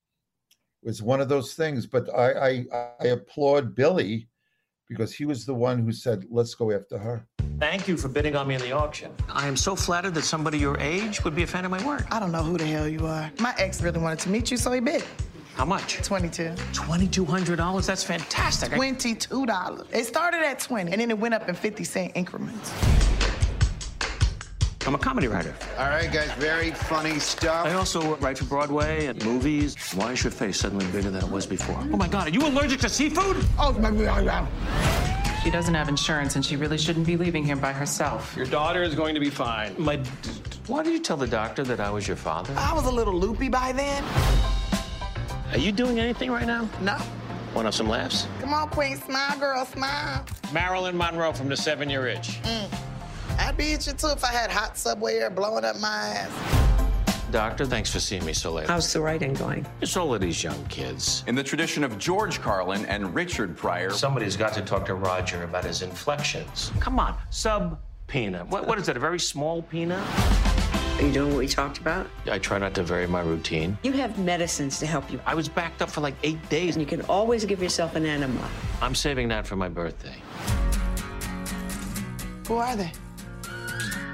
it 0.82 0.88
was 0.88 1.04
one 1.04 1.22
of 1.22 1.30
those 1.30 1.54
things. 1.54 1.86
But 1.86 2.10
I, 2.16 2.32
I, 2.32 2.66
I 3.00 3.06
applaud 3.08 3.76
Billy 3.76 4.28
because 4.90 5.14
he 5.14 5.26
was 5.26 5.46
the 5.46 5.54
one 5.54 5.80
who 5.80 5.92
said, 5.92 6.26
"Let's 6.30 6.56
go 6.56 6.72
after 6.72 6.98
her." 6.98 7.28
Thank 7.60 7.88
you 7.88 7.96
for 7.96 8.10
bidding 8.10 8.36
on 8.36 8.48
me 8.48 8.56
in 8.56 8.62
the 8.62 8.72
auction. 8.72 9.12
I 9.30 9.48
am 9.48 9.56
so 9.56 9.76
flattered 9.76 10.16
that 10.16 10.24
somebody 10.24 10.58
your 10.58 10.78
age 10.80 11.24
would 11.24 11.36
be 11.36 11.44
a 11.44 11.48
fan 11.48 11.64
of 11.64 11.72
my 11.72 11.86
work. 11.86 12.06
I 12.12 12.20
don't 12.20 12.32
know 12.32 12.44
who 12.44 12.58
the 12.58 12.66
hell 12.66 12.88
you 12.88 13.06
are. 13.06 13.32
My 13.40 13.54
ex 13.58 13.82
really 13.82 14.00
wanted 14.00 14.20
to 14.20 14.30
meet 14.30 14.52
you, 14.52 14.58
so 14.58 14.72
he 14.72 14.80
bid. 14.80 15.04
How 15.56 15.66
much? 15.66 15.98
22. 15.98 16.50
$2,200? 16.74 17.86
That's 17.86 18.04
fantastic. 18.04 18.72
$22. 18.72 19.86
It 19.94 20.06
started 20.06 20.42
at 20.42 20.60
20, 20.60 20.92
and 20.92 21.00
then 21.00 21.12
it 21.12 21.18
went 21.18 21.34
up 21.34 21.48
in 21.48 21.56
50 21.56 21.84
cent 21.84 22.12
increments. 22.16 22.72
I'm 24.86 24.96
a 24.96 24.98
comedy 24.98 25.28
writer. 25.28 25.56
All 25.78 25.90
right, 25.90 26.12
guys, 26.12 26.30
very 26.34 26.72
funny 26.72 27.18
stuff. 27.20 27.66
I 27.66 27.74
also 27.74 28.18
write 28.18 28.40
for 28.40 28.46
Broadway 28.46 29.06
and 29.06 29.24
movies. 29.24 29.78
Why 29.94 30.12
is 30.12 30.24
your 30.24 30.32
face 30.32 30.60
suddenly 30.60 30.86
bigger 30.88 31.10
than 31.10 31.24
it 31.24 31.30
was 31.30 31.46
before? 31.46 31.78
Oh 31.80 31.98
my 31.98 32.08
God, 32.08 32.28
are 32.28 32.32
you 32.32 32.46
allergic 32.46 32.82
to 32.82 32.90
seafood? 32.90 33.38
Oh, 33.58 33.72
my 33.80 33.92
God. 33.92 34.48
She 35.44 35.52
doesn't 35.52 35.74
have 35.74 35.88
insurance, 35.88 36.36
and 36.36 36.44
she 36.44 36.56
really 36.56 36.78
shouldn't 36.78 37.06
be 37.06 37.16
leaving 37.16 37.46
here 37.46 37.56
by 37.56 37.72
herself. 37.72 38.36
Your 38.36 38.46
daughter 38.46 38.84
is 38.84 38.96
going 38.96 39.14
to 39.14 39.22
be 39.22 39.30
fine. 39.30 39.76
My. 39.78 39.98
Why 40.68 40.84
did 40.84 40.94
you 40.94 41.00
tell 41.00 41.18
the 41.18 41.28
doctor 41.28 41.64
that 41.64 41.80
I 41.80 41.90
was 41.90 42.08
your 42.08 42.18
father? 42.18 42.54
I 42.58 42.74
was 42.74 42.86
a 42.86 42.92
little 42.92 43.14
loopy 43.14 43.50
by 43.50 43.72
then. 43.74 44.04
Are 45.54 45.60
you 45.60 45.72
doing 45.72 46.00
anything 46.00 46.32
right 46.32 46.48
now? 46.48 46.68
No. 46.82 46.98
Want 47.54 47.58
to 47.58 47.64
have 47.66 47.76
some 47.76 47.88
laughs? 47.88 48.26
Come 48.42 48.56
on, 48.56 48.70
Queen, 48.70 48.98
smile, 48.98 49.38
girl, 49.38 49.64
smile. 49.68 50.26
Marilyn 50.52 50.98
Monroe 50.98 51.32
from 51.32 51.48
the 51.48 51.56
Seven 51.56 51.92
Year 51.92 52.08
Itch. 52.08 52.42
Mm. 52.42 52.74
I'd 53.38 53.56
be 53.56 53.74
at 53.74 53.86
you 53.86 53.94
too 53.94 54.08
if 54.08 54.24
I 54.24 54.32
had 54.32 54.50
hot 54.50 54.80
subway 54.80 55.18
air 55.18 55.30
blowing 55.30 55.64
up 55.64 55.80
my 55.80 55.88
ass. 55.90 57.30
Doctor, 57.30 57.68
thanks 57.68 57.92
for 57.92 58.00
seeing 58.00 58.26
me 58.26 58.34
so 58.34 58.52
late. 58.52 58.68
How's 58.68 58.92
the 58.92 59.00
writing 59.00 59.36
going? 59.36 59.64
It's 59.80 59.96
all 59.96 60.16
of 60.16 60.22
these 60.22 60.44
young 60.44 60.66
kids. 60.70 61.24
In 61.28 61.36
the 61.36 61.44
tradition 61.44 61.84
of 61.84 62.00
George 62.00 62.42
Carlin 62.42 62.88
and 62.88 63.14
Richard 63.14 63.56
Pryor, 63.56 63.92
Somebody's 63.92 64.36
got 64.36 64.54
to 64.54 64.62
talk 64.64 64.88
to 64.88 64.96
Roger 64.96 65.44
about 65.44 65.66
his 65.66 65.84
inflections. 65.84 66.72
Come 66.80 67.00
on, 67.00 67.16
subpoena. 67.30 68.44
What, 68.46 68.66
what 68.66 68.80
is 68.80 68.88
that, 68.88 68.98
a 68.98 69.00
very 69.00 69.20
small 69.20 69.62
peanut? 69.62 70.04
Are 70.98 71.02
you 71.02 71.12
doing 71.12 71.30
what 71.30 71.40
we 71.40 71.48
talked 71.48 71.80
about? 71.80 72.08
I 72.32 72.38
try 72.38 72.60
not 72.60 72.76
to 72.76 72.84
vary 72.84 73.08
my 73.08 73.22
routine. 73.22 73.78
You 73.84 73.94
have 73.94 74.18
medicines 74.20 74.80
to 74.80 74.86
help 74.86 75.12
you. 75.12 75.20
I 75.26 75.34
was 75.34 75.50
backed 75.50 75.82
up 75.82 75.90
for 75.90 76.02
like 76.02 76.14
eight 76.24 76.50
days. 76.50 76.76
And 76.76 76.82
you 76.82 76.88
can 76.88 77.02
always 77.08 77.46
give 77.46 77.62
yourself 77.62 77.96
an 77.96 78.06
enema. 78.06 78.48
I'm 78.82 78.94
saving 78.96 79.28
that 79.30 79.48
for 79.48 79.56
my 79.56 79.70
birthday. 79.70 80.16
Who 82.48 82.56
are 82.56 82.76
they? 82.76 82.92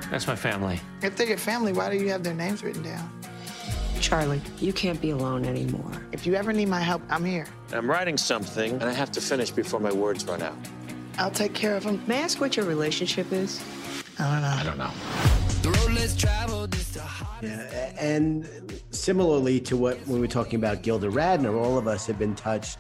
That's 0.10 0.26
my 0.26 0.36
family. 0.36 0.80
If 1.04 1.18
they're 1.18 1.28
your 1.28 1.38
family, 1.38 1.74
why 1.74 1.92
do 1.92 1.98
you 1.98 2.10
have 2.10 2.24
their 2.24 2.34
names 2.34 2.64
written 2.64 2.82
down? 2.82 3.12
Charlie, 4.00 4.42
you 4.60 4.72
can't 4.72 5.00
be 5.02 5.10
alone 5.12 5.46
anymore. 5.46 5.92
If 6.14 6.26
you 6.26 6.34
ever 6.36 6.54
need 6.54 6.70
my 6.70 6.80
help, 6.80 7.02
I'm 7.10 7.26
here. 7.26 7.46
I'm 7.74 7.90
writing 7.90 8.18
something, 8.18 8.74
and 8.74 8.84
I 8.84 8.94
have 8.94 9.12
to 9.12 9.22
finish 9.22 9.52
before 9.52 9.80
my 9.82 9.92
words 9.92 10.26
run 10.26 10.42
out. 10.42 10.56
I'll 11.18 11.30
take 11.30 11.54
care 11.54 11.76
of 11.76 11.84
them. 11.84 12.02
May 12.08 12.20
I 12.20 12.22
ask 12.22 12.40
what 12.40 12.56
your 12.56 12.66
relationship 12.66 13.32
is? 13.34 13.62
I 14.18 14.32
don't 14.32 14.42
know. 14.42 14.48
I 14.48 14.64
don't 14.64 14.78
know. 14.78 15.49
Yeah, 17.42 17.94
and 17.98 18.48
similarly 18.92 19.60
to 19.62 19.78
what 19.78 19.98
when 20.08 20.16
we 20.16 20.20
were 20.20 20.28
talking 20.28 20.56
about 20.58 20.84
Gilda 20.84 21.10
Radner, 21.10 21.58
all 21.58 21.78
of 21.78 21.88
us 21.88 22.06
have 22.08 22.20
been 22.20 22.36
touched 22.36 22.78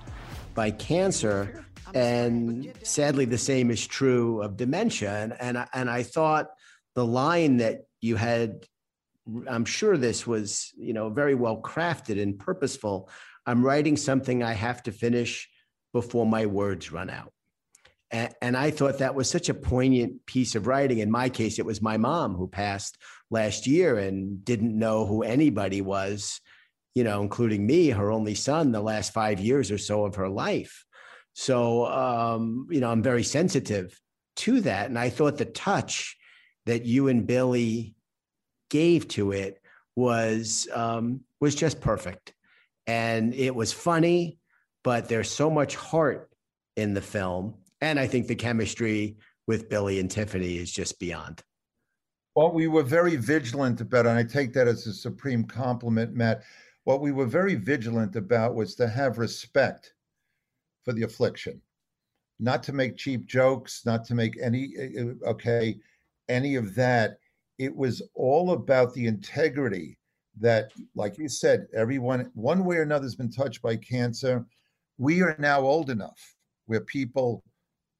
by 0.54 0.72
cancer, 0.72 1.66
and 1.94 2.72
sadly, 2.84 3.26
the 3.26 3.38
same 3.38 3.72
is 3.72 3.86
true 3.88 4.42
of 4.42 4.58
dementia. 4.58 5.12
And 5.12 5.36
and 5.40 5.58
I, 5.58 5.68
and 5.74 5.90
I 5.90 6.04
thought 6.04 6.48
the 6.96 7.06
line 7.06 7.58
that 7.58 7.82
you 8.02 8.16
had, 8.16 8.66
I'm 9.48 9.66
sure 9.66 9.98
this 9.98 10.28
was 10.28 10.72
you 10.78 10.94
know 10.94 11.10
very 11.10 11.36
well 11.36 11.62
crafted 11.62 12.22
and 12.22 12.38
purposeful. 12.38 13.10
I'm 13.46 13.64
writing 13.64 13.98
something 13.98 14.44
I 14.44 14.54
have 14.54 14.84
to 14.84 14.92
finish 14.92 15.50
before 15.94 16.26
my 16.26 16.46
words 16.46 16.92
run 16.92 17.10
out. 17.10 17.34
And, 18.12 18.34
and 18.42 18.58
I 18.58 18.72
thought 18.72 19.00
that 19.00 19.16
was 19.16 19.30
such 19.30 19.50
a 19.50 19.54
poignant 19.54 20.26
piece 20.26 20.56
of 20.56 20.68
writing. 20.68 21.00
In 21.00 21.12
my 21.12 21.30
case, 21.30 21.60
it 21.60 21.66
was 21.66 21.82
my 21.82 21.98
mom 21.98 22.36
who 22.36 22.48
passed 22.48 22.98
last 23.30 23.68
year 23.68 23.98
and 23.98 24.44
didn't 24.44 24.78
know 24.78 25.06
who 25.06 25.24
anybody 25.24 25.82
was, 25.82 26.42
you 26.96 27.04
know, 27.04 27.22
including 27.22 27.66
me, 27.66 27.90
her 27.90 28.12
only 28.12 28.36
son, 28.36 28.72
the 28.72 28.82
last 28.82 29.14
five 29.14 29.40
years 29.40 29.72
or 29.72 29.78
so 29.78 30.06
of 30.06 30.16
her 30.16 30.30
life. 30.30 30.86
So, 31.34 31.86
um, 31.86 32.68
you 32.72 32.80
know, 32.80 32.90
I'm 32.90 33.04
very 33.04 33.24
sensitive 33.24 34.00
to 34.38 34.62
that. 34.62 34.90
And 34.90 34.98
I 34.98 35.10
thought 35.10 35.38
the 35.38 35.46
touch 35.46 36.18
that 36.66 36.86
you 36.86 37.08
and 37.08 37.26
Billy 37.26 37.96
gave 38.70 39.08
to 39.10 39.32
it 39.32 39.62
was 39.96 40.68
um, 40.74 41.22
was 41.40 41.56
just 41.56 41.82
perfect, 41.82 42.34
and 42.88 43.34
it 43.34 43.54
was 43.54 43.74
funny, 43.74 44.40
but 44.84 45.10
there's 45.10 45.30
so 45.30 45.50
much 45.50 45.76
heart 45.76 46.30
in 46.76 46.94
the 46.94 47.02
film, 47.02 47.56
and 47.82 48.00
I 48.00 48.08
think 48.08 48.28
the 48.28 48.36
chemistry 48.36 49.16
with 49.48 49.70
Billy 49.70 50.00
and 50.00 50.10
Tiffany 50.10 50.58
is 50.58 50.72
just 50.72 51.00
beyond. 51.00 51.44
What 52.34 52.54
we 52.54 52.68
were 52.68 52.84
very 52.84 53.16
vigilant 53.16 53.82
about, 53.82 54.06
and 54.06 54.18
I 54.18 54.24
take 54.24 54.54
that 54.54 54.68
as 54.68 54.86
a 54.88 54.94
supreme 54.94 55.44
compliment, 55.44 56.14
Matt. 56.14 56.44
What 56.84 57.02
we 57.02 57.12
were 57.12 57.26
very 57.26 57.56
vigilant 57.56 58.16
about 58.16 58.56
was 58.56 58.76
to 58.76 58.88
have 58.88 59.18
respect 59.18 59.94
for 60.86 60.94
the 60.94 61.04
affliction, 61.04 61.62
not 62.40 62.64
to 62.64 62.74
make 62.74 62.98
cheap 62.98 63.26
jokes, 63.26 63.86
not 63.86 64.06
to 64.06 64.16
make 64.16 64.38
any, 64.42 64.74
uh, 64.78 65.30
okay, 65.30 65.78
any 66.30 66.56
of 66.56 66.76
that. 66.76 67.18
It 67.58 67.76
was 67.76 68.02
all 68.14 68.52
about 68.52 68.94
the 68.94 69.08
integrity 69.08 69.98
that, 70.40 70.72
like 70.96 71.18
you 71.18 71.28
said, 71.28 71.68
everyone, 71.74 72.32
one 72.34 72.64
way 72.64 72.78
or 72.78 72.84
another, 72.84 73.06
has 73.06 73.16
been 73.16 73.32
touched 73.32 73.62
by 73.62 73.76
cancer. 73.76 74.46
We 74.98 75.22
are 75.22 75.36
now 75.40 75.62
old 75.62 75.90
enough 75.90 76.36
where 76.68 76.82
people 76.82 77.44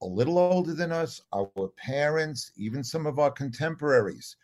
a 0.02 0.06
little 0.06 0.38
older 0.38 0.74
than 0.74 0.92
us, 0.92 1.22
our 1.34 1.50
parents, 1.78 2.52
even 2.56 2.84
some 2.84 3.06
of 3.06 3.20
our 3.20 3.32
contemporaries 3.32 4.36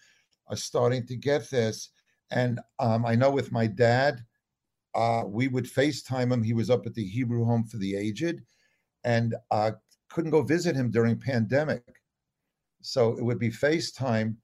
are 0.47 0.55
starting 0.55 1.05
to 1.07 1.15
get 1.15 1.49
this. 1.49 1.89
And 2.31 2.59
um, 2.79 3.05
I 3.05 3.15
know 3.15 3.31
with 3.31 3.51
my 3.51 3.67
dad, 3.67 4.23
uh, 4.95 5.23
we 5.25 5.47
would 5.47 5.65
FaceTime 5.65 6.31
him. 6.31 6.43
He 6.43 6.53
was 6.53 6.69
up 6.69 6.85
at 6.85 6.93
the 6.93 7.05
Hebrew 7.05 7.45
Home 7.45 7.63
for 7.65 7.77
the 7.77 7.95
Aged 7.95 8.41
and 9.03 9.35
uh, 9.51 9.71
couldn't 10.09 10.31
go 10.31 10.41
visit 10.41 10.75
him 10.75 10.91
during 10.91 11.19
pandemic. 11.19 11.83
So 12.81 13.17
it 13.17 13.23
would 13.23 13.39
be 13.39 13.49
FaceTime. 13.49 14.35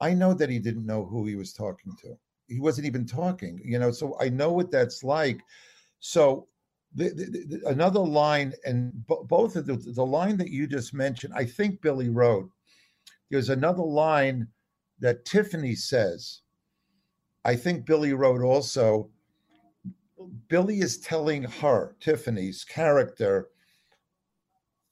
I 0.00 0.14
know 0.14 0.34
that 0.34 0.50
he 0.50 0.58
didn't 0.58 0.86
know 0.86 1.04
who 1.04 1.26
he 1.26 1.36
was 1.36 1.52
talking 1.52 1.92
to. 2.02 2.16
He 2.48 2.60
wasn't 2.60 2.86
even 2.86 3.06
talking, 3.06 3.60
you 3.64 3.78
know, 3.78 3.90
so 3.90 4.16
I 4.20 4.28
know 4.28 4.52
what 4.52 4.70
that's 4.70 5.04
like. 5.04 5.40
So 6.00 6.47
the, 6.94 7.10
the, 7.10 7.58
the, 7.58 7.68
another 7.68 8.00
line, 8.00 8.52
and 8.64 9.06
b- 9.06 9.16
both 9.24 9.56
of 9.56 9.66
the, 9.66 9.76
the 9.76 10.04
line 10.04 10.36
that 10.38 10.50
you 10.50 10.66
just 10.66 10.94
mentioned, 10.94 11.34
I 11.36 11.44
think 11.44 11.80
Billy 11.80 12.08
wrote. 12.08 12.50
There's 13.30 13.50
another 13.50 13.82
line 13.82 14.48
that 15.00 15.24
Tiffany 15.24 15.74
says. 15.74 16.40
I 17.44 17.56
think 17.56 17.84
Billy 17.84 18.12
wrote 18.12 18.42
also. 18.42 19.10
Billy 20.48 20.80
is 20.80 20.98
telling 20.98 21.44
her, 21.44 21.96
Tiffany's 22.00 22.64
character, 22.64 23.48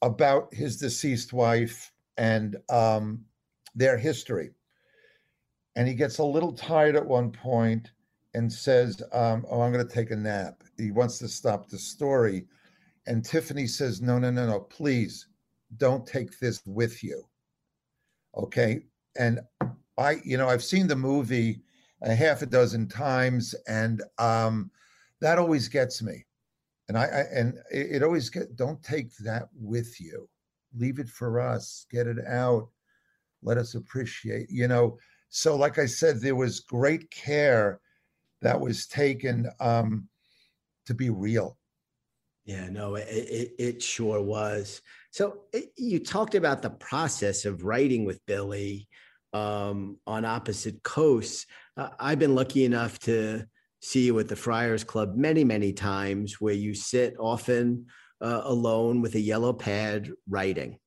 about 0.02 0.52
his 0.54 0.76
deceased 0.76 1.32
wife 1.32 1.92
and 2.16 2.56
um, 2.70 3.24
their 3.74 3.96
history. 3.96 4.50
And 5.74 5.88
he 5.88 5.94
gets 5.94 6.18
a 6.18 6.24
little 6.24 6.52
tired 6.52 6.96
at 6.96 7.06
one 7.06 7.30
point 7.30 7.90
and 8.36 8.52
says, 8.52 9.02
um, 9.12 9.44
Oh, 9.50 9.62
I'm 9.62 9.72
going 9.72 9.86
to 9.86 9.94
take 9.94 10.10
a 10.10 10.16
nap. 10.16 10.62
He 10.76 10.90
wants 10.90 11.18
to 11.18 11.28
stop 11.28 11.68
the 11.68 11.78
story. 11.78 12.44
And 13.06 13.24
Tiffany 13.24 13.66
says, 13.66 14.02
No, 14.02 14.18
no, 14.18 14.30
no, 14.30 14.46
no, 14.46 14.60
please 14.60 15.26
don't 15.78 16.06
take 16.06 16.38
this 16.38 16.60
with 16.66 17.02
you. 17.02 17.24
Okay. 18.36 18.82
And 19.18 19.40
I, 19.98 20.20
you 20.22 20.36
know, 20.36 20.48
I've 20.48 20.62
seen 20.62 20.86
the 20.86 20.96
movie 20.96 21.62
a 22.02 22.14
half 22.14 22.42
a 22.42 22.46
dozen 22.46 22.86
times, 22.86 23.54
and 23.66 24.02
um, 24.18 24.70
that 25.22 25.38
always 25.38 25.68
gets 25.68 26.02
me. 26.02 26.26
And 26.88 26.98
I, 26.98 27.04
I 27.04 27.20
and 27.34 27.54
it, 27.72 27.96
it 27.96 28.02
always 28.02 28.28
get 28.28 28.54
don't 28.54 28.82
take 28.82 29.16
that 29.18 29.48
with 29.58 29.98
you. 29.98 30.28
Leave 30.76 30.98
it 30.98 31.08
for 31.08 31.40
us. 31.40 31.86
Get 31.90 32.06
it 32.06 32.18
out. 32.26 32.68
Let 33.42 33.56
us 33.56 33.74
appreciate, 33.74 34.50
you 34.50 34.68
know. 34.68 34.98
So, 35.30 35.56
like 35.56 35.78
I 35.78 35.86
said, 35.86 36.20
there 36.20 36.36
was 36.36 36.60
great 36.60 37.10
care 37.10 37.80
that 38.46 38.60
was 38.60 38.86
taken 38.86 39.50
um, 39.58 40.08
to 40.86 40.94
be 40.94 41.10
real. 41.10 41.58
Yeah, 42.44 42.68
no, 42.68 42.94
it, 42.94 43.08
it, 43.08 43.52
it 43.58 43.82
sure 43.82 44.22
was. 44.22 44.80
So 45.10 45.40
it, 45.52 45.72
you 45.76 45.98
talked 45.98 46.36
about 46.36 46.62
the 46.62 46.70
process 46.70 47.44
of 47.44 47.64
writing 47.64 48.04
with 48.04 48.24
Billy 48.24 48.86
um, 49.32 49.98
on 50.06 50.24
opposite 50.24 50.80
coasts. 50.84 51.46
Uh, 51.76 51.88
I've 51.98 52.20
been 52.20 52.36
lucky 52.36 52.64
enough 52.64 53.00
to 53.00 53.46
see 53.82 54.06
you 54.06 54.16
at 54.20 54.28
the 54.28 54.36
Friars 54.36 54.84
Club 54.84 55.16
many, 55.16 55.42
many 55.42 55.72
times 55.72 56.40
where 56.40 56.54
you 56.54 56.72
sit 56.72 57.16
often 57.18 57.86
uh, 58.20 58.42
alone 58.44 59.02
with 59.02 59.16
a 59.16 59.20
yellow 59.20 59.52
pad 59.52 60.12
writing. 60.28 60.78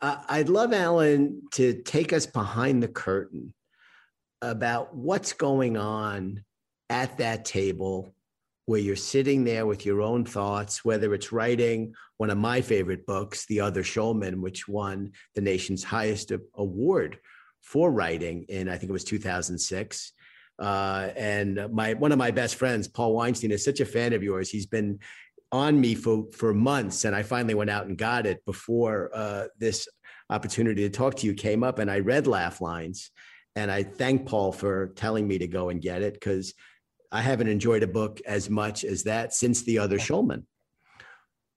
Uh, 0.00 0.16
I'd 0.28 0.48
love 0.48 0.72
Alan 0.72 1.42
to 1.52 1.80
take 1.84 2.12
us 2.12 2.26
behind 2.26 2.82
the 2.82 2.88
curtain 2.88 3.54
about 4.42 4.94
what's 4.94 5.32
going 5.32 5.76
on 5.76 6.44
at 6.90 7.16
that 7.18 7.44
table 7.44 8.14
where 8.66 8.80
you're 8.80 8.96
sitting 8.96 9.44
there 9.44 9.66
with 9.66 9.84
your 9.84 10.02
own 10.02 10.24
thoughts, 10.24 10.84
whether 10.84 11.14
it's 11.14 11.32
writing 11.32 11.94
one 12.18 12.30
of 12.30 12.38
my 12.38 12.60
favorite 12.60 13.06
books, 13.06 13.46
The 13.46 13.60
Other 13.60 13.82
Shulman, 13.82 14.40
which 14.40 14.68
won 14.68 15.12
the 15.34 15.40
nation's 15.40 15.82
highest 15.82 16.32
award 16.54 17.18
for 17.60 17.90
writing 17.90 18.44
in, 18.48 18.68
I 18.68 18.76
think 18.76 18.90
it 18.90 18.92
was 18.92 19.04
2006. 19.04 20.12
Uh, 20.58 21.10
and 21.16 21.68
my 21.72 21.94
one 21.94 22.12
of 22.12 22.18
my 22.18 22.30
best 22.30 22.56
friends, 22.56 22.86
Paul 22.86 23.14
Weinstein, 23.14 23.50
is 23.50 23.64
such 23.64 23.80
a 23.80 23.86
fan 23.86 24.12
of 24.12 24.22
yours. 24.22 24.50
He's 24.50 24.66
been 24.66 25.00
on 25.50 25.80
me 25.80 25.94
for 25.94 26.26
for 26.32 26.54
months, 26.54 27.04
and 27.04 27.16
I 27.16 27.22
finally 27.22 27.54
went 27.54 27.70
out 27.70 27.86
and 27.86 27.96
got 27.96 28.26
it 28.26 28.44
before 28.44 29.10
uh, 29.14 29.46
this 29.58 29.88
opportunity 30.30 30.82
to 30.82 30.90
talk 30.90 31.16
to 31.16 31.26
you 31.26 31.34
came 31.34 31.64
up, 31.64 31.78
and 31.78 31.90
I 31.90 32.00
read 32.00 32.26
Laugh 32.26 32.60
Lines, 32.60 33.10
and 33.56 33.70
I 33.70 33.82
thank 33.82 34.26
Paul 34.26 34.52
for 34.52 34.88
telling 34.96 35.26
me 35.28 35.38
to 35.38 35.46
go 35.46 35.68
and 35.68 35.80
get 35.80 36.02
it 36.02 36.14
because 36.14 36.54
I 37.10 37.20
haven't 37.20 37.48
enjoyed 37.48 37.82
a 37.82 37.86
book 37.86 38.20
as 38.26 38.48
much 38.48 38.84
as 38.84 39.02
that 39.04 39.34
since 39.34 39.62
The 39.62 39.78
Other 39.78 39.98
Shulman. 39.98 40.44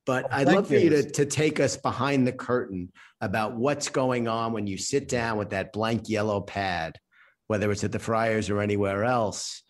But 0.06 0.32
I'd 0.32 0.48
love 0.48 0.68
for 0.68 0.76
you 0.76 0.90
to, 0.90 1.04
to 1.04 1.26
take 1.26 1.60
us 1.60 1.78
behind 1.78 2.28
the 2.28 2.34
curtain 2.34 2.92
about 3.22 3.56
what's 3.56 3.90
going 3.90 4.28
on 4.28 4.54
when 4.54 4.68
you 4.68 4.78
sit 4.78 5.08
down 5.08 5.38
with 5.38 5.50
that 5.50 5.74
blank 5.74 6.10
yellow 6.10 6.42
pad, 6.42 7.00
whether 7.48 7.72
it's 7.72 7.84
at 7.84 7.92
the 7.92 7.98
Friars 8.00 8.50
or 8.50 8.62
anywhere 8.62 9.04
else, 9.04 9.64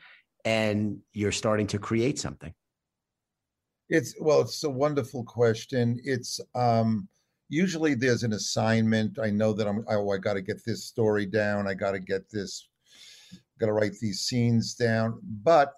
and 0.44 0.98
you're 1.14 1.32
starting 1.32 1.68
to 1.68 1.80
create 1.80 2.20
something. 2.20 2.54
It's 3.88 4.16
well, 4.20 4.42
it's 4.42 4.64
a 4.64 4.70
wonderful 4.70 5.24
question. 5.24 6.00
It's 6.04 6.40
um 6.56 7.08
usually 7.50 7.96
there's 7.96 8.24
an 8.24 8.34
assignment. 8.34 9.20
I 9.20 9.30
know 9.30 9.54
that 9.54 9.68
I'm 9.68 9.86
oh, 9.90 10.12
I 10.12 10.18
gotta 10.18 10.42
get 10.42 10.64
this 10.66 10.86
story 10.86 11.26
down, 11.26 11.68
I 11.68 11.74
gotta 11.74 12.00
get 12.00 12.30
this, 12.30 12.68
gotta 13.60 13.74
write 13.74 13.94
these 14.00 14.22
scenes 14.22 14.76
down. 14.76 15.20
But 15.44 15.74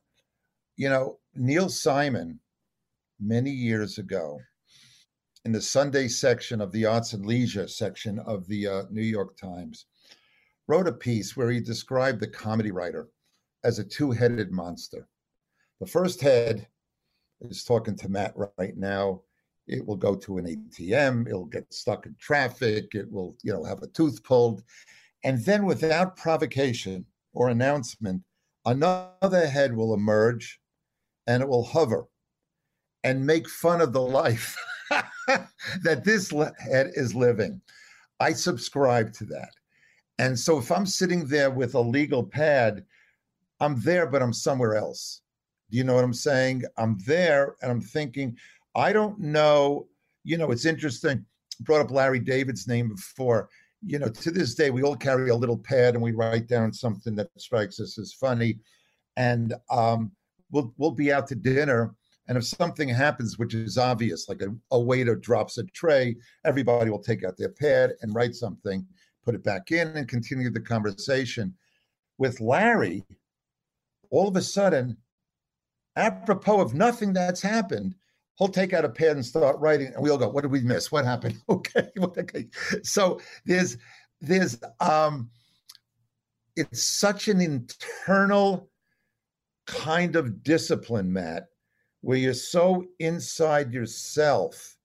you 0.75 0.89
know, 0.89 1.19
Neil 1.35 1.69
Simon 1.69 2.39
many 3.19 3.49
years 3.49 3.97
ago 3.97 4.39
in 5.45 5.51
the 5.51 5.61
Sunday 5.61 6.07
section 6.07 6.61
of 6.61 6.71
the 6.71 6.85
Arts 6.85 7.13
and 7.13 7.25
Leisure 7.25 7.67
section 7.67 8.19
of 8.19 8.45
the 8.47 8.67
uh, 8.67 8.83
New 8.91 9.01
York 9.01 9.37
Times 9.37 9.85
wrote 10.67 10.87
a 10.87 10.91
piece 10.91 11.37
where 11.37 11.49
he 11.49 11.59
described 11.59 12.19
the 12.19 12.27
comedy 12.27 12.71
writer 12.71 13.07
as 13.63 13.79
a 13.79 13.83
two 13.83 14.11
headed 14.11 14.51
monster. 14.51 15.07
The 15.79 15.87
first 15.87 16.21
head 16.21 16.67
is 17.41 17.63
talking 17.63 17.95
to 17.97 18.09
Matt 18.09 18.33
right 18.35 18.75
now. 18.75 19.21
It 19.67 19.85
will 19.85 19.97
go 19.97 20.15
to 20.15 20.37
an 20.37 20.45
ATM, 20.45 21.27
it'll 21.27 21.45
get 21.45 21.73
stuck 21.73 22.05
in 22.05 22.15
traffic, 22.19 22.93
it 22.93 23.11
will, 23.11 23.35
you 23.43 23.51
know, 23.51 23.63
have 23.63 23.83
a 23.83 23.87
tooth 23.87 24.23
pulled. 24.23 24.63
And 25.23 25.43
then 25.43 25.65
without 25.65 26.15
provocation 26.15 27.05
or 27.33 27.49
announcement, 27.49 28.21
another 28.65 29.47
head 29.47 29.75
will 29.75 29.93
emerge 29.93 30.59
and 31.27 31.43
it 31.43 31.49
will 31.49 31.63
hover 31.63 32.05
and 33.03 33.25
make 33.25 33.49
fun 33.49 33.81
of 33.81 33.93
the 33.93 34.01
life 34.01 34.57
that 35.83 36.03
this 36.03 36.31
head 36.59 36.91
is 36.93 37.13
living. 37.13 37.61
I 38.19 38.33
subscribe 38.33 39.13
to 39.13 39.25
that. 39.25 39.51
And 40.19 40.37
so 40.37 40.57
if 40.57 40.71
I'm 40.71 40.85
sitting 40.85 41.25
there 41.25 41.51
with 41.51 41.75
a 41.75 41.79
legal 41.79 42.23
pad, 42.23 42.83
I'm 43.59 43.79
there, 43.81 44.07
but 44.07 44.21
I'm 44.21 44.33
somewhere 44.33 44.75
else. 44.75 45.21
Do 45.69 45.77
you 45.77 45.83
know 45.83 45.95
what 45.95 46.03
I'm 46.03 46.13
saying? 46.13 46.63
I'm 46.77 46.97
there 47.05 47.55
and 47.61 47.71
I'm 47.71 47.81
thinking, 47.81 48.37
I 48.77 48.93
don't 48.93 49.19
know. 49.19 49.87
You 50.23 50.37
know, 50.37 50.51
it's 50.51 50.65
interesting. 50.65 51.25
Brought 51.61 51.81
up 51.81 51.91
Larry 51.91 52.19
David's 52.19 52.67
name 52.67 52.89
before. 52.89 53.49
You 53.83 53.97
know, 53.99 54.09
to 54.09 54.31
this 54.31 54.53
day, 54.53 54.69
we 54.69 54.83
all 54.83 54.95
carry 54.95 55.29
a 55.29 55.35
little 55.35 55.57
pad 55.57 55.95
and 55.95 56.03
we 56.03 56.11
write 56.11 56.47
down 56.47 56.71
something 56.71 57.15
that 57.15 57.29
strikes 57.37 57.79
us 57.79 57.97
as 57.97 58.13
funny. 58.13 58.59
And 59.17 59.55
um, 59.71 60.11
we'll 60.51 60.73
we'll 60.77 60.91
be 60.91 61.11
out 61.11 61.27
to 61.27 61.35
dinner. 61.35 61.95
And 62.27 62.37
if 62.37 62.43
something 62.43 62.89
happens, 62.89 63.39
which 63.39 63.55
is 63.55 63.77
obvious, 63.77 64.29
like 64.29 64.41
a, 64.41 64.53
a 64.71 64.79
waiter 64.79 65.15
drops 65.15 65.57
a 65.57 65.63
tray, 65.63 66.15
everybody 66.45 66.91
will 66.91 67.01
take 67.01 67.23
out 67.23 67.37
their 67.37 67.49
pad 67.49 67.93
and 68.01 68.13
write 68.13 68.35
something, 68.35 68.85
put 69.23 69.33
it 69.33 69.43
back 69.43 69.71
in, 69.71 69.87
and 69.89 70.07
continue 70.07 70.49
the 70.49 70.59
conversation. 70.59 71.55
With 72.17 72.41
Larry, 72.41 73.05
all 74.09 74.27
of 74.27 74.35
a 74.35 74.41
sudden, 74.41 74.97
apropos 75.95 76.59
of 76.59 76.73
nothing 76.73 77.13
that's 77.13 77.41
happened, 77.41 77.95
he'll 78.37 78.47
take 78.47 78.73
out 78.73 78.85
a 78.85 78.89
pen 78.89 79.17
and 79.17 79.25
start 79.25 79.59
writing, 79.59 79.87
and 79.87 80.01
we'll 80.01 80.17
go, 80.17 80.29
"What 80.29 80.41
did 80.41 80.51
we 80.51 80.61
miss? 80.61 80.91
What 80.91 81.05
happened?" 81.05 81.41
okay, 81.49 81.89
okay. 81.99 82.47
So 82.83 83.19
there's 83.45 83.77
there's 84.21 84.59
um, 84.79 85.29
it's 86.55 86.83
such 86.83 87.27
an 87.27 87.41
internal 87.41 88.69
kind 89.65 90.15
of 90.15 90.43
discipline, 90.43 91.11
Matt, 91.11 91.47
where 92.01 92.17
you're 92.17 92.33
so 92.33 92.85
inside 92.99 93.73
yourself, 93.73 94.77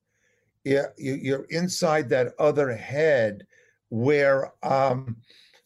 you're 0.65 1.47
inside 1.51 2.09
that 2.09 2.35
other 2.39 2.75
head, 2.75 3.47
where 3.91 4.53
um, 4.63 5.17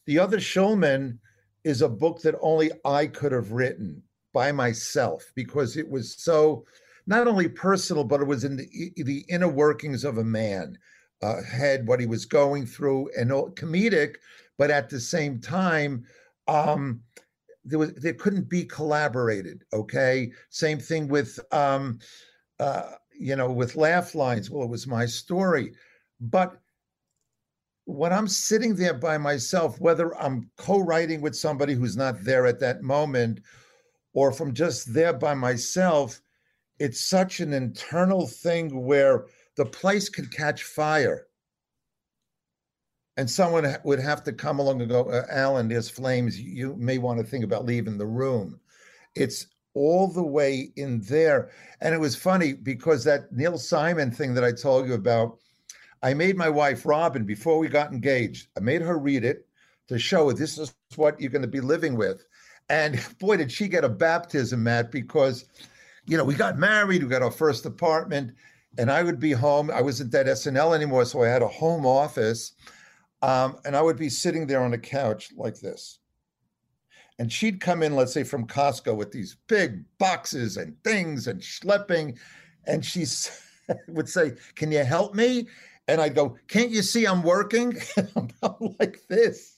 the 0.05 0.19
other 0.19 0.37
Shulman 0.37 1.17
is 1.63 1.81
a 1.81 1.89
book 1.89 2.21
that 2.21 2.35
only 2.41 2.71
I 2.85 3.07
could 3.07 3.31
have 3.31 3.51
written 3.51 4.01
by 4.33 4.51
myself 4.51 5.31
because 5.35 5.75
it 5.75 5.89
was 5.89 6.15
so 6.17 6.65
not 7.07 7.27
only 7.27 7.47
personal, 7.47 8.03
but 8.03 8.21
it 8.21 8.27
was 8.27 8.43
in 8.43 8.57
the, 8.57 8.91
the 8.97 9.25
inner 9.29 9.47
workings 9.47 10.03
of 10.03 10.17
a 10.17 10.23
man 10.23 10.77
uh, 11.23 11.41
head, 11.41 11.87
what 11.87 11.99
he 11.99 12.05
was 12.05 12.25
going 12.25 12.65
through, 12.65 13.09
and 13.17 13.31
comedic, 13.31 14.15
but 14.57 14.69
at 14.69 14.89
the 14.89 14.99
same 14.99 15.39
time, 15.39 16.05
um, 16.47 17.01
there 17.65 17.79
was 17.79 17.93
there 17.95 18.13
couldn't 18.13 18.49
be 18.49 18.63
collaborated. 18.63 19.63
Okay, 19.73 20.31
same 20.49 20.79
thing 20.79 21.07
with 21.07 21.39
um, 21.51 21.99
uh, 22.59 22.91
you 23.17 23.35
know 23.35 23.51
with 23.51 23.75
laugh 23.75 24.13
lines. 24.13 24.49
Well, 24.49 24.63
it 24.63 24.69
was 24.69 24.85
my 24.85 25.05
story, 25.05 25.73
but 26.19 26.59
when 27.85 28.11
I'm 28.11 28.27
sitting 28.27 28.75
there 28.75 28.93
by 28.93 29.17
myself, 29.17 29.79
whether 29.79 30.15
I'm 30.21 30.49
co-writing 30.57 31.21
with 31.21 31.35
somebody 31.35 31.73
who's 31.73 31.95
not 31.95 32.21
there 32.21 32.45
at 32.45 32.59
that 32.59 32.83
moment 32.83 33.39
or 34.13 34.33
from 34.33 34.53
just 34.53 34.93
there 34.93 35.13
by 35.13 35.33
myself, 35.33 36.21
it's 36.79 36.99
such 36.99 37.39
an 37.39 37.53
internal 37.53 38.27
thing 38.27 38.85
where 38.85 39.25
the 39.55 39.65
place 39.65 40.09
could 40.09 40.31
catch 40.31 40.63
fire. 40.63 41.27
And 43.17 43.29
someone 43.29 43.75
would 43.83 43.99
have 43.99 44.23
to 44.25 44.33
come 44.33 44.59
along 44.59 44.81
and 44.81 44.91
go, 44.91 45.05
uh, 45.05 45.23
Alan, 45.31 45.67
there's 45.67 45.89
flames. 45.89 46.39
You 46.39 46.75
may 46.77 46.99
want 46.99 47.19
to 47.19 47.25
think 47.25 47.43
about 47.43 47.65
leaving 47.65 47.97
the 47.97 48.05
room. 48.05 48.59
It's 49.15 49.47
all 49.73 50.07
the 50.07 50.23
way 50.23 50.71
in 50.75 51.01
there. 51.01 51.49
And 51.81 51.95
it 51.95 51.99
was 51.99 52.15
funny 52.15 52.53
because 52.53 53.03
that 53.05 53.31
Neil 53.31 53.57
Simon 53.57 54.11
thing 54.11 54.35
that 54.35 54.43
I 54.43 54.51
told 54.51 54.87
you 54.87 54.93
about, 54.93 55.39
I 56.03 56.13
made 56.13 56.37
my 56.37 56.49
wife, 56.49 56.85
Robin, 56.85 57.25
before 57.25 57.57
we 57.57 57.67
got 57.67 57.91
engaged, 57.91 58.49
I 58.55 58.59
made 58.59 58.83
her 58.83 58.99
read 58.99 59.23
it 59.23 59.47
to 59.87 59.97
show 59.97 60.27
her 60.27 60.33
this 60.33 60.59
is 60.59 60.75
what 60.95 61.19
you're 61.19 61.31
going 61.31 61.41
to 61.41 61.47
be 61.47 61.61
living 61.61 61.95
with. 61.95 62.23
And 62.69 63.03
boy, 63.19 63.37
did 63.37 63.51
she 63.51 63.67
get 63.67 63.83
a 63.83 63.89
baptism, 63.89 64.63
Matt, 64.63 64.91
because, 64.91 65.45
you 66.07 66.17
know, 66.17 66.23
we 66.23 66.35
got 66.35 66.57
married, 66.57 67.03
we 67.03 67.09
got 67.09 67.21
our 67.21 67.31
first 67.31 67.65
apartment, 67.65 68.33
and 68.77 68.89
I 68.89 69.03
would 69.03 69.19
be 69.19 69.33
home. 69.33 69.69
I 69.69 69.81
wasn't 69.81 70.15
at 70.15 70.25
SNL 70.25 70.73
anymore, 70.73 71.05
so 71.05 71.21
I 71.21 71.27
had 71.27 71.41
a 71.41 71.47
home 71.47 71.85
office. 71.85 72.53
Um, 73.21 73.57
and 73.65 73.75
I 73.75 73.81
would 73.81 73.97
be 73.97 74.09
sitting 74.09 74.47
there 74.47 74.61
on 74.61 74.73
a 74.73 74.77
couch 74.77 75.31
like 75.35 75.59
this. 75.59 75.99
And 77.19 77.33
she'd 77.33 77.59
come 77.59 77.81
in, 77.81 77.95
let's 77.95 78.13
say 78.13 78.23
from 78.23 78.45
Costco 78.45 78.95
with 78.95 79.11
these 79.11 79.37
big 79.47 79.83
boxes 79.97 80.57
and 80.57 80.81
things 80.83 81.27
and 81.27 81.41
schlepping. 81.41 82.17
And 82.65 82.85
she 82.85 83.05
would 83.87 84.07
say, 84.07 84.33
Can 84.55 84.71
you 84.71 84.83
help 84.83 85.15
me? 85.15 85.47
And 85.87 85.99
I'd 85.99 86.15
go, 86.15 86.37
Can't 86.47 86.69
you 86.69 86.83
see 86.83 87.05
I'm 87.05 87.23
working? 87.23 87.75
I'm 88.43 88.75
like 88.79 89.01
this 89.09 89.56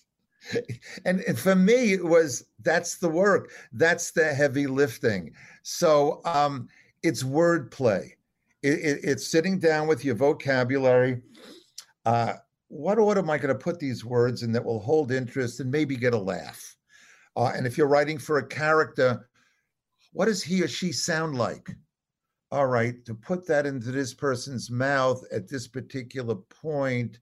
and, 1.06 1.38
for 1.38 1.56
me 1.56 1.94
it 1.94 2.04
was 2.04 2.46
that's 2.62 2.98
the 2.98 3.10
work. 3.10 3.52
That's 3.72 4.12
the 4.12 4.34
heavy 4.34 4.68
lifting. 4.68 5.32
So 5.64 6.22
um, 6.26 6.68
it's 7.04 7.24
wordplay. 7.24 8.12
It, 8.62 8.80
it, 8.80 9.00
it's 9.04 9.28
sitting 9.28 9.60
down 9.60 9.88
with 9.88 10.04
your 10.04 10.16
vocabulary. 10.16 11.22
Uh, 12.06 12.34
what 12.68 13.00
order 13.00 13.22
am 13.22 13.30
i 13.30 13.38
going 13.38 13.56
to 13.56 13.56
put 13.56 13.80
these 13.80 14.06
words 14.06 14.44
in 14.44 14.52
that 14.52 14.64
will 14.64 14.80
hold 14.80 15.12
interest 15.12 15.60
and 15.60 15.72
maybe 15.72 15.96
get 15.96 16.14
a 16.14 16.18
laugh? 16.18 16.76
Uh, 17.36 17.52
and 17.56 17.66
if 17.66 17.78
you're 17.78 17.88
writing 17.88 18.18
for 18.18 18.40
a 18.40 18.48
character 18.48 19.30
what 20.12 20.26
does 20.26 20.44
he 20.44 20.62
or 20.62 20.68
she 20.68 20.92
sound 20.92 21.38
like? 21.38 21.70
All 22.52 22.68
right 22.68 23.04
to 23.06 23.14
put 23.14 23.46
that 23.48 23.66
into 23.66 23.92
this 23.92 24.14
person's 24.14 24.72
mouth 24.72 25.24
at 25.32 25.48
this 25.48 25.68
particular 25.68 26.36
point 26.36 27.20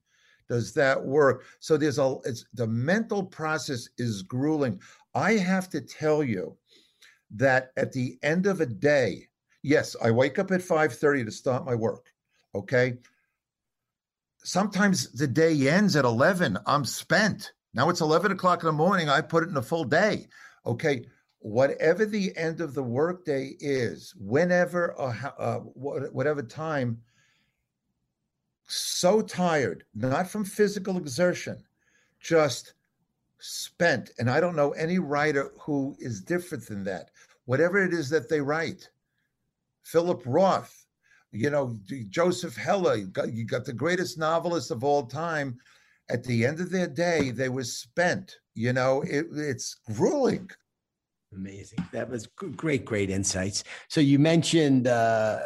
does 0.48 0.72
that 0.74 1.02
work? 1.04 1.44
So 1.60 1.76
there's 1.76 1.98
a 1.98 2.16
it's 2.24 2.44
the 2.54 2.66
mental 2.66 3.22
process 3.22 3.88
is 3.98 4.22
grueling. 4.22 4.80
I 5.14 5.32
have 5.32 5.68
to 5.70 5.80
tell 5.80 6.22
you 6.22 6.56
that 7.36 7.72
at 7.76 7.92
the 7.92 8.18
end 8.22 8.46
of 8.46 8.60
a 8.60 8.66
day 8.66 9.28
yes 9.62 9.94
i 10.02 10.10
wake 10.10 10.38
up 10.38 10.50
at 10.50 10.60
5.30 10.60 11.24
to 11.26 11.30
start 11.30 11.64
my 11.64 11.74
work 11.74 12.12
okay? 12.54 12.94
Sometimes 14.42 15.12
the 15.12 15.26
day 15.26 15.68
ends 15.68 15.94
at 15.96 16.04
11 16.04 16.58
i'm 16.66 16.84
spent. 16.84 17.52
Now 17.74 17.90
it's 17.90 18.00
11 18.00 18.32
o'clock 18.32 18.62
in 18.62 18.66
the 18.66 18.72
morning 18.72 19.08
i 19.08 19.20
put 19.20 19.42
it 19.42 19.50
in 19.50 19.56
a 19.56 19.62
full 19.62 19.84
day 19.84 20.28
okay? 20.64 21.04
Whatever 21.40 22.04
the 22.04 22.36
end 22.36 22.60
of 22.60 22.74
the 22.74 22.82
workday 22.82 23.54
is, 23.60 24.12
whenever 24.18 24.92
or 24.94 25.16
uh, 25.38 25.58
whatever 25.58 26.42
time, 26.42 27.00
so 28.68 29.22
tired, 29.22 29.84
not 29.94 30.28
from 30.28 30.44
physical 30.44 30.98
exertion, 30.98 31.62
just 32.20 32.74
spent. 33.38 34.10
And 34.18 34.30
I 34.30 34.40
don't 34.40 34.56
know 34.56 34.72
any 34.72 34.98
writer 34.98 35.52
who 35.58 35.96
is 35.98 36.20
different 36.20 36.66
than 36.66 36.84
that. 36.84 37.10
Whatever 37.46 37.82
it 37.82 37.94
is 37.94 38.10
that 38.10 38.28
they 38.28 38.40
write, 38.40 38.90
Philip 39.84 40.22
Roth, 40.26 40.86
you 41.32 41.50
know, 41.50 41.78
Joseph 42.10 42.56
Heller, 42.56 42.96
you 42.96 43.06
got, 43.06 43.32
you 43.32 43.46
got 43.46 43.64
the 43.64 43.72
greatest 43.72 44.18
novelist 44.18 44.70
of 44.70 44.84
all 44.84 45.06
time. 45.06 45.58
At 46.10 46.24
the 46.24 46.44
end 46.46 46.60
of 46.60 46.70
their 46.70 46.88
day, 46.88 47.30
they 47.30 47.48
were 47.48 47.64
spent. 47.64 48.38
You 48.54 48.72
know, 48.72 49.02
it, 49.02 49.26
it's 49.32 49.76
grueling. 49.94 50.50
Amazing. 51.34 51.84
That 51.92 52.08
was 52.08 52.26
great, 52.26 52.84
great 52.84 53.10
insights. 53.10 53.64
So 53.88 54.00
you 54.00 54.18
mentioned, 54.18 54.88
uh, 54.88 55.40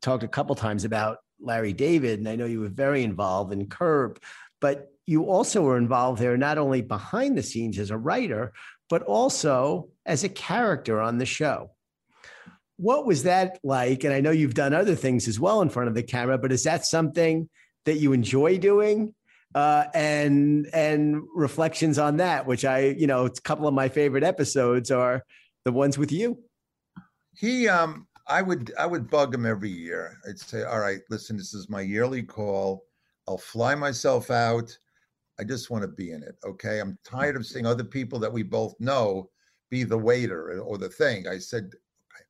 talked 0.00 0.22
a 0.22 0.28
couple 0.28 0.54
times 0.54 0.84
about 0.84 1.18
Larry 1.40 1.72
David, 1.72 2.18
and 2.18 2.28
I 2.28 2.36
know 2.36 2.46
you 2.46 2.60
were 2.60 2.68
very 2.68 3.02
involved 3.02 3.52
in 3.52 3.68
Curb, 3.68 4.20
but 4.60 4.92
you 5.06 5.24
also 5.24 5.62
were 5.62 5.78
involved 5.78 6.20
there 6.20 6.36
not 6.36 6.58
only 6.58 6.82
behind 6.82 7.38
the 7.38 7.42
scenes 7.42 7.78
as 7.78 7.90
a 7.90 7.96
writer, 7.96 8.52
but 8.90 9.02
also 9.02 9.88
as 10.04 10.24
a 10.24 10.28
character 10.28 11.00
on 11.00 11.18
the 11.18 11.26
show. 11.26 11.70
What 12.76 13.06
was 13.06 13.22
that 13.24 13.58
like? 13.62 14.04
And 14.04 14.12
I 14.12 14.20
know 14.20 14.30
you've 14.30 14.54
done 14.54 14.74
other 14.74 14.94
things 14.94 15.26
as 15.26 15.40
well 15.40 15.62
in 15.62 15.68
front 15.68 15.88
of 15.88 15.94
the 15.94 16.02
camera, 16.02 16.38
but 16.38 16.52
is 16.52 16.64
that 16.64 16.84
something 16.84 17.48
that 17.84 17.96
you 17.96 18.12
enjoy 18.12 18.58
doing? 18.58 19.14
Uh, 19.54 19.86
and 19.94 20.68
and 20.74 21.22
reflections 21.34 21.98
on 21.98 22.18
that, 22.18 22.46
which 22.46 22.66
I, 22.66 22.80
you 22.80 23.06
know, 23.06 23.24
a 23.24 23.30
couple 23.30 23.66
of 23.66 23.72
my 23.72 23.88
favorite 23.88 24.22
episodes 24.22 24.90
are 24.90 25.24
the 25.64 25.72
ones 25.72 25.96
with 25.96 26.12
you. 26.12 26.42
He, 27.34 27.66
um, 27.66 28.07
I 28.28 28.42
would, 28.42 28.72
I 28.78 28.86
would 28.86 29.10
bug 29.10 29.34
him 29.34 29.46
every 29.46 29.70
year. 29.70 30.18
I'd 30.28 30.38
say, 30.38 30.62
"All 30.62 30.80
right, 30.80 31.00
listen, 31.10 31.36
this 31.36 31.54
is 31.54 31.70
my 31.70 31.80
yearly 31.80 32.22
call. 32.22 32.84
I'll 33.26 33.38
fly 33.38 33.74
myself 33.74 34.30
out. 34.30 34.76
I 35.40 35.44
just 35.44 35.70
want 35.70 35.82
to 35.82 35.88
be 35.88 36.12
in 36.12 36.22
it. 36.22 36.36
Okay, 36.44 36.80
I'm 36.80 36.98
tired 37.04 37.36
of 37.36 37.46
seeing 37.46 37.66
other 37.66 37.84
people 37.84 38.18
that 38.18 38.32
we 38.32 38.42
both 38.42 38.74
know 38.80 39.30
be 39.70 39.84
the 39.84 39.98
waiter 39.98 40.60
or 40.60 40.78
the 40.78 40.88
thing." 40.88 41.26
I 41.26 41.38
said, 41.38 41.64
okay. 41.64 42.24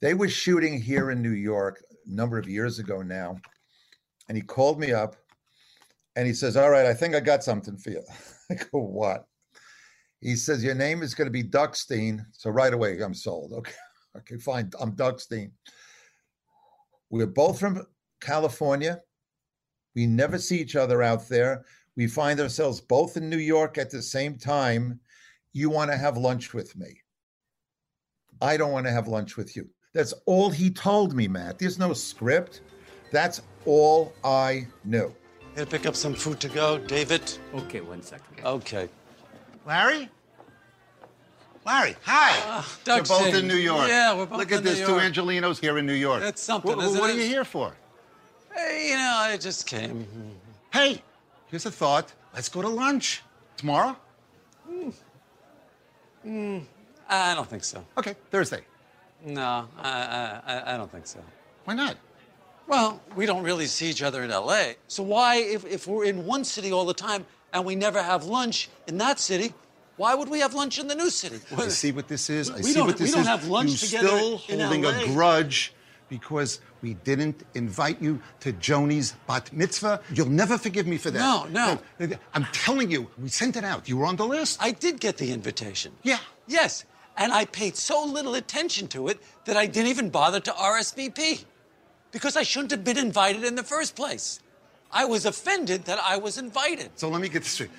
"They 0.00 0.14
were 0.14 0.28
shooting 0.28 0.80
here 0.80 1.10
in 1.10 1.22
New 1.22 1.30
York 1.32 1.82
a 1.90 2.10
number 2.10 2.38
of 2.38 2.48
years 2.48 2.78
ago 2.78 3.02
now," 3.02 3.36
and 4.28 4.36
he 4.36 4.42
called 4.42 4.80
me 4.80 4.92
up, 4.92 5.16
and 6.16 6.26
he 6.26 6.34
says, 6.34 6.56
"All 6.56 6.70
right, 6.70 6.86
I 6.86 6.94
think 6.94 7.14
I 7.14 7.20
got 7.20 7.44
something 7.44 7.76
for 7.76 7.90
you." 7.90 8.02
I 8.50 8.54
go, 8.54 8.80
"What?" 8.80 9.26
He 10.20 10.34
says, 10.34 10.64
Your 10.64 10.74
name 10.74 11.02
is 11.02 11.14
going 11.14 11.26
to 11.26 11.32
be 11.32 11.44
Duckstein. 11.44 12.24
So 12.32 12.50
right 12.50 12.74
away, 12.74 13.00
I'm 13.00 13.14
sold. 13.14 13.52
Okay. 13.52 13.72
Okay, 14.18 14.36
fine. 14.36 14.70
I'm 14.80 14.92
Duckstein. 14.92 15.52
We're 17.10 17.26
both 17.26 17.60
from 17.60 17.86
California. 18.20 19.00
We 19.94 20.06
never 20.06 20.38
see 20.38 20.60
each 20.60 20.76
other 20.76 21.02
out 21.02 21.28
there. 21.28 21.64
We 21.96 22.06
find 22.06 22.40
ourselves 22.40 22.80
both 22.80 23.16
in 23.16 23.30
New 23.30 23.38
York 23.38 23.78
at 23.78 23.90
the 23.90 24.02
same 24.02 24.36
time. 24.36 25.00
You 25.52 25.70
want 25.70 25.90
to 25.90 25.96
have 25.96 26.16
lunch 26.16 26.52
with 26.52 26.76
me. 26.76 27.00
I 28.40 28.56
don't 28.56 28.72
want 28.72 28.86
to 28.86 28.92
have 28.92 29.08
lunch 29.08 29.36
with 29.36 29.56
you. 29.56 29.68
That's 29.94 30.12
all 30.26 30.50
he 30.50 30.70
told 30.70 31.14
me, 31.14 31.26
Matt. 31.28 31.58
There's 31.58 31.78
no 31.78 31.92
script. 31.92 32.60
That's 33.10 33.40
all 33.64 34.12
I 34.22 34.66
knew. 34.84 35.14
Here 35.54 35.64
to 35.64 35.70
pick 35.70 35.86
up 35.86 35.96
some 35.96 36.14
food 36.14 36.38
to 36.40 36.48
go, 36.48 36.78
David. 36.78 37.32
Okay, 37.54 37.80
one 37.80 38.02
second. 38.02 38.44
Okay. 38.44 38.88
Larry? 39.66 40.10
Larry, 41.68 41.96
hi. 42.02 42.64
Doug 42.84 43.02
we're 43.02 43.18
both 43.18 43.24
Singh. 43.24 43.34
in 43.34 43.46
New 43.46 43.56
York. 43.56 43.88
Yeah, 43.88 44.16
we're 44.16 44.24
both 44.24 44.32
in 44.32 44.36
New 44.38 44.38
York. 44.38 44.50
Look 44.50 44.58
at 44.58 44.64
this, 44.64 44.78
two 44.78 44.94
Angelinos 44.94 45.60
here 45.60 45.76
in 45.76 45.84
New 45.84 45.92
York. 45.92 46.22
That's 46.22 46.40
something, 46.40 46.80
isn't 46.80 46.98
what 46.98 47.10
it? 47.10 47.16
are 47.16 47.20
you 47.20 47.26
here 47.26 47.44
for? 47.44 47.74
Hey, 48.54 48.88
you 48.88 48.96
know, 48.96 49.14
I 49.16 49.36
just 49.36 49.66
came. 49.66 50.06
Hey, 50.72 51.02
here's 51.48 51.66
a 51.66 51.70
thought. 51.70 52.10
Let's 52.34 52.48
go 52.48 52.62
to 52.62 52.68
lunch 52.68 53.22
tomorrow. 53.58 53.94
Mm, 56.26 56.62
I 57.06 57.34
don't 57.34 57.48
think 57.50 57.64
so. 57.64 57.84
Okay, 57.98 58.14
Thursday. 58.30 58.62
No, 59.26 59.68
I, 59.76 59.90
I, 59.90 60.42
I- 60.46 60.74
I 60.74 60.76
don't 60.78 60.90
think 60.90 61.06
so. 61.06 61.20
Why 61.64 61.74
not? 61.74 61.98
Well, 62.66 62.98
we 63.14 63.26
don't 63.26 63.42
really 63.42 63.66
see 63.66 63.90
each 63.90 64.02
other 64.02 64.22
in 64.24 64.30
LA. 64.30 64.72
So 64.86 65.02
why, 65.02 65.36
if, 65.36 65.66
if 65.66 65.86
we're 65.86 66.06
in 66.06 66.24
one 66.24 66.44
city 66.44 66.72
all 66.72 66.86
the 66.86 66.94
time 66.94 67.26
and 67.52 67.62
we 67.66 67.76
never 67.76 68.02
have 68.02 68.24
lunch 68.24 68.70
in 68.86 68.96
that 68.98 69.18
city, 69.18 69.52
why 69.98 70.14
would 70.14 70.28
we 70.30 70.40
have 70.40 70.54
lunch 70.54 70.78
in 70.78 70.88
the 70.88 70.94
new 70.94 71.10
city? 71.10 71.38
I 71.56 71.68
see 71.68 71.92
what 71.92 72.08
this 72.08 72.30
is. 72.30 72.50
I 72.50 72.56
We 72.56 72.62
see 72.62 72.74
don't- 72.74 72.86
what 72.86 72.96
this 72.96 73.10
we 73.10 73.12
don't 73.12 73.22
is. 73.22 73.26
have 73.28 73.46
lunch 73.46 73.70
you 73.70 73.76
together 73.88 74.08
still 74.08 74.42
in 74.48 74.60
holding 74.60 74.82
LA. 74.84 74.90
a 75.02 75.06
grudge 75.08 75.74
because 76.08 76.60
we 76.80 76.94
didn't 76.94 77.42
invite 77.54 78.00
you 78.00 78.22
to 78.40 78.52
Joni's 78.52 79.14
bat 79.26 79.52
mitzvah. 79.52 80.00
You'll 80.14 80.30
never 80.30 80.56
forgive 80.56 80.86
me 80.86 80.96
for 80.96 81.10
that. 81.10 81.18
No, 81.18 81.44
no. 81.50 81.78
I'm 82.32 82.46
telling 82.52 82.90
you, 82.90 83.10
we 83.18 83.28
sent 83.28 83.56
it 83.56 83.64
out. 83.64 83.88
You 83.88 83.98
were 83.98 84.06
on 84.06 84.16
the 84.16 84.26
list. 84.26 84.56
I 84.62 84.70
did 84.70 85.00
get 85.00 85.18
the 85.18 85.32
invitation. 85.32 85.92
Yeah. 86.02 86.18
Yes, 86.46 86.84
and 87.16 87.30
I 87.32 87.44
paid 87.44 87.76
so 87.76 88.02
little 88.04 88.34
attention 88.34 88.88
to 88.88 89.08
it 89.08 89.20
that 89.44 89.56
I 89.58 89.66
didn't 89.66 89.88
even 89.90 90.08
bother 90.08 90.40
to 90.40 90.50
RSVP 90.52 91.44
because 92.10 92.36
I 92.38 92.42
shouldn't 92.42 92.70
have 92.70 92.84
been 92.84 92.96
invited 92.96 93.44
in 93.44 93.54
the 93.56 93.62
first 93.64 93.94
place. 93.94 94.40
I 94.90 95.04
was 95.04 95.26
offended 95.26 95.84
that 95.84 95.98
I 96.02 96.16
was 96.16 96.38
invited. 96.38 96.92
So 96.96 97.10
let 97.10 97.20
me 97.20 97.28
get 97.28 97.42
this 97.42 97.52
straight. 97.52 97.70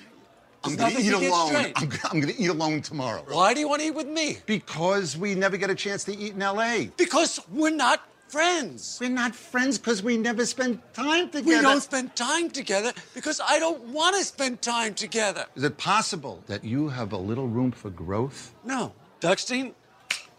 I'm 0.62 0.76
going 0.76 0.94
to 0.94 1.00
eat 1.00 1.10
nothing 1.10 1.20
to 1.20 1.20
get 1.20 1.30
alone. 1.30 1.72
I'm, 1.76 1.90
I'm 2.10 2.20
going 2.20 2.34
to 2.34 2.40
eat 2.40 2.50
alone 2.50 2.82
tomorrow. 2.82 3.24
Why 3.28 3.54
do 3.54 3.60
you 3.60 3.68
want 3.68 3.80
to 3.80 3.88
eat 3.88 3.94
with 3.94 4.08
me? 4.08 4.38
Because 4.46 5.16
we 5.16 5.34
never 5.34 5.56
get 5.56 5.70
a 5.70 5.74
chance 5.74 6.04
to 6.04 6.16
eat 6.16 6.34
in 6.34 6.42
L.A. 6.42 6.90
Because 6.96 7.40
we're 7.50 7.70
not 7.70 8.06
friends. 8.28 8.98
We're 9.00 9.10
not 9.10 9.34
friends 9.34 9.78
because 9.78 10.02
we 10.02 10.16
never 10.16 10.46
spend 10.46 10.80
time 10.92 11.30
together. 11.30 11.46
We 11.48 11.60
don't 11.60 11.80
spend 11.80 12.14
time 12.14 12.48
together 12.50 12.92
because 13.14 13.40
I 13.44 13.58
don't 13.58 13.80
want 13.88 14.16
to 14.16 14.24
spend 14.24 14.62
time 14.62 14.94
together. 14.94 15.46
Is 15.56 15.64
it 15.64 15.76
possible 15.78 16.42
that 16.46 16.62
you 16.62 16.88
have 16.88 17.12
a 17.12 17.16
little 17.16 17.48
room 17.48 17.72
for 17.72 17.90
growth? 17.90 18.54
No. 18.64 18.92
Duckstein, 19.20 19.74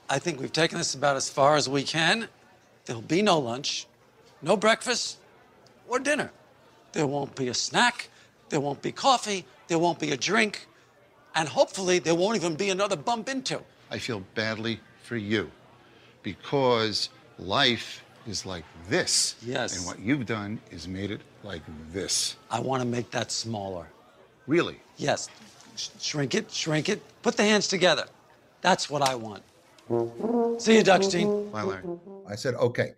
I 0.09 0.19
think 0.19 0.39
we've 0.39 0.53
taken 0.53 0.77
this 0.77 0.93
about 0.95 1.17
as 1.17 1.29
far 1.29 1.55
as 1.55 1.67
we 1.67 1.83
can. 1.83 2.29
There'll 2.85 3.01
be 3.01 3.21
no 3.21 3.39
lunch, 3.39 3.87
no 4.41 4.55
breakfast, 4.55 5.17
or 5.87 5.99
dinner. 5.99 6.31
There 6.93 7.07
won't 7.07 7.35
be 7.35 7.47
a 7.49 7.53
snack, 7.53 8.09
there 8.49 8.59
won't 8.59 8.81
be 8.81 8.91
coffee, 8.91 9.45
there 9.71 9.79
won't 9.79 9.99
be 9.99 10.11
a 10.11 10.17
drink, 10.17 10.67
and 11.33 11.47
hopefully 11.47 11.97
there 11.99 12.13
won't 12.13 12.35
even 12.35 12.55
be 12.55 12.71
another 12.71 12.97
bump 12.97 13.29
into. 13.29 13.61
I 13.89 13.99
feel 13.99 14.21
badly 14.35 14.81
for 15.01 15.15
you 15.15 15.49
because 16.23 17.07
life 17.39 18.03
is 18.27 18.45
like 18.45 18.65
this. 18.89 19.35
Yes. 19.41 19.77
And 19.77 19.85
what 19.85 19.97
you've 19.97 20.25
done 20.25 20.59
is 20.71 20.89
made 20.89 21.09
it 21.09 21.21
like 21.43 21.61
this. 21.93 22.35
I 22.49 22.59
want 22.59 22.81
to 22.81 22.87
make 22.87 23.11
that 23.11 23.31
smaller. 23.31 23.87
Really? 24.45 24.77
Yes. 24.97 25.29
Sh- 25.77 25.87
shrink 26.01 26.35
it, 26.35 26.51
shrink 26.51 26.89
it, 26.89 27.01
put 27.21 27.37
the 27.37 27.43
hands 27.43 27.69
together. 27.69 28.07
That's 28.59 28.89
what 28.89 29.01
I 29.01 29.15
want. 29.15 29.41
See 30.61 30.75
you, 30.75 30.83
Duckstein. 30.83 31.49
Bye, 31.49 31.63
Larry. 31.63 31.83
I 32.27 32.35
said, 32.35 32.55
okay. 32.55 32.93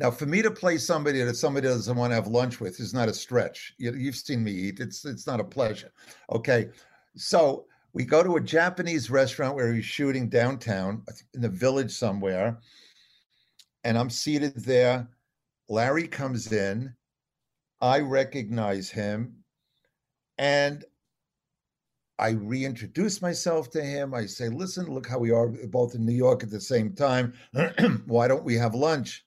Now, 0.00 0.10
for 0.10 0.24
me 0.24 0.40
to 0.40 0.50
play 0.50 0.78
somebody 0.78 1.20
that 1.20 1.36
somebody 1.36 1.68
doesn't 1.68 1.94
want 1.94 2.12
to 2.12 2.14
have 2.14 2.26
lunch 2.26 2.58
with 2.58 2.80
is 2.80 2.94
not 2.94 3.10
a 3.10 3.12
stretch. 3.12 3.74
You, 3.76 3.92
you've 3.92 4.16
seen 4.16 4.42
me 4.42 4.50
eat; 4.50 4.80
it's 4.80 5.04
it's 5.04 5.26
not 5.26 5.40
a 5.40 5.44
pleasure. 5.44 5.92
Okay, 6.32 6.70
so 7.16 7.66
we 7.92 8.06
go 8.06 8.22
to 8.22 8.36
a 8.36 8.40
Japanese 8.40 9.10
restaurant 9.10 9.56
where 9.56 9.74
he's 9.74 9.84
shooting 9.84 10.30
downtown 10.30 11.04
in 11.34 11.42
the 11.42 11.50
village 11.50 11.92
somewhere, 11.92 12.60
and 13.84 13.98
I'm 13.98 14.08
seated 14.08 14.56
there. 14.64 15.06
Larry 15.68 16.08
comes 16.08 16.50
in. 16.50 16.94
I 17.82 18.00
recognize 18.00 18.88
him, 18.88 19.34
and 20.38 20.82
I 22.18 22.30
reintroduce 22.30 23.20
myself 23.20 23.68
to 23.72 23.82
him. 23.82 24.14
I 24.14 24.24
say, 24.24 24.48
listen, 24.48 24.86
look 24.86 25.06
how 25.06 25.18
we 25.18 25.30
are 25.30 25.48
both 25.48 25.94
in 25.94 26.06
New 26.06 26.14
York 26.14 26.42
at 26.42 26.50
the 26.50 26.60
same 26.60 26.94
time. 26.94 27.34
Why 28.06 28.28
don't 28.28 28.44
we 28.44 28.54
have 28.54 28.74
lunch? 28.74 29.26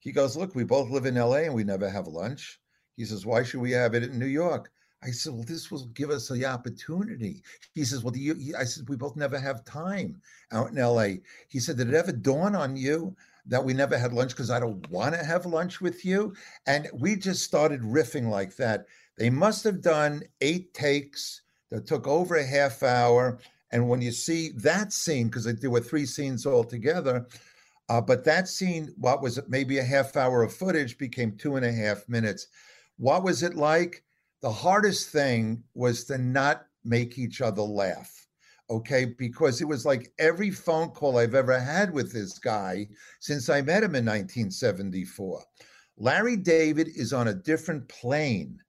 He 0.00 0.12
goes, 0.12 0.36
look, 0.36 0.54
we 0.54 0.64
both 0.64 0.90
live 0.90 1.06
in 1.06 1.14
LA 1.14 1.44
and 1.44 1.54
we 1.54 1.64
never 1.64 1.88
have 1.88 2.06
lunch. 2.06 2.58
He 2.96 3.04
says, 3.04 3.24
why 3.24 3.42
should 3.42 3.60
we 3.60 3.70
have 3.72 3.94
it 3.94 4.02
in 4.02 4.18
New 4.18 4.26
York? 4.26 4.70
I 5.02 5.10
said, 5.10 5.32
well, 5.32 5.44
this 5.44 5.70
will 5.70 5.86
give 5.88 6.10
us 6.10 6.28
the 6.28 6.44
opportunity. 6.44 7.42
He 7.74 7.84
says, 7.84 8.02
well, 8.02 8.10
do 8.10 8.20
you, 8.20 8.54
I 8.58 8.64
said, 8.64 8.88
we 8.88 8.96
both 8.96 9.16
never 9.16 9.38
have 9.38 9.64
time 9.64 10.20
out 10.52 10.70
in 10.70 10.76
LA. 10.76 11.20
He 11.48 11.58
said, 11.58 11.78
did 11.78 11.88
it 11.88 11.94
ever 11.94 12.12
dawn 12.12 12.54
on 12.54 12.76
you 12.76 13.16
that 13.46 13.64
we 13.64 13.72
never 13.72 13.96
had 13.96 14.12
lunch 14.12 14.32
because 14.32 14.50
I 14.50 14.60
don't 14.60 14.88
want 14.90 15.14
to 15.14 15.24
have 15.24 15.46
lunch 15.46 15.80
with 15.80 16.04
you? 16.04 16.34
And 16.66 16.88
we 16.92 17.16
just 17.16 17.44
started 17.44 17.80
riffing 17.80 18.28
like 18.28 18.56
that. 18.56 18.86
They 19.16 19.30
must 19.30 19.64
have 19.64 19.80
done 19.80 20.22
eight 20.42 20.74
takes 20.74 21.42
that 21.70 21.86
took 21.86 22.06
over 22.06 22.36
a 22.36 22.44
half 22.44 22.82
hour. 22.82 23.38
And 23.70 23.88
when 23.88 24.02
you 24.02 24.12
see 24.12 24.50
that 24.56 24.92
scene, 24.92 25.28
because 25.28 25.44
there 25.44 25.70
were 25.70 25.80
three 25.80 26.06
scenes 26.06 26.44
all 26.44 26.64
together, 26.64 27.26
uh, 27.90 28.00
but 28.00 28.24
that 28.24 28.46
scene, 28.46 28.94
what 28.98 29.20
was 29.20 29.40
maybe 29.48 29.78
a 29.78 29.82
half 29.82 30.16
hour 30.16 30.44
of 30.44 30.54
footage, 30.54 30.96
became 30.96 31.36
two 31.36 31.56
and 31.56 31.66
a 31.66 31.72
half 31.72 32.08
minutes. 32.08 32.46
What 32.98 33.24
was 33.24 33.42
it 33.42 33.56
like? 33.56 34.04
The 34.42 34.52
hardest 34.52 35.10
thing 35.10 35.64
was 35.74 36.04
to 36.04 36.16
not 36.16 36.66
make 36.84 37.18
each 37.18 37.40
other 37.40 37.62
laugh. 37.62 38.28
okay, 38.70 39.06
because 39.06 39.60
it 39.60 39.66
was 39.66 39.84
like 39.84 40.12
every 40.20 40.52
phone 40.52 40.90
call 40.90 41.18
I've 41.18 41.34
ever 41.34 41.58
had 41.58 41.92
with 41.92 42.12
this 42.12 42.38
guy 42.38 42.86
since 43.18 43.48
I 43.48 43.60
met 43.60 43.82
him 43.82 43.96
in 43.96 44.04
1974. 44.04 45.42
Larry 45.98 46.36
David 46.36 46.88
is 46.94 47.12
on 47.12 47.26
a 47.26 47.34
different 47.34 47.88
plane 47.88 48.60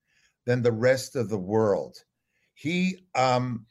than 0.47 0.63
the 0.63 0.71
rest 0.71 1.15
of 1.15 1.29
the 1.29 1.37
world. 1.37 1.95
He 2.55 3.05
um 3.13 3.67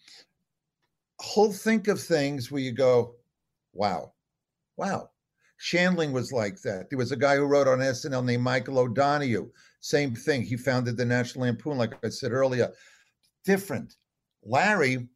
he'll 1.35 1.53
think 1.53 1.89
of 1.89 2.01
things 2.01 2.53
where 2.53 2.63
you 2.63 2.71
go, 2.71 3.17
wow, 3.73 4.13
wow. 4.77 5.11
Shandling 5.61 6.13
was 6.13 6.33
like 6.33 6.61
that. 6.63 6.89
There 6.89 6.99
was 6.99 7.13
a 7.13 7.17
guy 7.17 7.37
who 7.37 7.45
wrote 7.45 7.69
on 7.69 7.79
SNL 7.79 8.25
named 8.25 8.43
Michael 8.43 8.79
O'Donoghue. 8.79 9.51
Same 9.81 10.15
thing. 10.15 10.43
He 10.43 10.57
founded 10.57 10.97
the 10.97 11.05
National 11.05 11.45
Lampoon, 11.45 11.77
like 11.77 12.03
I 12.05 12.09
said 12.09 12.33
earlier. 12.33 12.73
Different. 13.45 13.97
Larry, 14.43 15.07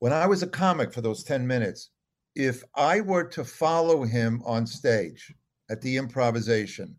when 0.00 0.12
I 0.12 0.26
was 0.26 0.42
a 0.42 0.46
comic 0.46 0.92
for 0.92 1.00
those 1.00 1.24
10 1.24 1.46
minutes, 1.46 1.90
if 2.34 2.62
I 2.74 3.00
were 3.00 3.24
to 3.24 3.44
follow 3.44 4.04
him 4.04 4.42
on 4.44 4.66
stage 4.66 5.32
at 5.70 5.80
the 5.80 5.96
improvisation, 5.96 6.94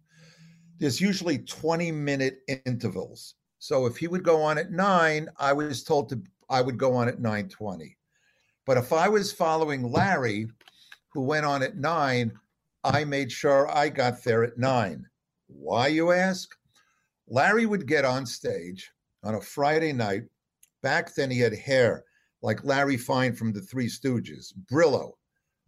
there's 0.79 1.01
usually 1.01 1.39
20 1.39 1.91
minute 1.91 2.39
intervals. 2.65 3.35
So 3.59 3.85
if 3.85 3.97
he 3.97 4.07
would 4.07 4.23
go 4.23 4.41
on 4.41 4.57
at 4.57 4.71
nine, 4.71 5.29
I 5.37 5.53
was 5.53 5.83
told 5.83 6.09
to 6.09 6.21
I 6.49 6.61
would 6.61 6.77
go 6.77 6.95
on 6.95 7.07
at 7.07 7.19
920. 7.19 7.97
But 8.65 8.77
if 8.77 8.93
I 8.93 9.07
was 9.07 9.31
following 9.31 9.83
Larry, 9.83 10.47
who 11.13 11.21
went 11.21 11.45
on 11.45 11.63
at 11.63 11.77
nine, 11.77 12.31
I 12.83 13.05
made 13.05 13.31
sure 13.31 13.69
I 13.75 13.89
got 13.89 14.23
there 14.23 14.43
at 14.43 14.57
nine. 14.57 15.05
Why, 15.47 15.87
you 15.87 16.11
ask? 16.11 16.49
Larry 17.27 17.65
would 17.65 17.87
get 17.87 18.05
on 18.05 18.25
stage 18.25 18.91
on 19.23 19.35
a 19.35 19.41
Friday 19.41 19.93
night. 19.93 20.23
Back 20.81 21.15
then, 21.15 21.31
he 21.31 21.39
had 21.39 21.53
hair 21.53 22.03
like 22.41 22.65
Larry 22.65 22.97
Fine 22.97 23.35
from 23.35 23.53
the 23.53 23.61
Three 23.61 23.87
Stooges, 23.87 24.53
Brillo, 24.71 25.13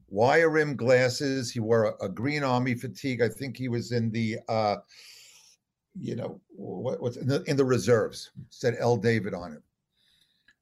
wire 0.10 0.50
rim 0.50 0.76
glasses. 0.76 1.52
He 1.52 1.60
wore 1.60 1.86
a, 1.86 2.06
a, 2.06 2.10
green 2.10 2.44
army 2.44 2.76
fatigue. 2.76 3.22
I 3.22 3.30
think 3.30 3.56
he 3.56 3.70
was 3.70 3.94
in 3.94 4.12
the, 4.12 4.40
uh, 4.50 4.78
you 5.98 6.16
know, 6.18 6.42
what, 6.50 7.02
what's 7.02 7.16
in 7.16 7.28
the, 7.28 7.44
in 7.44 7.56
the 7.56 7.64
reserves. 7.64 8.32
Said 8.50 8.76
L. 8.78 8.98
David 8.98 9.34
on 9.34 9.54
it, 9.54 9.62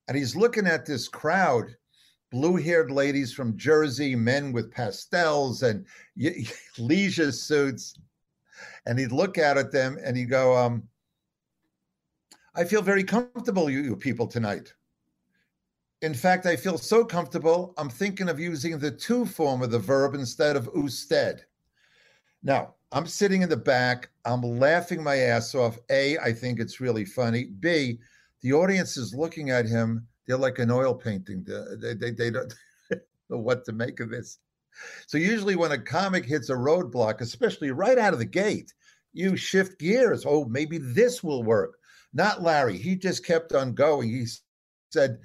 and 0.08 0.16
he's 0.16 0.36
looking 0.36 0.68
at 0.68 0.86
this 0.86 1.08
crowd 1.08 1.76
blue-haired 2.34 2.90
ladies 2.90 3.32
from 3.32 3.56
Jersey, 3.56 4.16
men 4.16 4.52
with 4.52 4.72
pastels 4.72 5.62
and 5.62 5.86
leisure 6.80 7.32
suits, 7.32 7.94
and 8.88 8.98
he'd 8.98 9.12
look 9.12 9.38
out 9.38 9.56
at 9.56 9.72
them 9.72 10.00
and 10.04 10.18
he'd 10.18 10.32
go, 10.32 10.58
um, 10.58 10.84
"I 12.56 12.66
feel 12.66 12.82
very 12.82 13.04
comfortable, 13.04 13.70
you, 13.70 13.82
you 13.82 13.96
people 13.96 14.26
tonight. 14.26 14.74
In 16.02 16.16
fact, 16.16 16.48
I 16.48 16.56
feel 16.56 16.80
so 16.80 17.06
comfortable. 17.06 17.76
I'm 17.78 17.90
thinking 17.90 18.28
of 18.28 18.40
using 18.40 18.80
the 18.80 18.92
to 18.92 19.26
form 19.28 19.62
of 19.62 19.70
the 19.70 19.80
verb 19.80 20.16
instead 20.16 20.56
of 20.56 20.70
usted." 20.76 21.46
Now, 22.42 22.74
I'm 22.92 23.06
sitting 23.06 23.44
in 23.44 23.50
the 23.50 23.58
back. 23.58 24.10
I'm 24.26 24.42
laughing 24.42 25.04
my 25.04 25.18
ass 25.18 25.54
off. 25.54 25.78
A, 25.92 26.18
I 26.18 26.34
think 26.34 26.60
it's 26.60 26.82
really 26.82 27.06
funny. 27.06 27.46
B, 27.46 28.00
the 28.42 28.54
audience 28.54 28.98
is 28.98 29.14
looking 29.14 29.52
at 29.52 29.68
him 29.68 30.08
they're 30.28 30.38
like 30.38 30.60
an 30.60 30.72
oil 30.72 30.94
painting. 30.94 31.46
They, 31.82 31.94
they, 31.94 32.12
they 32.12 32.32
don't 32.32 32.54
know 33.30 33.38
what 33.38 33.66
to 33.66 33.74
make 33.74 34.00
of 34.00 34.10
this. 34.10 34.40
So 35.08 35.18
usually 35.18 35.56
when 35.56 35.72
a 35.72 35.78
comic 35.78 36.26
hits 36.26 36.50
a 36.50 36.56
roadblock, 36.56 37.22
especially 37.22 37.72
right 37.72 37.98
out 37.98 38.14
of 38.14 38.20
the 38.20 38.26
gate, 38.26 38.74
you 39.14 39.36
shift 39.36 39.80
gears. 39.80 40.26
Oh, 40.26 40.46
maybe 40.46 40.80
this 40.80 41.24
will 41.24 41.44
work. 41.44 41.78
Not 42.14 42.42
Larry. 42.42 42.78
He 42.78 42.96
just 42.96 43.26
kept 43.26 43.54
on 43.54 43.74
going. 43.74 44.10
He 44.10 44.26
said, 44.92 45.20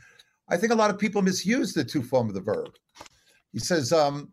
I 0.48 0.56
think 0.56 0.72
a 0.72 0.76
lot 0.76 0.90
of 0.90 0.98
people 0.98 1.22
misuse 1.22 1.72
the 1.72 1.84
tú 1.84 2.04
form 2.04 2.28
of 2.28 2.34
the 2.34 2.40
verb. 2.40 2.74
He 3.52 3.58
says, 3.58 3.92
um, 3.92 4.30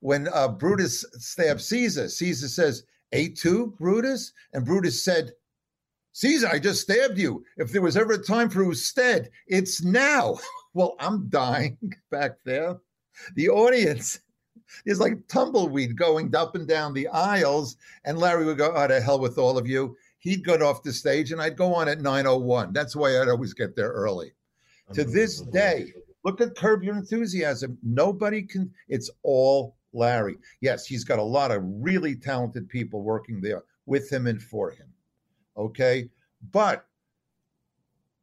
when 0.00 0.28
uh, 0.32 0.48
Brutus 0.48 1.04
stabbed 1.12 1.60
Caesar, 1.60 2.08
Caesar 2.08 2.48
says, 2.48 2.84
Et 3.12 3.34
tú, 3.34 3.76
Brutus? 3.78 4.32
And 4.52 4.64
Brutus 4.64 5.02
said, 5.02 5.32
Caesar, 6.18 6.48
I 6.48 6.58
just 6.58 6.80
stabbed 6.80 7.16
you. 7.16 7.44
If 7.58 7.70
there 7.70 7.80
was 7.80 7.96
ever 7.96 8.14
a 8.14 8.18
time 8.18 8.50
for 8.50 8.64
usted, 8.64 9.30
it's 9.46 9.84
now. 9.84 10.36
well, 10.74 10.96
I'm 10.98 11.28
dying 11.28 11.78
back 12.10 12.32
there. 12.44 12.76
The 13.36 13.48
audience 13.48 14.18
is 14.84 14.98
like 14.98 15.28
tumbleweed 15.28 15.96
going 15.96 16.34
up 16.34 16.56
and 16.56 16.66
down 16.66 16.92
the 16.92 17.06
aisles. 17.06 17.76
And 18.04 18.18
Larry 18.18 18.46
would 18.46 18.58
go, 18.58 18.72
Oh, 18.74 18.88
to 18.88 19.00
hell 19.00 19.20
with 19.20 19.38
all 19.38 19.56
of 19.56 19.68
you. 19.68 19.96
He'd 20.18 20.44
get 20.44 20.60
off 20.60 20.82
the 20.82 20.92
stage 20.92 21.30
and 21.30 21.40
I'd 21.40 21.56
go 21.56 21.72
on 21.72 21.88
at 21.88 22.00
9.01. 22.00 22.74
That's 22.74 22.96
why 22.96 23.20
I'd 23.20 23.28
always 23.28 23.54
get 23.54 23.76
there 23.76 23.90
early. 23.90 24.32
To 24.94 25.04
this 25.04 25.42
day, 25.42 25.92
look 26.24 26.40
at 26.40 26.56
Curb 26.56 26.82
Your 26.82 26.96
Enthusiasm. 26.96 27.78
Nobody 27.84 28.42
can, 28.42 28.72
it's 28.88 29.08
all 29.22 29.76
Larry. 29.92 30.36
Yes, 30.62 30.84
he's 30.84 31.04
got 31.04 31.20
a 31.20 31.22
lot 31.22 31.52
of 31.52 31.62
really 31.64 32.16
talented 32.16 32.68
people 32.68 33.04
working 33.04 33.40
there 33.40 33.62
with 33.86 34.10
him 34.10 34.26
and 34.26 34.42
for 34.42 34.72
him. 34.72 34.92
Okay. 35.58 36.08
But 36.52 36.86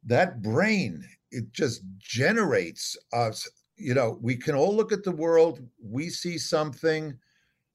that 0.04 0.42
brain, 0.42 1.04
it 1.30 1.52
just 1.52 1.82
generates 1.98 2.96
us. 3.12 3.48
You 3.76 3.94
know, 3.94 4.18
we 4.22 4.36
can 4.36 4.54
all 4.54 4.74
look 4.74 4.92
at 4.92 5.04
the 5.04 5.12
world, 5.12 5.60
we 5.82 6.08
see 6.08 6.38
something. 6.38 7.16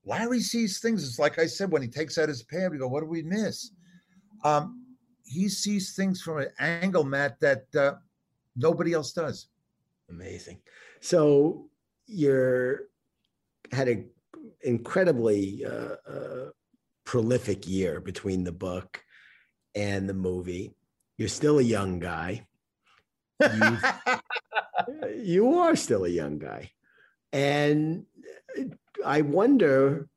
Larry 0.03 0.39
sees 0.39 0.79
things. 0.79 1.07
It's 1.07 1.19
like 1.19 1.37
I 1.37 1.45
said, 1.45 1.71
when 1.71 1.83
he 1.83 1.87
takes 1.87 2.17
out 2.17 2.27
his 2.27 2.41
pad, 2.41 2.71
we 2.71 2.79
go, 2.79 2.87
what 2.87 3.01
do 3.01 3.05
we 3.05 3.21
miss? 3.21 3.71
Um, 4.43 4.83
he 5.23 5.47
sees 5.47 5.95
things 5.95 6.21
from 6.21 6.39
an 6.39 6.47
angle, 6.59 7.03
Matt, 7.03 7.39
that 7.39 7.65
uh, 7.75 7.93
nobody 8.55 8.93
else 8.93 9.13
does. 9.13 9.47
Amazing. 10.09 10.59
So 11.01 11.69
you're 12.07 12.87
had 13.71 13.87
an 13.87 14.09
incredibly 14.63 15.63
uh, 15.65 15.95
uh, 16.09 16.49
prolific 17.05 17.67
year 17.67 18.01
between 18.01 18.43
the 18.43 18.51
book 18.51 19.01
and 19.75 20.07
the 20.07 20.13
movie. 20.13 20.73
You're 21.17 21.27
still 21.27 21.59
a 21.59 21.63
young 21.63 21.99
guy. 21.99 22.45
you 25.15 25.59
are 25.59 25.75
still 25.75 26.05
a 26.05 26.09
young 26.09 26.39
guy. 26.39 26.71
And 27.33 28.05
I 29.05 29.21
wonder 29.21 30.07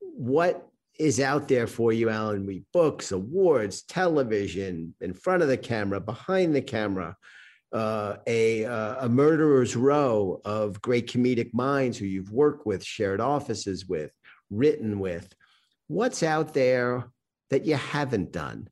what 0.00 0.66
is 0.98 1.20
out 1.20 1.48
there 1.48 1.66
for 1.66 1.92
you, 1.92 2.10
Alan 2.10 2.46
Reed 2.46 2.64
books, 2.72 3.12
awards, 3.12 3.82
television, 3.82 4.94
in 5.00 5.14
front 5.14 5.42
of 5.42 5.48
the 5.48 5.56
camera, 5.56 6.00
behind 6.00 6.54
the 6.54 6.60
camera, 6.60 7.16
uh, 7.72 8.16
a, 8.26 8.64
uh, 8.66 9.06
a 9.06 9.08
murderer's 9.08 9.76
row 9.76 10.40
of 10.44 10.80
great 10.82 11.10
comedic 11.10 11.54
minds 11.54 11.96
who 11.96 12.04
you've 12.04 12.32
worked 12.32 12.66
with, 12.66 12.84
shared 12.84 13.20
offices 13.20 13.86
with, 13.86 14.10
written 14.50 15.00
with. 15.00 15.32
What's 15.86 16.22
out 16.22 16.52
there 16.52 17.10
that 17.50 17.66
you 17.66 17.76
haven't 17.76 18.32
done 18.32 18.68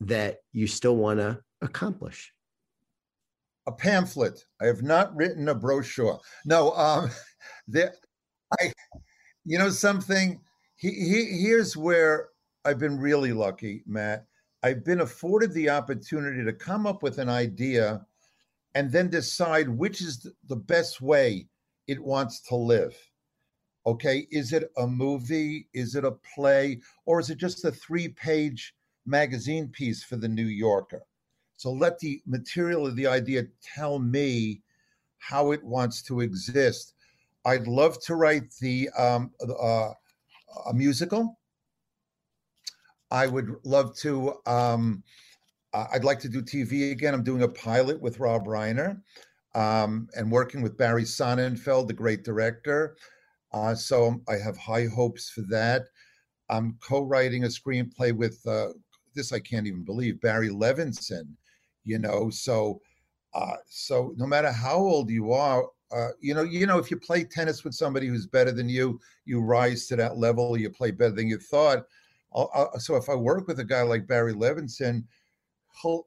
that 0.00 0.38
you 0.52 0.66
still 0.66 0.96
want 0.96 1.20
to 1.20 1.40
accomplish? 1.60 2.32
A 3.66 3.72
pamphlet. 3.72 4.44
I 4.60 4.66
have 4.66 4.82
not 4.82 5.14
written 5.14 5.48
a 5.48 5.54
brochure. 5.54 6.20
No, 6.44 6.72
um, 6.72 7.10
there, 7.68 7.94
I, 8.60 8.72
you 9.44 9.58
know, 9.58 9.70
something. 9.70 10.40
He, 10.76 10.90
he, 10.90 11.42
here's 11.42 11.76
where 11.76 12.28
I've 12.64 12.78
been 12.78 12.98
really 12.98 13.32
lucky, 13.32 13.82
Matt. 13.86 14.26
I've 14.62 14.84
been 14.84 15.00
afforded 15.00 15.52
the 15.52 15.70
opportunity 15.70 16.44
to 16.44 16.52
come 16.52 16.86
up 16.86 17.02
with 17.02 17.18
an 17.18 17.28
idea 17.28 18.04
and 18.74 18.90
then 18.90 19.10
decide 19.10 19.68
which 19.68 20.00
is 20.00 20.26
the 20.48 20.56
best 20.56 21.00
way 21.00 21.48
it 21.86 22.02
wants 22.02 22.40
to 22.42 22.56
live. 22.56 22.96
Okay, 23.84 24.26
is 24.30 24.52
it 24.52 24.70
a 24.76 24.86
movie? 24.86 25.68
Is 25.74 25.96
it 25.96 26.04
a 26.04 26.12
play? 26.34 26.80
Or 27.04 27.18
is 27.18 27.30
it 27.30 27.38
just 27.38 27.64
a 27.64 27.72
three 27.72 28.08
page 28.08 28.74
magazine 29.06 29.68
piece 29.68 30.04
for 30.04 30.16
the 30.16 30.28
New 30.28 30.46
Yorker? 30.46 31.02
So 31.56 31.72
let 31.72 31.98
the 31.98 32.22
material 32.26 32.86
of 32.86 32.96
the 32.96 33.06
idea 33.06 33.44
tell 33.74 33.98
me 33.98 34.62
how 35.18 35.52
it 35.52 35.62
wants 35.62 36.02
to 36.02 36.20
exist. 36.20 36.94
I'd 37.44 37.66
love 37.66 38.00
to 38.04 38.14
write 38.14 38.52
the 38.60 38.88
um, 38.98 39.32
uh, 39.40 39.90
a 40.66 40.74
musical. 40.74 41.38
I 43.10 43.26
would 43.26 43.54
love 43.64 43.96
to. 43.98 44.34
Um, 44.46 45.02
I'd 45.74 46.04
like 46.04 46.18
to 46.20 46.28
do 46.28 46.42
TV 46.42 46.92
again. 46.92 47.14
I'm 47.14 47.22
doing 47.22 47.42
a 47.42 47.48
pilot 47.48 48.00
with 48.00 48.20
Rob 48.20 48.46
Reiner 48.46 49.00
um, 49.54 50.08
and 50.16 50.30
working 50.30 50.62
with 50.62 50.76
Barry 50.76 51.04
Sonnenfeld, 51.04 51.86
the 51.86 51.94
great 51.94 52.24
director. 52.24 52.96
Uh, 53.52 53.74
so 53.74 54.20
I 54.28 54.36
have 54.36 54.56
high 54.56 54.86
hopes 54.86 55.30
for 55.30 55.42
that. 55.50 55.82
I'm 56.48 56.76
co-writing 56.80 57.44
a 57.44 57.48
screenplay 57.48 58.12
with 58.12 58.40
uh, 58.46 58.68
this 59.14 59.32
I 59.32 59.40
can't 59.40 59.66
even 59.66 59.84
believe 59.84 60.20
Barry 60.20 60.48
Levinson. 60.48 61.28
You 61.84 61.98
know, 61.98 62.30
so 62.30 62.80
uh, 63.34 63.56
so 63.66 64.14
no 64.16 64.26
matter 64.26 64.52
how 64.52 64.76
old 64.76 65.10
you 65.10 65.32
are, 65.32 65.64
uh, 65.94 66.08
you 66.20 66.34
know, 66.34 66.42
you 66.42 66.66
know, 66.66 66.78
if 66.78 66.90
you 66.90 66.96
play 66.96 67.24
tennis 67.24 67.64
with 67.64 67.74
somebody 67.74 68.06
who's 68.06 68.26
better 68.26 68.52
than 68.52 68.68
you, 68.68 69.00
you 69.24 69.40
rise 69.40 69.86
to 69.86 69.96
that 69.96 70.16
level. 70.16 70.56
You 70.56 70.70
play 70.70 70.90
better 70.90 71.14
than 71.14 71.28
you 71.28 71.38
thought. 71.38 71.84
I'll, 72.34 72.50
I'll, 72.54 72.78
so 72.78 72.96
if 72.96 73.08
I 73.08 73.14
work 73.14 73.46
with 73.46 73.60
a 73.60 73.64
guy 73.64 73.82
like 73.82 74.06
Barry 74.06 74.32
Levinson, 74.32 75.04
he'll 75.82 76.06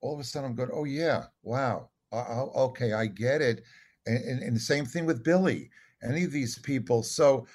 all 0.00 0.14
of 0.14 0.20
a 0.20 0.24
sudden 0.24 0.50
I'm 0.50 0.56
going, 0.56 0.70
oh 0.72 0.84
yeah, 0.84 1.24
wow, 1.42 1.88
oh, 2.12 2.52
okay, 2.66 2.92
I 2.92 3.06
get 3.06 3.40
it. 3.40 3.62
And, 4.06 4.18
and, 4.24 4.42
and 4.42 4.56
the 4.56 4.60
same 4.60 4.84
thing 4.84 5.06
with 5.06 5.24
Billy, 5.24 5.70
any 6.02 6.24
of 6.24 6.32
these 6.32 6.58
people. 6.58 7.02
So 7.02 7.46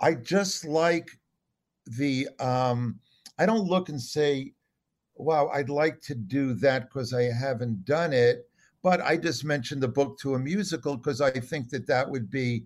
I 0.00 0.14
just 0.14 0.64
like 0.64 1.10
the, 1.86 2.28
um, 2.38 2.98
I 3.38 3.46
don't 3.46 3.68
look 3.68 3.88
and 3.88 4.00
say, 4.00 4.52
wow, 5.16 5.48
I'd 5.48 5.68
like 5.68 6.00
to 6.02 6.14
do 6.14 6.54
that 6.54 6.88
because 6.88 7.12
I 7.12 7.24
haven't 7.24 7.84
done 7.84 8.12
it. 8.12 8.48
But 8.82 9.02
I 9.02 9.16
just 9.16 9.44
mentioned 9.44 9.82
the 9.82 9.88
book 9.88 10.18
to 10.20 10.34
a 10.34 10.38
musical 10.38 10.96
because 10.96 11.20
I 11.20 11.30
think 11.30 11.68
that 11.70 11.86
that 11.86 12.10
would 12.10 12.30
be 12.30 12.64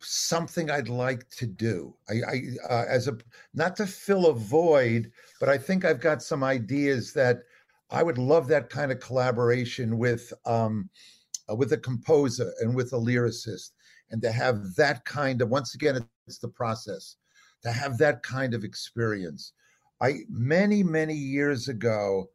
something 0.00 0.70
I'd 0.70 0.88
like 0.88 1.28
to 1.30 1.46
do. 1.46 1.94
I, 2.08 2.14
I 2.14 2.42
uh, 2.68 2.84
as 2.88 3.08
a 3.08 3.16
not 3.54 3.76
to 3.76 3.86
fill 3.86 4.26
a 4.26 4.34
void, 4.34 5.10
but 5.40 5.48
I 5.48 5.58
think 5.58 5.84
I've 5.84 6.00
got 6.00 6.22
some 6.22 6.44
ideas 6.44 7.12
that 7.14 7.42
I 7.90 8.02
would 8.02 8.18
love 8.18 8.48
that 8.48 8.70
kind 8.70 8.92
of 8.92 9.00
collaboration 9.00 9.98
with 9.98 10.32
um, 10.44 10.88
uh, 11.50 11.54
with 11.54 11.72
a 11.72 11.78
composer 11.78 12.52
and 12.60 12.74
with 12.74 12.92
a 12.92 12.96
lyricist, 12.96 13.70
and 14.10 14.22
to 14.22 14.32
have 14.32 14.74
that 14.76 15.04
kind 15.04 15.42
of 15.42 15.48
once 15.48 15.74
again, 15.74 16.04
it's 16.26 16.38
the 16.38 16.48
process 16.48 17.16
to 17.62 17.72
have 17.72 17.98
that 17.98 18.22
kind 18.22 18.54
of 18.54 18.64
experience. 18.64 19.52
I 20.00 20.20
many 20.28 20.82
many 20.82 21.14
years 21.14 21.68
ago, 21.68 22.30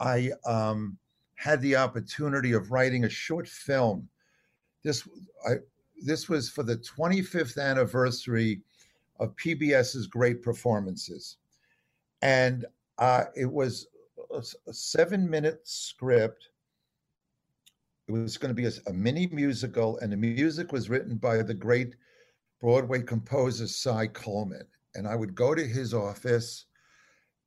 I 0.00 0.30
um, 0.46 0.98
had 1.34 1.60
the 1.60 1.76
opportunity 1.76 2.52
of 2.52 2.70
writing 2.70 3.04
a 3.04 3.08
short 3.10 3.48
film. 3.48 4.08
This 4.84 5.06
I 5.48 5.56
this 6.02 6.28
was 6.28 6.50
for 6.50 6.62
the 6.62 6.76
25th 6.76 7.58
anniversary 7.58 8.60
of 9.18 9.34
PBS's 9.36 10.06
great 10.06 10.42
performances. 10.42 11.36
And 12.22 12.66
uh, 12.98 13.24
it 13.34 13.50
was 13.50 13.86
a, 14.32 14.42
a 14.68 14.72
seven 14.72 15.28
minute 15.28 15.60
script. 15.64 16.50
It 18.08 18.12
was 18.12 18.38
going 18.38 18.54
to 18.54 18.54
be 18.54 18.66
a, 18.66 18.72
a, 18.86 18.92
mini 18.92 19.26
musical, 19.26 19.98
and 19.98 20.12
the 20.12 20.16
music 20.16 20.70
was 20.70 20.88
written 20.88 21.16
by 21.16 21.42
the 21.42 21.54
great 21.54 21.96
Broadway 22.60 23.02
composer 23.02 23.66
Cy 23.66 24.06
Coleman. 24.06 24.66
And 24.94 25.08
I 25.08 25.16
would 25.16 25.34
go 25.34 25.56
to 25.56 25.66
his 25.66 25.92
office, 25.92 26.66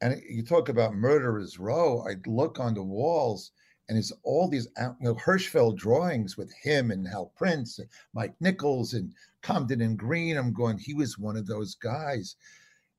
and 0.02 0.22
you 0.30 0.44
talk 0.44 0.68
about 0.68 0.96
murderer's 0.96 1.60
row. 1.60 2.04
I'd 2.06 2.28
look 2.28 2.60
on 2.60 2.74
the 2.74 2.84
walls, 2.84 3.52
and 3.88 3.98
it's 3.98 4.12
all 4.24 4.50
these 4.50 4.68
uh, 4.78 4.92
you 5.00 5.06
know, 5.06 5.16
Hirschfeld 5.16 5.78
drawings 5.78 6.36
with 6.36 6.52
him 6.62 6.92
and 6.92 7.08
Hal 7.08 7.32
Prince, 7.38 7.80
and 7.80 7.88
Mike 8.14 8.36
Nichols, 8.42 8.94
and 8.94 9.14
Comden 9.42 9.82
and 9.82 9.98
Green. 9.98 10.36
I'm 10.36 10.52
going, 10.52 10.78
he 10.78 10.94
was 10.94 11.18
one 11.18 11.38
of 11.38 11.48
those 11.48 11.74
guys. 11.76 12.36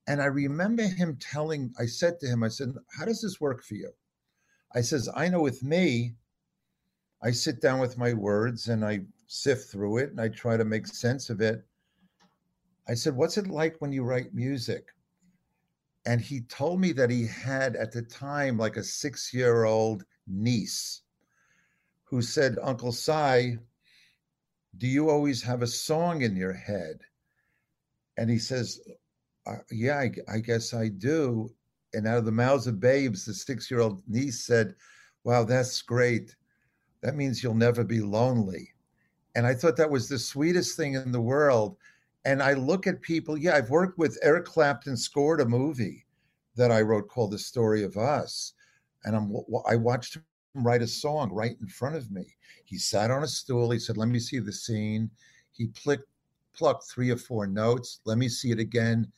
And 0.07 0.23
I 0.23 0.27
remember 0.27 0.85
him 0.85 1.19
telling, 1.21 1.75
I 1.79 1.85
said 1.85 2.21
to 2.21 2.27
him, 2.27 2.43
I 2.43 2.49
said, 2.49 2.75
How 2.99 3.05
does 3.05 3.21
this 3.21 3.39
work 3.39 3.63
for 3.63 3.75
you? 3.75 3.93
I 4.75 4.81
says, 4.81 5.11
I 5.15 5.29
know 5.29 5.43
with 5.43 5.63
me, 5.63 6.15
I 7.23 7.31
sit 7.31 7.61
down 7.61 7.81
with 7.81 7.99
my 7.99 8.15
words 8.15 8.69
and 8.69 8.85
I 8.85 9.01
sift 9.27 9.71
through 9.71 9.99
it 9.99 10.11
and 10.11 10.21
I 10.21 10.29
try 10.29 10.57
to 10.57 10.65
make 10.65 10.87
sense 10.87 11.29
of 11.31 11.41
it. 11.41 11.63
I 12.89 12.95
said, 12.95 13.15
What's 13.15 13.37
it 13.37 13.47
like 13.47 13.77
when 13.79 13.93
you 13.93 14.03
write 14.03 14.35
music? 14.35 14.89
And 16.07 16.21
he 16.21 16.41
told 16.43 16.81
me 16.81 16.93
that 16.93 17.11
he 17.11 17.27
had 17.27 17.77
at 17.77 17.93
the 17.93 18.03
time 18.03 18.57
like 18.57 18.77
a 18.77 18.83
six 18.83 19.35
year 19.35 19.65
old 19.65 20.05
niece 20.27 21.03
who 22.05 22.23
said, 22.23 22.59
Uncle 22.63 22.91
Cy, 22.91 23.59
do 24.79 24.87
you 24.87 25.11
always 25.11 25.43
have 25.43 25.63
a 25.63 25.67
song 25.67 26.23
in 26.23 26.37
your 26.37 26.55
head? 26.55 27.01
And 28.17 28.31
he 28.31 28.39
says, 28.39 28.81
uh, 29.47 29.59
Yeah, 29.71 29.99
I, 29.99 30.11
I 30.27 30.39
guess 30.39 30.73
I 30.73 30.89
do. 30.89 31.51
And 31.93 32.07
out 32.07 32.19
of 32.19 32.25
the 32.25 32.33
mouths 32.33 32.67
of 32.67 32.81
babes, 32.81 33.25
the 33.27 33.35
six 33.35 33.71
year 33.71 33.81
old 33.81 34.03
niece 34.09 34.45
said, 34.47 34.75
Wow, 35.23 35.45
that's 35.45 35.83
great. 35.83 36.35
That 37.03 37.17
means 37.17 37.43
you'll 37.43 37.55
never 37.55 37.85
be 37.85 38.01
lonely. 38.01 38.75
And 39.35 39.47
I 39.47 39.55
thought 39.55 39.77
that 39.77 39.91
was 39.91 40.09
the 40.09 40.19
sweetest 40.19 40.77
thing 40.77 40.95
in 40.95 41.13
the 41.13 41.21
world. 41.21 41.77
And 42.25 42.43
I 42.43 42.53
look 42.53 42.87
at 42.87 43.01
people, 43.01 43.39
yeah, 43.39 43.55
I've 43.55 43.71
worked 43.71 43.99
with 43.99 44.19
Eric 44.23 44.45
Clapton, 44.45 44.97
scored 44.97 45.41
a 45.41 45.47
movie 45.47 46.05
that 46.57 46.71
I 46.71 46.83
wrote 46.83 47.09
called 47.09 47.31
The 47.31 47.39
Story 47.39 47.83
of 47.83 47.97
Us 47.97 48.53
and 49.05 49.17
I'm 49.17 49.35
I 49.67 49.77
watched 49.77 50.17
him 50.17 50.25
write 50.55 50.83
a 50.83 50.87
song 50.87 51.33
right 51.33 51.57
in 51.61 51.67
front 51.69 51.97
of 51.97 52.11
me. 52.11 52.37
He 52.65 52.79
sat 52.79 53.11
on 53.11 53.23
a 53.23 53.29
stool. 53.29 53.71
He 53.71 53.79
said, 53.79 53.97
"Let 53.97 54.09
me 54.09 54.19
see 54.19 54.39
the 54.39 54.53
scene." 54.53 55.11
He 55.53 55.69
plucked 55.69 56.07
plucked 56.55 56.91
three 56.91 57.11
or 57.11 57.17
four 57.17 57.47
notes. 57.47 58.01
Let 58.05 58.19
me 58.19 58.29
see 58.29 58.51
it 58.51 58.59
again. 58.59 59.11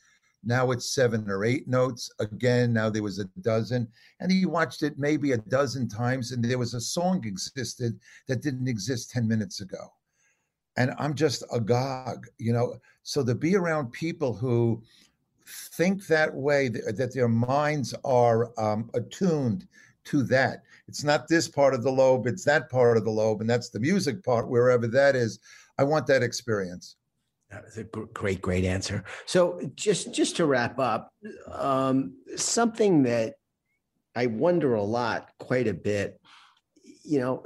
Now 0.43 0.71
it's 0.71 0.93
seven 0.93 1.29
or 1.29 1.45
eight 1.45 1.67
notes. 1.67 2.11
Again, 2.19 2.73
now 2.73 2.89
there 2.89 3.03
was 3.03 3.19
a 3.19 3.25
dozen. 3.41 3.87
And 4.19 4.31
he 4.31 4.45
watched 4.45 4.83
it 4.83 4.99
maybe 4.99 5.31
a 5.31 5.37
dozen 5.37 5.87
times, 5.87 6.31
and 6.31 6.43
there 6.43 6.57
was 6.57 6.73
a 6.73 6.81
song 6.81 7.25
existed 7.25 7.99
that 8.27 8.41
didn't 8.41 8.67
exist 8.67 9.11
10 9.11 9.27
minutes 9.27 9.61
ago. 9.61 9.91
And 10.75 10.93
I'm 10.97 11.13
just 11.13 11.43
agog, 11.51 12.27
you 12.37 12.51
know. 12.51 12.75
So 13.03 13.23
to 13.23 13.35
be 13.35 13.55
around 13.55 13.91
people 13.91 14.33
who 14.33 14.81
think 15.45 16.07
that 16.07 16.33
way, 16.33 16.69
that 16.69 17.13
their 17.13 17.27
minds 17.27 17.93
are 18.03 18.51
um, 18.59 18.89
attuned 18.93 19.67
to 20.05 20.23
that. 20.23 20.63
It's 20.87 21.03
not 21.03 21.27
this 21.27 21.47
part 21.47 21.73
of 21.73 21.83
the 21.83 21.91
lobe, 21.91 22.27
it's 22.27 22.43
that 22.45 22.69
part 22.69 22.97
of 22.97 23.05
the 23.05 23.11
lobe, 23.11 23.41
and 23.41 23.49
that's 23.49 23.69
the 23.69 23.79
music 23.79 24.23
part, 24.23 24.49
wherever 24.49 24.87
that 24.87 25.15
is. 25.15 25.39
I 25.77 25.83
want 25.83 26.07
that 26.07 26.23
experience. 26.23 26.97
That 27.53 27.65
was 27.65 27.77
a 27.77 27.83
great, 27.83 28.41
great 28.41 28.65
answer. 28.65 29.03
So 29.27 29.61
just 29.75 30.11
just 30.11 30.37
to 30.37 30.45
wrap 30.45 30.79
up, 30.79 31.11
um, 31.51 32.15
something 32.35 33.03
that 33.03 33.35
I 34.15 34.25
wonder 34.25 34.73
a 34.73 34.81
lot, 34.81 35.29
quite 35.37 35.67
a 35.67 35.73
bit, 35.73 36.19
you 37.03 37.19
know, 37.19 37.45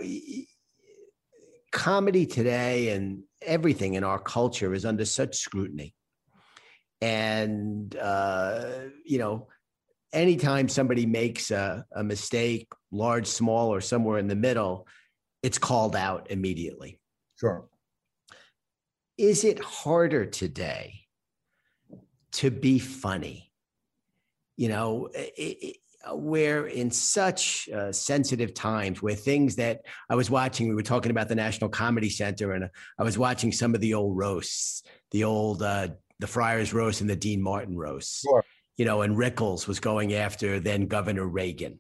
comedy 1.73 2.25
today 2.25 2.89
and 2.89 3.23
everything 3.41 3.95
in 3.95 4.05
our 4.05 4.19
culture 4.19 4.73
is 4.73 4.85
under 4.85 5.03
such 5.03 5.35
scrutiny. 5.35 5.93
And 7.01 7.93
uh, 7.97 8.63
you 9.05 9.17
know 9.17 9.47
anytime 10.13 10.69
somebody 10.69 11.05
makes 11.05 11.51
a, 11.51 11.85
a 11.93 12.01
mistake 12.01 12.71
large 12.91 13.27
small 13.27 13.73
or 13.73 13.81
somewhere 13.81 14.19
in 14.19 14.27
the 14.27 14.35
middle 14.35 14.88
it's 15.43 15.57
called 15.57 15.95
out 15.97 16.31
immediately. 16.31 16.99
Sure 17.39 17.67
is 19.18 19.44
it 19.44 19.64
harder 19.64 20.26
today 20.26 21.02
to 22.31 22.52
be 22.52 22.80
funny 22.80 23.52
you 24.56 24.69
know 24.69 25.10
it, 25.14 25.34
it, 25.38 25.77
we're 26.14 26.68
in 26.68 26.91
such 26.91 27.68
uh, 27.69 27.91
sensitive 27.91 28.53
times 28.53 29.02
where 29.02 29.15
things 29.15 29.56
that 29.57 29.81
I 30.10 30.15
was 30.15 30.30
watching, 30.30 30.69
we 30.69 30.76
were 30.76 30.81
talking 30.81 31.11
about 31.11 31.27
the 31.27 31.35
National 31.35 31.69
Comedy 31.69 32.10
Center, 32.10 32.53
and 32.53 32.69
I 32.98 33.03
was 33.03 33.18
watching 33.18 33.52
some 33.52 33.76
of 33.76 33.81
the 33.81 33.94
old 33.94 34.18
roasts, 34.18 34.84
the 35.11 35.23
old 35.23 35.61
uh, 35.61 35.89
the 36.19 36.27
Friars 36.27 36.73
roast 36.73 37.02
and 37.02 37.10
the 37.10 37.15
Dean 37.15 37.41
Martin 37.41 37.77
roast. 37.77 38.22
Sure. 38.22 38.44
You 38.77 38.85
know, 38.85 39.02
and 39.02 39.18
Rickles 39.18 39.68
was 39.68 39.80
going 39.80 40.14
after 40.14 40.60
then 40.60 40.88
Governor 40.88 41.26
Reagan. 41.26 41.80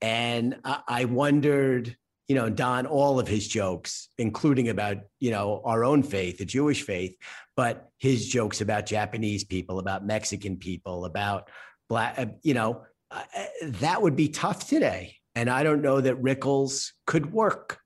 And 0.00 0.56
I, 0.64 0.80
I 0.86 1.04
wondered, 1.06 1.96
you 2.28 2.34
know, 2.34 2.50
Don, 2.50 2.86
all 2.86 3.20
of 3.20 3.28
his 3.28 3.46
jokes, 3.46 4.08
including 4.18 4.68
about, 4.68 4.98
you 5.20 5.30
know, 5.30 5.62
our 5.64 5.84
own 5.84 6.02
faith, 6.02 6.38
the 6.38 6.44
Jewish 6.44 6.82
faith, 6.82 7.16
but 7.56 7.90
his 7.98 8.28
jokes 8.28 8.60
about 8.60 8.86
Japanese 8.86 9.44
people, 9.44 9.78
about 9.78 10.04
Mexican 10.04 10.56
people, 10.56 11.04
about 11.04 11.50
black, 11.88 12.18
uh, 12.18 12.26
you 12.42 12.54
know, 12.54 12.82
uh, 13.10 13.22
uh, 13.36 13.44
that 13.62 14.02
would 14.02 14.16
be 14.16 14.28
tough 14.28 14.66
today. 14.68 15.16
And 15.36 15.48
I 15.48 15.62
don't 15.62 15.82
know 15.82 16.00
that 16.00 16.20
Rickles 16.20 16.92
could 17.06 17.32
work 17.32 17.78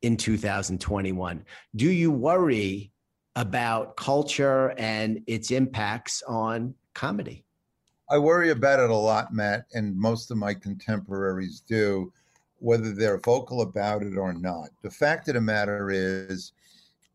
in 0.00 0.16
2021. 0.16 1.44
Do 1.76 1.90
you 1.90 2.10
worry 2.10 2.92
about 3.36 3.96
culture 3.96 4.74
and 4.78 5.22
its 5.26 5.50
impacts 5.50 6.22
on 6.22 6.74
comedy? 6.94 7.44
I 8.10 8.18
worry 8.18 8.50
about 8.50 8.80
it 8.80 8.90
a 8.90 8.94
lot, 8.94 9.32
Matt, 9.32 9.64
and 9.72 9.96
most 9.96 10.30
of 10.30 10.36
my 10.36 10.54
contemporaries 10.54 11.60
do, 11.60 12.12
whether 12.62 12.92
they're 12.92 13.18
vocal 13.18 13.62
about 13.62 14.02
it 14.02 14.16
or 14.16 14.32
not. 14.32 14.70
The 14.82 14.90
fact 14.90 15.28
of 15.28 15.34
the 15.34 15.40
matter 15.40 15.90
is, 15.90 16.52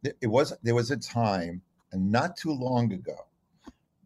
it 0.03 0.28
was 0.28 0.53
there 0.64 0.76
was 0.76 0.91
a 0.91 0.98
time, 0.98 1.61
and 1.91 2.11
not 2.11 2.38
too 2.38 2.52
long 2.52 2.94
ago, 2.94 3.18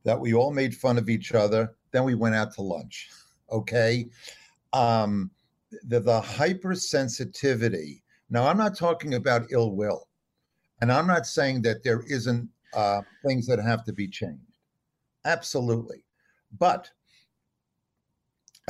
that 0.03 0.19
we 0.19 0.33
all 0.33 0.51
made 0.51 0.75
fun 0.75 0.97
of 0.97 1.09
each 1.09 1.33
other. 1.33 1.75
Then 1.91 2.03
we 2.03 2.15
went 2.15 2.35
out 2.35 2.53
to 2.55 2.61
lunch. 2.61 3.09
Okay, 3.51 4.07
um, 4.71 5.29
the 5.89 5.99
the 5.99 6.21
hypersensitivity. 6.21 8.01
Now, 8.29 8.47
I'm 8.47 8.57
not 8.57 8.77
talking 8.77 9.15
about 9.15 9.51
ill 9.51 9.71
will. 9.75 10.07
And 10.81 10.91
I'm 10.91 11.05
not 11.05 11.27
saying 11.27 11.61
that 11.63 11.83
there 11.83 12.03
isn't 12.07 12.49
uh, 12.73 13.01
things 13.25 13.45
that 13.47 13.59
have 13.59 13.83
to 13.85 13.93
be 13.93 14.07
changed. 14.07 14.57
Absolutely. 15.25 16.03
But 16.57 16.89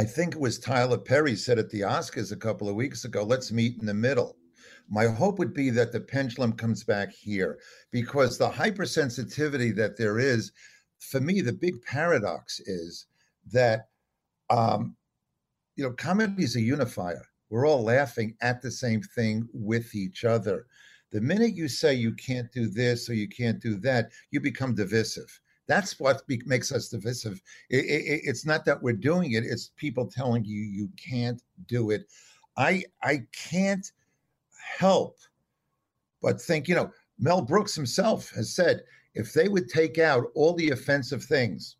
I 0.02 0.04
think 0.04 0.34
it 0.34 0.42
was 0.42 0.58
Tyler 0.58 0.98
Perry 0.98 1.36
said 1.36 1.60
at 1.60 1.70
the 1.70 1.82
Oscars 1.82 2.32
a 2.32 2.36
couple 2.36 2.68
of 2.68 2.74
weeks 2.74 3.06
ago 3.06 3.22
let's 3.22 3.52
meet 3.52 3.80
in 3.80 3.86
the 3.86 3.94
middle. 3.94 4.36
My 4.90 5.06
hope 5.06 5.38
would 5.38 5.54
be 5.54 5.70
that 5.70 5.92
the 5.92 6.00
pendulum 6.00 6.54
comes 6.54 6.84
back 6.84 7.12
here 7.12 7.60
because 7.92 8.36
the 8.36 8.50
hypersensitivity 8.50 9.76
that 9.76 9.98
there 9.98 10.18
is, 10.18 10.54
for 10.98 11.22
me, 11.22 11.40
the 11.40 11.54
big 11.54 11.80
paradox 11.84 12.60
is 12.62 13.06
that, 13.52 13.90
um, 14.50 14.96
you 15.76 15.84
know, 15.84 15.94
comedy 15.94 16.46
is 16.46 16.56
a 16.56 16.62
unifier. 16.62 17.22
we're 17.52 17.68
all 17.68 17.84
laughing 17.84 18.36
at 18.42 18.60
the 18.60 18.72
same 18.72 19.04
thing 19.04 19.48
with 19.54 19.94
each 19.94 20.26
other. 20.26 20.66
The 21.12 21.22
minute 21.22 21.56
you 21.56 21.68
say 21.68 21.94
you 21.94 22.16
can't 22.16 22.52
do 22.52 22.68
this 22.68 23.08
or 23.08 23.14
you 23.14 23.28
can't 23.28 23.62
do 23.62 23.76
that, 23.82 24.10
you 24.32 24.40
become 24.40 24.74
divisive. 24.74 25.40
That's 25.68 26.00
what 26.00 26.26
be- 26.28 26.42
makes 26.46 26.72
us 26.72 26.90
divisive. 26.90 27.42
It, 27.70 27.86
it, 27.86 28.22
it's 28.24 28.46
not 28.46 28.66
that 28.66 28.82
we're 28.82 28.94
doing 28.94 29.34
it; 29.34 29.44
it's 29.46 29.72
people 29.78 30.08
telling 30.08 30.44
you 30.46 30.62
you 30.62 30.90
can't 30.98 31.42
do 31.68 31.92
it. 31.92 32.06
I 32.58 32.84
I 33.04 33.22
can't 33.32 33.90
help 34.78 35.18
but 36.22 36.42
think. 36.42 36.68
You 36.68 36.76
know, 36.76 36.92
Mel 37.20 37.42
Brooks 37.42 37.76
himself 37.76 38.30
has 38.32 38.54
said 38.54 38.84
if 39.14 39.34
they 39.34 39.48
would 39.48 39.70
take 39.70 39.98
out 39.98 40.26
all 40.36 40.54
the 40.54 40.72
offensive 40.72 41.24
things 41.24 41.78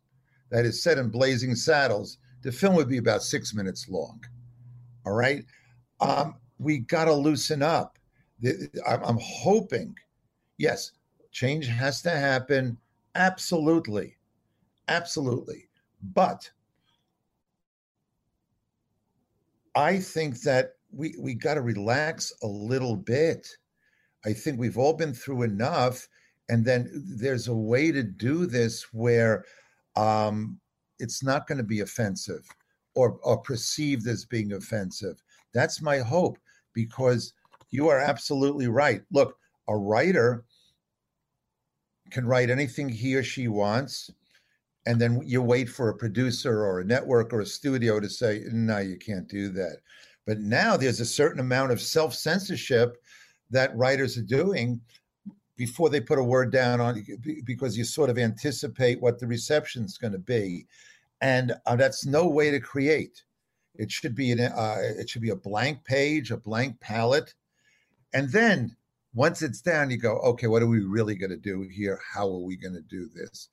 that 0.50 0.64
is 0.64 0.82
said 0.82 0.98
in 0.98 1.08
Blazing 1.08 1.54
Saddles, 1.54 2.18
the 2.42 2.52
film 2.52 2.74
would 2.74 2.88
be 2.88 2.98
about 2.98 3.22
six 3.22 3.54
minutes 3.54 3.88
long. 3.88 4.22
All 5.04 5.12
right, 5.12 5.44
um, 6.00 6.36
we 6.58 6.78
got 6.78 7.06
to 7.06 7.12
loosen 7.12 7.62
up. 7.62 7.98
I'm 8.86 9.18
hoping, 9.20 9.96
yes, 10.58 10.92
change 11.30 11.66
has 11.66 12.02
to 12.02 12.10
happen. 12.10 12.76
Absolutely. 13.14 14.16
Absolutely. 14.88 15.68
But 16.02 16.50
I 19.74 19.98
think 19.98 20.40
that 20.42 20.72
we, 20.92 21.14
we 21.18 21.34
got 21.34 21.54
to 21.54 21.62
relax 21.62 22.32
a 22.42 22.46
little 22.46 22.96
bit. 22.96 23.48
I 24.24 24.32
think 24.32 24.58
we've 24.58 24.78
all 24.78 24.92
been 24.92 25.14
through 25.14 25.42
enough. 25.42 26.08
And 26.48 26.64
then 26.64 26.90
there's 27.18 27.48
a 27.48 27.54
way 27.54 27.92
to 27.92 28.02
do 28.02 28.46
this 28.46 28.92
where 28.92 29.44
um, 29.96 30.58
it's 30.98 31.22
not 31.22 31.46
going 31.46 31.58
to 31.58 31.64
be 31.64 31.80
offensive 31.80 32.46
or, 32.94 33.18
or 33.22 33.38
perceived 33.38 34.06
as 34.06 34.24
being 34.24 34.52
offensive. 34.52 35.22
That's 35.54 35.80
my 35.80 35.98
hope 35.98 36.38
because 36.74 37.32
you 37.70 37.88
are 37.88 37.98
absolutely 37.98 38.68
right. 38.68 39.02
Look, 39.10 39.38
a 39.68 39.76
writer 39.76 40.44
can 42.12 42.26
write 42.26 42.50
anything 42.50 42.88
he 42.88 43.16
or 43.16 43.22
she 43.22 43.48
wants, 43.48 44.10
and 44.86 45.00
then 45.00 45.22
you 45.24 45.42
wait 45.42 45.68
for 45.68 45.88
a 45.88 45.96
producer 45.96 46.64
or 46.64 46.80
a 46.80 46.84
network 46.84 47.32
or 47.32 47.40
a 47.40 47.46
studio 47.46 48.00
to 48.00 48.08
say, 48.08 48.42
no, 48.52 48.78
you 48.78 48.98
can't 48.98 49.28
do 49.28 49.48
that. 49.50 49.78
But 50.26 50.38
now 50.40 50.76
there's 50.76 51.00
a 51.00 51.06
certain 51.06 51.40
amount 51.40 51.72
of 51.72 51.80
self 51.80 52.14
censorship 52.14 52.96
that 53.50 53.76
writers 53.76 54.16
are 54.16 54.22
doing 54.22 54.80
before 55.56 55.90
they 55.90 56.00
put 56.00 56.18
a 56.18 56.24
word 56.24 56.50
down 56.50 56.80
on 56.80 57.04
because 57.44 57.76
you 57.76 57.84
sort 57.84 58.10
of 58.10 58.18
anticipate 58.18 59.00
what 59.00 59.18
the 59.18 59.26
reception 59.26 59.84
is 59.84 59.98
going 59.98 60.12
to 60.12 60.18
be. 60.18 60.66
And 61.20 61.54
uh, 61.66 61.76
that's 61.76 62.06
no 62.06 62.26
way 62.26 62.50
to 62.50 62.60
create. 62.60 63.22
It 63.74 63.90
should 63.90 64.14
be 64.14 64.32
an 64.32 64.40
uh, 64.40 64.78
it 64.80 65.08
should 65.08 65.22
be 65.22 65.30
a 65.30 65.36
blank 65.36 65.84
page 65.84 66.30
a 66.30 66.36
blank 66.36 66.80
palette. 66.80 67.34
And 68.12 68.30
then 68.30 68.76
once 69.14 69.42
it's 69.42 69.60
down, 69.60 69.90
you 69.90 69.98
go, 69.98 70.18
okay, 70.18 70.46
what 70.46 70.62
are 70.62 70.66
we 70.66 70.80
really 70.80 71.14
going 71.14 71.30
to 71.30 71.36
do 71.36 71.62
here? 71.62 72.00
How 72.12 72.26
are 72.26 72.40
we 72.40 72.56
going 72.56 72.74
to 72.74 72.82
do 72.82 73.08
this? 73.14 73.48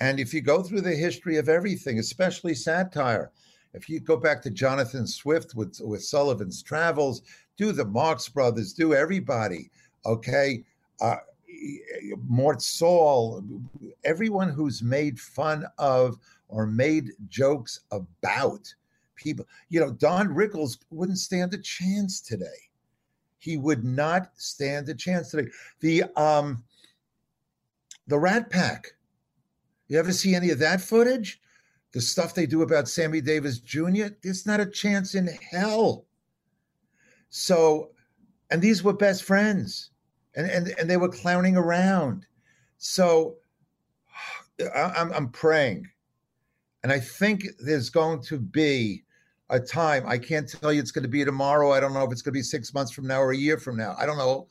And 0.00 0.18
if 0.18 0.34
you 0.34 0.40
go 0.40 0.62
through 0.62 0.82
the 0.82 0.94
history 0.94 1.36
of 1.36 1.48
everything, 1.48 1.98
especially 1.98 2.54
satire, 2.54 3.30
if 3.72 3.88
you 3.88 4.00
go 4.00 4.16
back 4.16 4.42
to 4.42 4.50
Jonathan 4.50 5.06
Swift 5.06 5.54
with, 5.54 5.80
with 5.80 6.08
Gulliver's 6.10 6.62
Travels, 6.62 7.22
do 7.56 7.72
the 7.72 7.84
Marx 7.84 8.28
Brothers, 8.28 8.72
do 8.72 8.94
everybody, 8.94 9.70
okay? 10.04 10.64
Uh, 11.00 11.16
Mort 12.26 12.60
Sahl, 12.60 13.42
everyone 14.04 14.50
who's 14.50 14.82
made 14.82 15.18
fun 15.18 15.64
of 15.78 16.18
or 16.48 16.66
made 16.66 17.12
jokes 17.28 17.80
about 17.90 18.72
people. 19.14 19.46
You 19.68 19.80
know, 19.80 19.92
Don 19.92 20.28
Rickles 20.28 20.78
wouldn't 20.90 21.18
stand 21.18 21.54
a 21.54 21.58
chance 21.58 22.20
today 22.20 22.65
he 23.38 23.56
would 23.56 23.84
not 23.84 24.30
stand 24.36 24.88
a 24.88 24.94
chance 24.94 25.30
today. 25.30 25.50
The 25.80 26.04
um 26.16 26.64
the 28.06 28.18
Rat 28.18 28.50
Pack. 28.50 28.92
You 29.88 29.98
ever 29.98 30.12
see 30.12 30.34
any 30.34 30.50
of 30.50 30.58
that 30.60 30.80
footage? 30.80 31.40
The 31.92 32.00
stuff 32.00 32.34
they 32.34 32.46
do 32.46 32.62
about 32.62 32.88
Sammy 32.88 33.20
Davis 33.20 33.58
Jr. 33.58 34.08
There's 34.22 34.46
not 34.46 34.60
a 34.60 34.66
chance 34.66 35.14
in 35.14 35.28
hell. 35.50 36.04
So, 37.30 37.90
and 38.50 38.60
these 38.60 38.82
were 38.82 38.92
best 38.92 39.24
friends, 39.24 39.90
and 40.34 40.48
and 40.50 40.74
and 40.78 40.90
they 40.90 40.96
were 40.96 41.08
clowning 41.08 41.56
around. 41.56 42.26
So, 42.78 43.36
I'm 44.74 45.12
I'm 45.12 45.28
praying, 45.30 45.88
and 46.82 46.92
I 46.92 47.00
think 47.00 47.44
there's 47.58 47.90
going 47.90 48.22
to 48.24 48.38
be 48.38 49.04
a 49.50 49.60
time. 49.60 50.04
I 50.06 50.18
can't 50.18 50.48
tell 50.48 50.72
you 50.72 50.80
it's 50.80 50.90
going 50.90 51.04
to 51.04 51.08
be 51.08 51.24
tomorrow. 51.24 51.72
I 51.72 51.80
don't 51.80 51.94
know 51.94 52.04
if 52.04 52.12
it's 52.12 52.22
going 52.22 52.32
to 52.32 52.38
be 52.38 52.42
six 52.42 52.74
months 52.74 52.92
from 52.92 53.06
now 53.06 53.20
or 53.20 53.32
a 53.32 53.36
year 53.36 53.58
from 53.58 53.76
now. 53.76 53.94
I 53.98 54.06
don't 54.06 54.18
know 54.18 54.48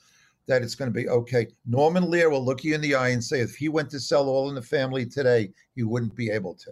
that 0.47 0.61
it's 0.61 0.75
going 0.75 0.91
to 0.91 0.99
be 0.99 1.09
okay. 1.09 1.47
Norman 1.65 2.09
Lear 2.09 2.29
will 2.29 2.43
look 2.43 2.63
you 2.63 2.75
in 2.75 2.81
the 2.81 2.95
eye 2.95 3.09
and 3.09 3.23
say, 3.23 3.39
if 3.39 3.55
he 3.55 3.67
went 3.67 3.89
to 3.91 3.99
sell 3.99 4.29
All 4.29 4.49
in 4.49 4.55
the 4.55 4.61
Family 4.61 5.05
today, 5.05 5.51
he 5.75 5.83
wouldn't 5.83 6.15
be 6.15 6.29
able 6.29 6.53
to. 6.55 6.71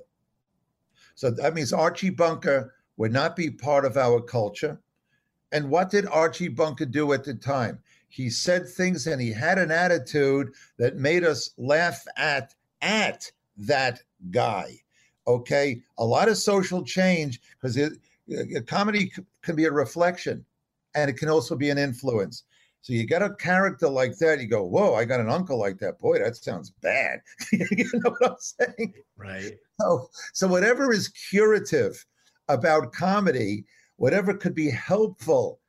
So 1.15 1.31
that 1.31 1.53
means 1.53 1.73
Archie 1.73 2.09
Bunker 2.09 2.73
would 2.97 3.11
not 3.11 3.35
be 3.35 3.49
part 3.49 3.85
of 3.85 3.97
our 3.97 4.21
culture. 4.21 4.79
And 5.51 5.69
what 5.69 5.89
did 5.89 6.07
Archie 6.07 6.47
Bunker 6.47 6.85
do 6.85 7.13
at 7.13 7.23
the 7.23 7.33
time? 7.33 7.79
He 8.09 8.29
said 8.29 8.67
things 8.67 9.07
and 9.07 9.21
he 9.21 9.31
had 9.31 9.57
an 9.57 9.71
attitude 9.71 10.51
that 10.77 10.97
made 10.97 11.23
us 11.23 11.51
laugh 11.57 12.05
at 12.17 12.53
at 12.81 13.31
that 13.57 14.01
guy. 14.31 14.79
Okay, 15.25 15.81
a 15.97 16.05
lot 16.05 16.27
of 16.27 16.37
social 16.37 16.83
change 16.83 17.39
because 17.53 17.77
it 17.77 17.93
comedy 18.67 19.11
can 19.41 19.55
be 19.55 19.65
a 19.65 19.71
reflection 19.71 20.45
and 20.95 21.09
it 21.09 21.17
can 21.17 21.29
also 21.29 21.55
be 21.55 21.69
an 21.69 21.77
influence. 21.77 22.43
So 22.81 22.91
you 22.91 23.07
got 23.07 23.21
a 23.21 23.33
character 23.35 23.87
like 23.87 24.17
that, 24.17 24.41
you 24.41 24.47
go, 24.47 24.65
whoa, 24.65 24.95
I 24.95 25.05
got 25.05 25.21
an 25.21 25.29
uncle 25.29 25.57
like 25.57 25.77
that. 25.79 25.99
Boy, 25.99 26.19
that 26.19 26.35
sounds 26.35 26.71
bad. 26.81 27.21
you 27.53 27.89
know 27.93 28.13
what 28.19 28.31
I'm 28.31 28.37
saying? 28.39 28.93
Right. 29.15 29.53
So, 29.79 30.09
so 30.33 30.47
whatever 30.47 30.91
is 30.91 31.07
curative 31.07 32.05
about 32.49 32.91
comedy, 32.91 33.65
whatever 33.95 34.33
could 34.33 34.53
be 34.53 34.69
helpful, 34.69 35.61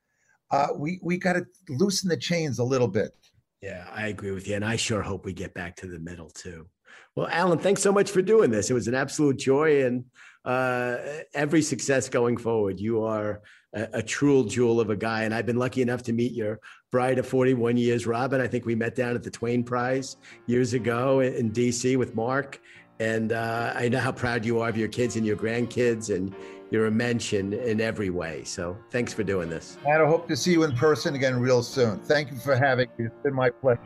uh, 0.51 0.69
we 0.77 0.99
we 1.03 1.17
got 1.17 1.35
to 1.35 1.47
loosen 1.69 2.09
the 2.09 2.17
chains 2.17 2.59
a 2.59 2.65
little 2.65 2.89
bit. 2.89 3.13
Yeah, 3.63 3.87
I 3.93 4.09
agree 4.09 4.33
with 4.33 4.47
you, 4.47 4.57
and 4.57 4.65
I 4.65 4.77
sure 4.77 5.01
hope 5.01 5.25
we 5.25 5.33
get 5.33 5.55
back 5.55 5.77
to 5.77 5.87
the 5.87 5.99
middle 5.99 6.31
too. 6.31 6.67
Well, 7.15 7.29
Alan, 7.31 7.59
thanks 7.59 7.83
so 7.83 7.93
much 7.93 8.11
for 8.11 8.23
doing 8.23 8.51
this. 8.51 8.71
It 8.71 8.75
was 8.75 8.89
an 8.89 8.95
absolute 8.95 9.39
joy, 9.39 9.85
and 9.85 10.05
uh, 10.45 10.99
every 11.33 11.63
success 11.63 12.09
going 12.09 12.37
forward. 12.37 12.79
You 12.79 13.05
are 13.05 13.43
a, 13.75 13.89
a 13.95 14.03
true 14.03 14.47
jewel 14.47 14.81
of 14.81 14.91
a 14.91 14.97
guy. 14.97 15.25
And 15.25 15.35
I've 15.35 15.47
been 15.47 15.59
lucky 15.59 15.83
enough 15.83 16.03
to 16.05 16.13
meet 16.13 16.33
your 16.33 16.61
bride 16.91 17.19
of 17.19 17.27
41 17.27 17.77
years, 17.77 18.07
Robin. 18.07 18.41
I 18.41 18.47
think 18.47 18.65
we 18.65 18.75
met 18.75 18.95
down 18.95 19.15
at 19.15 19.23
the 19.23 19.31
Twain 19.31 19.65
Prize 19.65 20.17
years 20.47 20.73
ago 20.75 21.21
in 21.21 21.53
DC 21.53 21.97
with 21.97 22.15
Mark. 22.15 22.61
And 23.01 23.33
uh, 23.33 23.73
I 23.75 23.89
know 23.89 23.99
how 23.99 24.13
proud 24.13 24.45
you 24.45 24.61
are 24.61 24.69
of 24.69 24.77
your 24.77 24.89
kids 24.89 25.17
and 25.17 25.27
your 25.27 25.37
grandkids, 25.37 26.15
and 26.15 26.33
you're 26.71 26.87
a 26.87 26.93
mensch 26.93 27.33
in 27.33 27.81
every 27.81 28.11
way. 28.11 28.45
So 28.45 28.77
thanks 28.91 29.13
for 29.13 29.25
doing 29.25 29.51
this. 29.51 29.79
And 29.85 30.01
I 30.01 30.07
hope 30.07 30.29
to 30.29 30.37
see 30.37 30.53
you 30.53 30.63
in 30.63 30.73
person 30.77 31.15
again 31.17 31.41
real 31.41 31.63
soon. 31.63 31.99
Thank 31.99 32.31
you 32.31 32.39
for 32.39 32.55
having 32.55 32.89
me. 32.97 33.07
It's 33.07 33.23
been 33.25 33.35
my 33.35 33.51
pleasure. 33.51 33.81